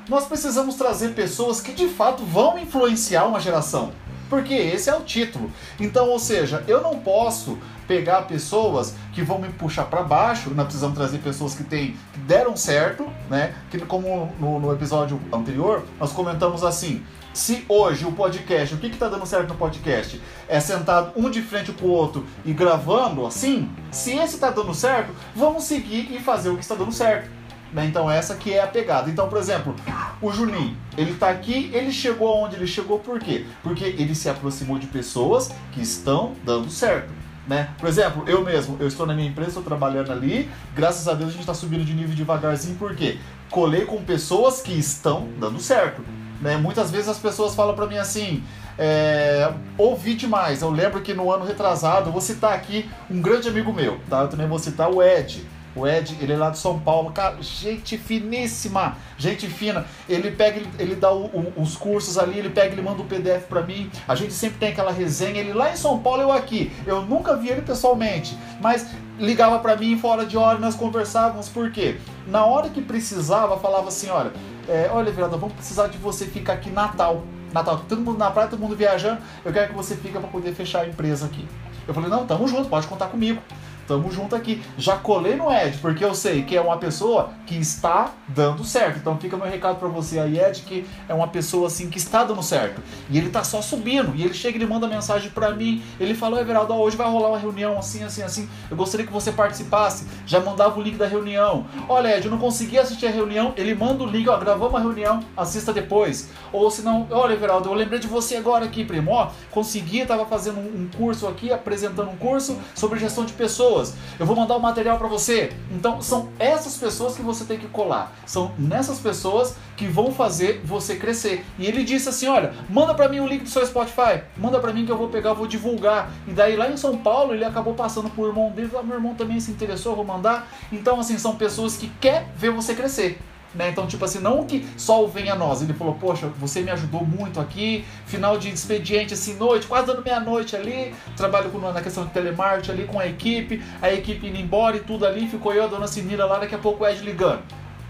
[0.09, 3.91] nós precisamos trazer pessoas que de fato vão influenciar uma geração.
[4.29, 5.51] Porque esse é o título.
[5.79, 10.67] Então, ou seja, eu não posso pegar pessoas que vão me puxar para baixo, nós
[10.67, 13.55] precisamos trazer pessoas que, tem, que deram certo, né?
[13.71, 18.89] Que como no, no, episódio anterior, nós comentamos assim, se hoje o podcast, o que
[18.89, 20.21] está dando certo no podcast?
[20.49, 25.13] É sentado um de frente pro outro e gravando assim, se esse está dando certo,
[25.35, 27.36] vamos seguir e fazer o que está dando certo.
[27.73, 27.87] Né?
[27.87, 29.11] Então essa que é a pegada.
[29.11, 29.75] Então, por exemplo,
[30.21, 33.45] o Juninho, ele está aqui, ele chegou aonde ele chegou por quê?
[33.63, 37.13] Porque ele se aproximou de pessoas que estão dando certo.
[37.47, 37.69] Né?
[37.79, 41.29] Por exemplo, eu mesmo, eu estou na minha empresa, estou trabalhando ali, graças a Deus
[41.29, 43.19] a gente está subindo de nível devagarzinho, por quê?
[43.51, 46.03] Colei com pessoas que estão dando certo.
[46.41, 46.57] Né?
[46.57, 48.43] Muitas vezes as pessoas falam para mim assim,
[48.79, 50.63] é, ouvi demais.
[50.63, 54.23] Eu lembro que no ano retrasado, eu vou citar aqui um grande amigo meu, tá?
[54.23, 55.47] Eu também vou citar o Ed.
[55.77, 59.85] O Ed, ele é lá de São Paulo, cara, gente finíssima, gente fina.
[60.09, 63.05] Ele pega, ele, ele dá o, o, os cursos ali, ele pega, ele manda o
[63.05, 63.91] um PDF para mim.
[64.09, 66.73] A gente sempre tem aquela resenha, ele lá em São Paulo, eu aqui.
[66.87, 68.87] Eu nunca vi ele pessoalmente, mas
[69.19, 71.99] ligava para mim fora de hora, nós conversávamos, por quê?
[72.27, 74.33] Na hora que precisava, falava assim, olha,
[74.67, 77.23] é, olha, vereador, vamos precisar de você ficar aqui Natal.
[77.53, 80.53] Natal, todo mundo na praia, todo mundo viajando, eu quero que você fique para poder
[80.55, 81.47] fechar a empresa aqui.
[81.87, 83.41] Eu falei, não, tamo junto, pode contar comigo.
[83.87, 84.63] Tamo junto aqui.
[84.77, 88.99] Já colei no Ed, porque eu sei que é uma pessoa que está dando certo.
[88.99, 92.25] Então fica meu recado para você aí, Ed, que é uma pessoa assim que está
[92.25, 92.83] dando certo.
[93.09, 94.15] E ele tá só subindo.
[94.17, 95.83] E ele chega e ele manda mensagem para mim.
[96.01, 98.49] Ele falou, Everaldo, hoje vai rolar uma reunião assim, assim, assim.
[98.71, 100.07] Eu gostaria que você participasse.
[100.27, 101.67] Já mandava o link da reunião.
[101.89, 103.55] Olha, Ed, eu não consegui assistir a reunião.
[103.57, 106.29] Ele manda o link, ó, gravamos uma reunião, assista depois.
[106.53, 109.13] Ou se não, olha, Everaldo, eu lembrei de você agora aqui, primo.
[109.13, 113.95] Ó, consegui, tava fazendo um curso aqui, apresentando um curso sobre gestão de pessoas pessoas.
[114.19, 115.53] Eu vou mandar o material para você.
[115.71, 118.13] Então, são essas pessoas que você tem que colar.
[118.25, 121.45] São nessas pessoas que vão fazer você crescer.
[121.59, 124.23] E ele disse assim: "Olha, manda para mim o link do seu Spotify.
[124.37, 126.11] Manda para mim que eu vou pegar, vou divulgar".
[126.27, 129.15] E daí lá em São Paulo, ele acabou passando por irmão dele, ah, meu irmão
[129.15, 130.49] também se interessou, vou mandar.
[130.73, 133.19] Então, assim, são pessoas que quer ver você crescer.
[133.57, 133.71] Né?
[133.71, 135.63] Então, tipo assim, não que só o venha a nós.
[135.63, 140.05] Ele falou, poxa, você me ajudou muito aqui, final de expediente, assim, noite, quase dando
[140.05, 144.37] meia-noite ali, trabalho com, na questão de telemarketing ali com a equipe, a equipe indo
[144.37, 147.03] embora e tudo ali, ficou eu, a dona Sinira lá, daqui a pouco o Ed
[147.03, 147.43] ligando.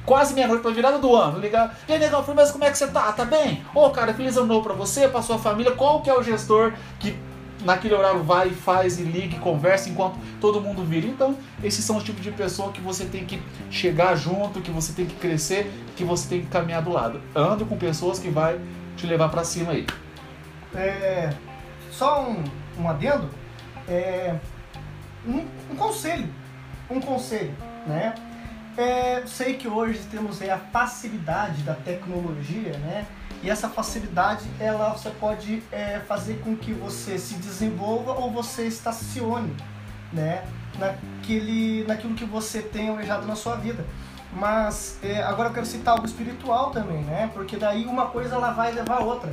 [0.05, 1.77] Quase meia-noite pra virada do ano, ligar.
[1.89, 3.11] E aí, negão, mas como é que você tá?
[3.11, 3.65] Tá bem?
[3.75, 5.73] Ô, oh, cara, feliz ano novo pra você, pra sua família.
[5.73, 7.17] Qual que é o gestor que
[7.67, 11.07] naquele horário vai, faz e liga e conversa enquanto todo mundo vira.
[11.07, 14.93] Então, esses são os tipos de pessoa que você tem que chegar junto, que você
[14.93, 17.21] tem que crescer, que você tem que caminhar do lado.
[17.35, 18.59] Ande com pessoas que vai
[18.97, 19.87] te levar para cima aí.
[20.75, 21.33] É,
[21.91, 22.45] só um,
[22.79, 23.29] um adendo,
[23.89, 24.37] é,
[25.27, 26.29] um, um conselho,
[26.89, 27.55] um conselho,
[27.87, 28.15] né?
[28.77, 33.07] É, sei que hoje temos a facilidade da tecnologia, né?
[33.43, 38.67] E essa facilidade, ela você pode é, fazer com que você se desenvolva ou você
[38.67, 39.55] estacione,
[40.13, 40.45] né?
[40.79, 43.85] Naquele, naquilo que você tem almejado na sua vida.
[44.33, 47.31] mas é, agora eu quero citar algo espiritual também, né?
[47.33, 49.33] Porque daí uma coisa ela vai levar a outra.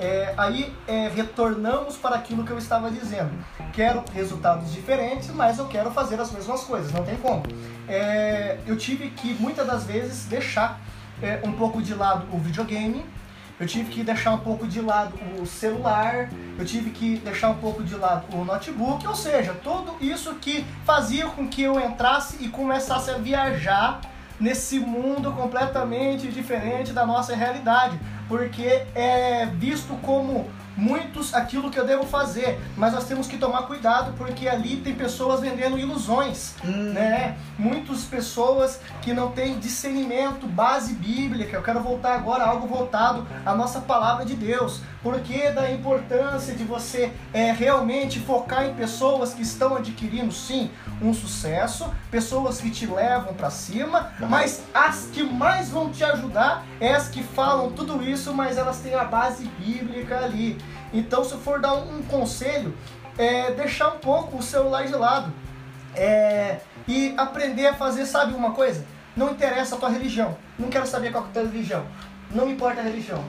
[0.00, 3.30] É, aí é, retornamos para aquilo que eu estava dizendo.
[3.74, 7.42] Quero resultados diferentes, mas eu quero fazer as mesmas coisas, não tem como.
[7.86, 10.80] É, eu tive que muitas das vezes deixar
[11.22, 13.04] é, um pouco de lado o videogame,
[13.60, 17.56] eu tive que deixar um pouco de lado o celular, eu tive que deixar um
[17.56, 22.38] pouco de lado o notebook, ou seja, tudo isso que fazia com que eu entrasse
[22.40, 24.00] e começasse a viajar
[24.40, 31.86] nesse mundo completamente diferente da nossa realidade, porque é visto como muitos aquilo que eu
[31.86, 36.92] devo fazer, mas nós temos que tomar cuidado porque ali tem pessoas vendendo ilusões, hum.
[36.92, 37.36] né?
[37.58, 41.56] Muitas pessoas que não têm discernimento, base bíblica.
[41.56, 44.80] Eu quero voltar agora a algo voltado à nossa palavra de Deus.
[45.02, 50.70] Porque da importância de você é, realmente focar em pessoas que estão adquirindo, sim,
[51.00, 56.64] um sucesso, pessoas que te levam para cima, mas as que mais vão te ajudar
[56.78, 60.58] é as que falam tudo isso, mas elas têm a base bíblica ali.
[60.92, 62.74] Então, se for dar um, um conselho,
[63.16, 65.32] é deixar um pouco o celular de lado
[65.94, 68.84] é, e aprender a fazer, sabe uma coisa?
[69.16, 71.84] Não interessa a tua religião, não quero saber qual é a tua religião,
[72.30, 73.22] não importa a religião,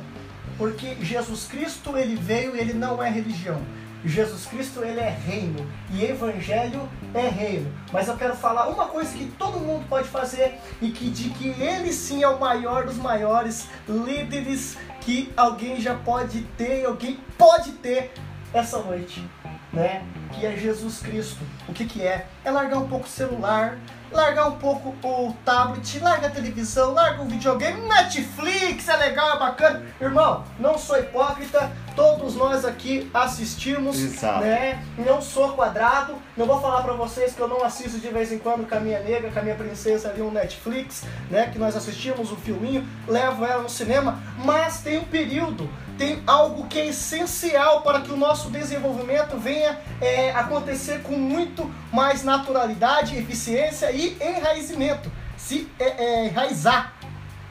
[0.57, 3.61] porque Jesus Cristo ele veio e ele não é religião.
[4.03, 7.71] Jesus Cristo ele é reino e evangelho é reino.
[7.91, 11.49] Mas eu quero falar uma coisa que todo mundo pode fazer e que de que
[11.49, 17.71] ele sim é o maior dos maiores líderes que alguém já pode ter, alguém pode
[17.73, 18.11] ter
[18.53, 19.27] essa noite,
[19.73, 20.05] né?
[20.31, 21.39] Que é Jesus Cristo.
[21.67, 22.27] O que que é?
[22.43, 23.77] É largar um pouco o celular,
[24.11, 29.39] largar um pouco o tablet, larga a televisão, larga o videogame, Netflix é legal, é
[29.39, 29.83] bacana.
[29.99, 34.41] Irmão, não sou hipócrita, todos nós aqui assistimos, Exato.
[34.41, 34.83] né?
[34.97, 38.37] Não sou quadrado, não vou falar para vocês que eu não assisto de vez em
[38.37, 41.49] quando com a minha nega, com a minha princesa ali um Netflix, né?
[41.51, 45.69] Que nós assistimos o um filminho, levo ela no cinema, mas tem um período
[46.01, 51.71] tem algo que é essencial para que o nosso desenvolvimento venha é, acontecer com muito
[51.93, 55.11] mais naturalidade, eficiência e enraizamento.
[55.37, 56.93] Se é, é, enraizar,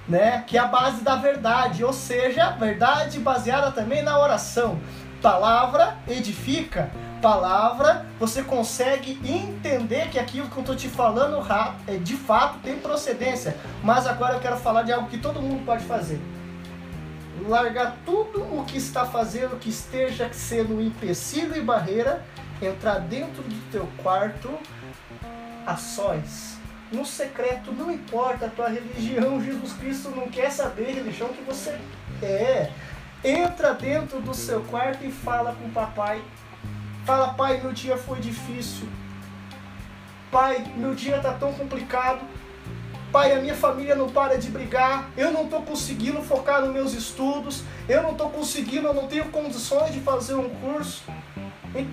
[0.09, 0.43] né?
[0.49, 4.81] Que é a base da verdade, ou seja, verdade baseada também na oração.
[5.23, 6.91] Palavra edifica,
[7.23, 11.41] palavra, você consegue entender que aquilo que eu estou te falando
[11.87, 13.57] é, de fato tem procedência.
[13.81, 16.21] Mas agora eu quero falar de algo que todo mundo pode fazer
[17.49, 22.25] largar tudo o que está fazendo que esteja sendo um empecilho e barreira,
[22.61, 24.51] entrar dentro do teu quarto
[25.67, 26.59] a sós.
[26.93, 31.43] No secreto, não importa a tua religião, Jesus Cristo não quer saber a religião que
[31.43, 31.79] você
[32.23, 32.71] é.
[33.23, 36.21] Entra dentro do seu quarto e fala com o papai.
[37.05, 38.89] Fala, pai, meu dia foi difícil.
[40.31, 42.21] Pai, meu dia está tão complicado
[43.13, 46.93] Pai, a minha família não para de brigar, eu não estou conseguindo focar nos meus
[46.93, 51.03] estudos, eu não estou conseguindo, eu não tenho condições de fazer um curso.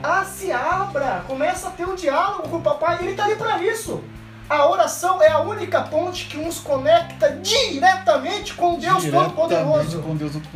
[0.04, 3.64] Ah, se abra, começa a ter um diálogo com o papai, ele está ali para
[3.64, 4.04] isso.
[4.50, 10.04] A oração é a única ponte que nos conecta diretamente com Deus Todo-Poderoso.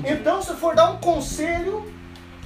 [0.05, 1.91] Então, se for dar um conselho,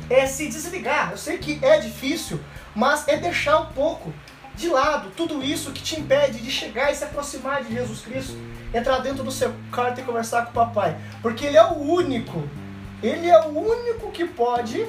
[0.10, 1.12] é se desligar.
[1.12, 2.40] Eu sei que é difícil,
[2.74, 4.12] mas é deixar um pouco
[4.56, 8.38] de lado tudo isso que te impede de chegar e se aproximar de Jesus Cristo,
[8.74, 12.48] entrar dentro do seu quarto e conversar com o papai, porque ele é o único,
[13.04, 14.86] ele é o único que pode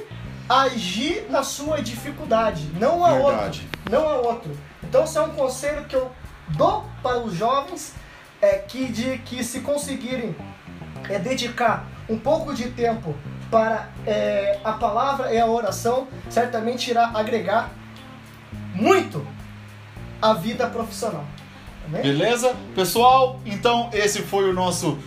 [0.47, 4.57] agir na sua dificuldade, não há outro, não há outro.
[4.83, 6.11] Então, esse é um conselho que eu
[6.49, 7.93] dou para os jovens
[8.41, 10.35] é que de que se conseguirem
[11.09, 13.15] é dedicar um pouco de tempo
[13.49, 17.71] para é, a palavra e a oração, certamente irá agregar
[18.73, 19.25] muito
[20.21, 21.25] a vida profissional.
[21.91, 22.55] Tá Beleza?
[22.75, 24.97] Pessoal, então esse foi o nosso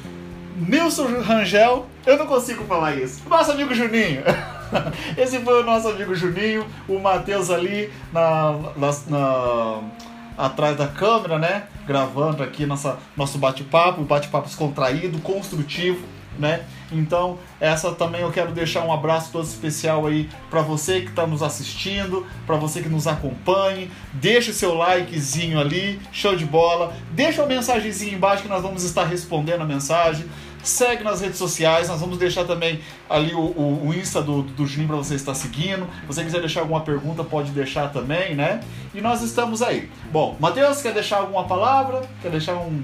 [0.56, 1.86] Nilson Rangel.
[2.06, 3.22] Eu não consigo falar isso.
[3.28, 4.22] Nosso amigo Juninho.
[5.18, 9.80] Esse foi o nosso amigo Juninho, o Matheus ali na, na, na,
[10.38, 11.64] atrás da câmera, né?
[11.88, 16.06] Gravando aqui nossa, nosso bate-papo, bate-papo descontraído, construtivo
[16.38, 16.64] né?
[16.92, 21.26] Então, essa também eu quero deixar um abraço todo especial aí para você que está
[21.26, 23.90] nos assistindo, para você que nos acompanhe.
[24.12, 26.94] Deixa o seu likezinho ali, show de bola.
[27.12, 30.26] Deixa uma mensagenzinha embaixo que nós vamos estar respondendo a mensagem.
[30.62, 34.66] Segue nas redes sociais, nós vamos deixar também ali o, o, o Insta do, do
[34.66, 35.86] Juninho para você estar seguindo.
[36.02, 38.60] Se você quiser deixar alguma pergunta, pode deixar também, né?
[38.94, 39.88] E nós estamos aí.
[40.12, 42.02] Bom, Matheus, quer deixar alguma palavra?
[42.20, 42.82] Quer deixar um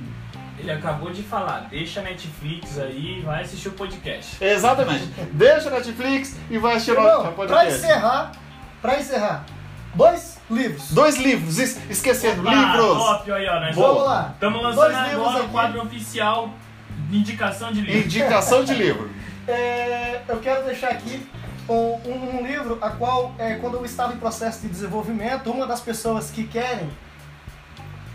[0.70, 4.42] ele acabou de falar, deixa a Netflix aí e vai assistir o podcast.
[4.44, 5.04] Exatamente.
[5.32, 7.46] deixa a Netflix e vai assistir o podcast.
[7.46, 8.32] Pra encerrar,
[8.82, 9.46] pra encerrar,
[9.94, 10.90] dois livros.
[10.92, 12.98] Dois livros, es- esquecendo, Opa, livros.
[12.98, 13.88] Top, aí, ó, nós Boa.
[13.88, 14.30] Vamos lá.
[14.34, 16.50] Estamos Dois lançando livros agora o quadro oficial
[17.10, 17.98] de indicação de livro.
[18.00, 19.10] Indicação de livro.
[19.48, 21.24] É, eu quero deixar aqui
[21.68, 25.68] um, um- um livro a qual, é, quando eu estava em processo de desenvolvimento, uma
[25.68, 26.90] das pessoas que querem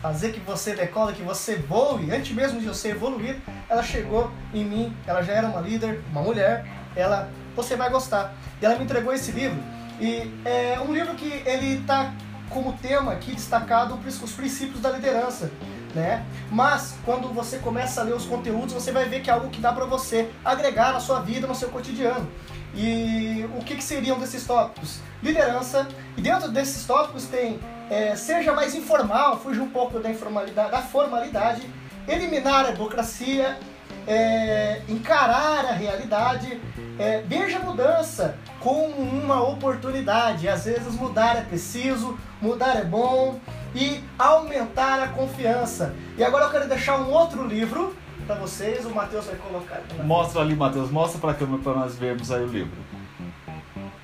[0.02, 3.38] fazer que você decole, que você voe, antes mesmo de você evoluir,
[3.69, 6.65] ela chegou em mim, ela já era uma líder, uma mulher,
[6.95, 8.34] ela, você vai gostar.
[8.61, 9.60] E ela me entregou esse livro.
[9.99, 12.14] E é um livro que ele está
[12.49, 15.52] como tema aqui destacado os princípios da liderança,
[15.94, 16.26] né?
[16.52, 19.61] Mas quando você começa a ler os conteúdos, você vai ver que é algo que
[19.61, 22.28] dá para você agregar na sua vida, no seu cotidiano.
[22.73, 24.99] E o que, que seriam desses tópicos?
[25.22, 25.88] Liderança.
[26.18, 30.81] E dentro desses tópicos tem é, seja mais informal, fuja um pouco da informalidade, da
[30.81, 31.61] formalidade,
[32.07, 33.60] eliminar a burocracia,
[34.07, 36.60] é, encarar a realidade,
[36.98, 40.48] é, veja a mudança como uma oportunidade.
[40.48, 43.39] Às vezes mudar é preciso, mudar é bom
[43.76, 45.93] e aumentar a confiança.
[46.18, 47.93] E agora eu quero deixar um outro livro
[48.26, 48.85] para vocês.
[48.85, 49.81] O Matheus vai colocar.
[50.03, 52.77] Mostra ali, Matheus, mostra pra câmera pra nós vermos aí o livro.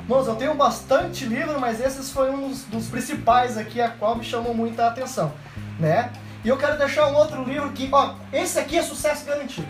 [0.07, 4.15] Moço, eu tenho bastante livro, mas esses foi um dos, dos principais aqui, a qual
[4.15, 5.34] me chamou muita atenção,
[5.77, 6.14] né?
[6.45, 9.68] E eu quero deixar um outro livro que, ó, esse aqui é sucesso garantido.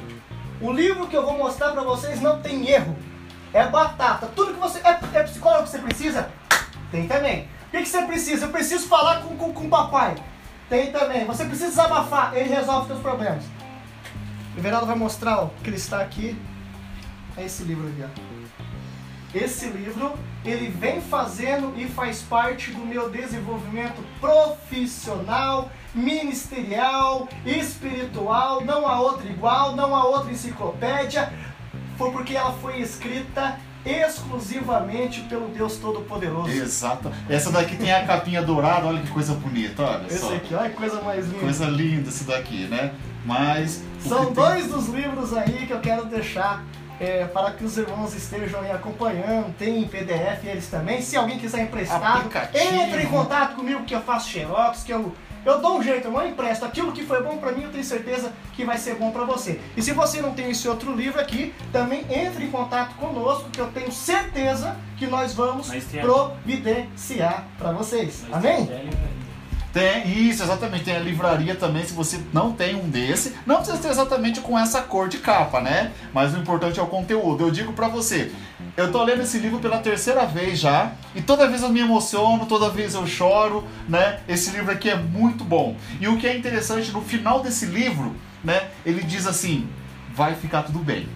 [0.62, 2.96] O livro que eu vou mostrar pra vocês não tem erro.
[3.52, 4.28] É batata.
[4.36, 4.80] Tudo que você...
[4.80, 6.30] É, é psicólogo que você precisa?
[6.92, 7.50] Tem também.
[7.68, 8.46] O que, que você precisa?
[8.46, 10.16] Eu preciso falar com, com, com o papai.
[10.70, 11.26] Tem também.
[11.26, 12.36] Você precisa desabafar.
[12.36, 13.44] Ele resolve os seus problemas.
[14.58, 16.36] O Everaldo vai mostrar, ó, que ele está aqui.
[17.38, 19.38] É esse livro aqui, ó.
[19.38, 20.14] Esse livro,
[20.44, 28.66] ele vem fazendo e faz parte do meu desenvolvimento profissional, ministerial, espiritual.
[28.66, 31.32] Não há outra igual, não há outra enciclopédia.
[31.96, 36.50] Foi porque ela foi escrita exclusivamente pelo Deus Todo-Poderoso.
[36.50, 37.12] Exato.
[37.30, 40.36] Essa daqui tem a capinha dourada, olha que coisa bonita, olha Esse só.
[40.36, 41.40] aqui, olha que coisa mais linda.
[41.40, 42.92] Coisa linda esse daqui, né?
[43.24, 43.84] Mas.
[44.08, 46.64] São dois dos livros aí que eu quero deixar
[47.00, 49.54] é, para que os irmãos estejam aí acompanhando.
[49.58, 51.02] Tem em PDF eles também.
[51.02, 52.76] Se alguém quiser emprestado, Aplicativo.
[52.76, 55.14] entre em contato comigo que eu faço xerox, que eu,
[55.46, 56.66] eu dou um jeito, eu não empresto.
[56.66, 59.60] Aquilo que foi bom para mim, eu tenho certeza que vai ser bom para você.
[59.76, 63.60] E se você não tem esse outro livro aqui, também entre em contato conosco, que
[63.60, 65.70] eu tenho certeza que nós vamos
[66.02, 68.26] providenciar para vocês.
[68.32, 68.68] Amém?
[69.78, 70.86] Tem isso, exatamente.
[70.86, 73.36] Tem a livraria também, se você não tem um desse.
[73.46, 75.92] Não precisa ter exatamente com essa cor de capa, né?
[76.12, 77.44] Mas o importante é o conteúdo.
[77.44, 78.32] Eu digo pra você,
[78.76, 80.94] eu tô lendo esse livro pela terceira vez já.
[81.14, 84.20] E toda vez eu me emociono, toda vez eu choro, né?
[84.28, 85.76] Esse livro aqui é muito bom.
[86.02, 88.70] E o que é interessante, no final desse livro, né?
[88.84, 89.70] Ele diz assim,
[90.12, 91.08] vai ficar tudo bem.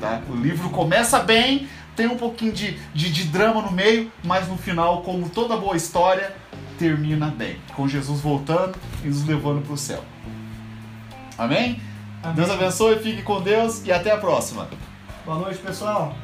[0.00, 0.22] Tá?
[0.30, 4.56] O livro começa bem, tem um pouquinho de, de, de drama no meio, mas no
[4.56, 6.32] final, como toda boa história,
[6.78, 7.56] termina bem.
[7.74, 10.04] Com Jesus voltando e nos levando para o céu.
[11.36, 11.80] Amém?
[12.22, 12.36] Amém.
[12.36, 14.68] Deus abençoe, fique com Deus e até a próxima.
[15.24, 16.14] Boa noite, pessoal.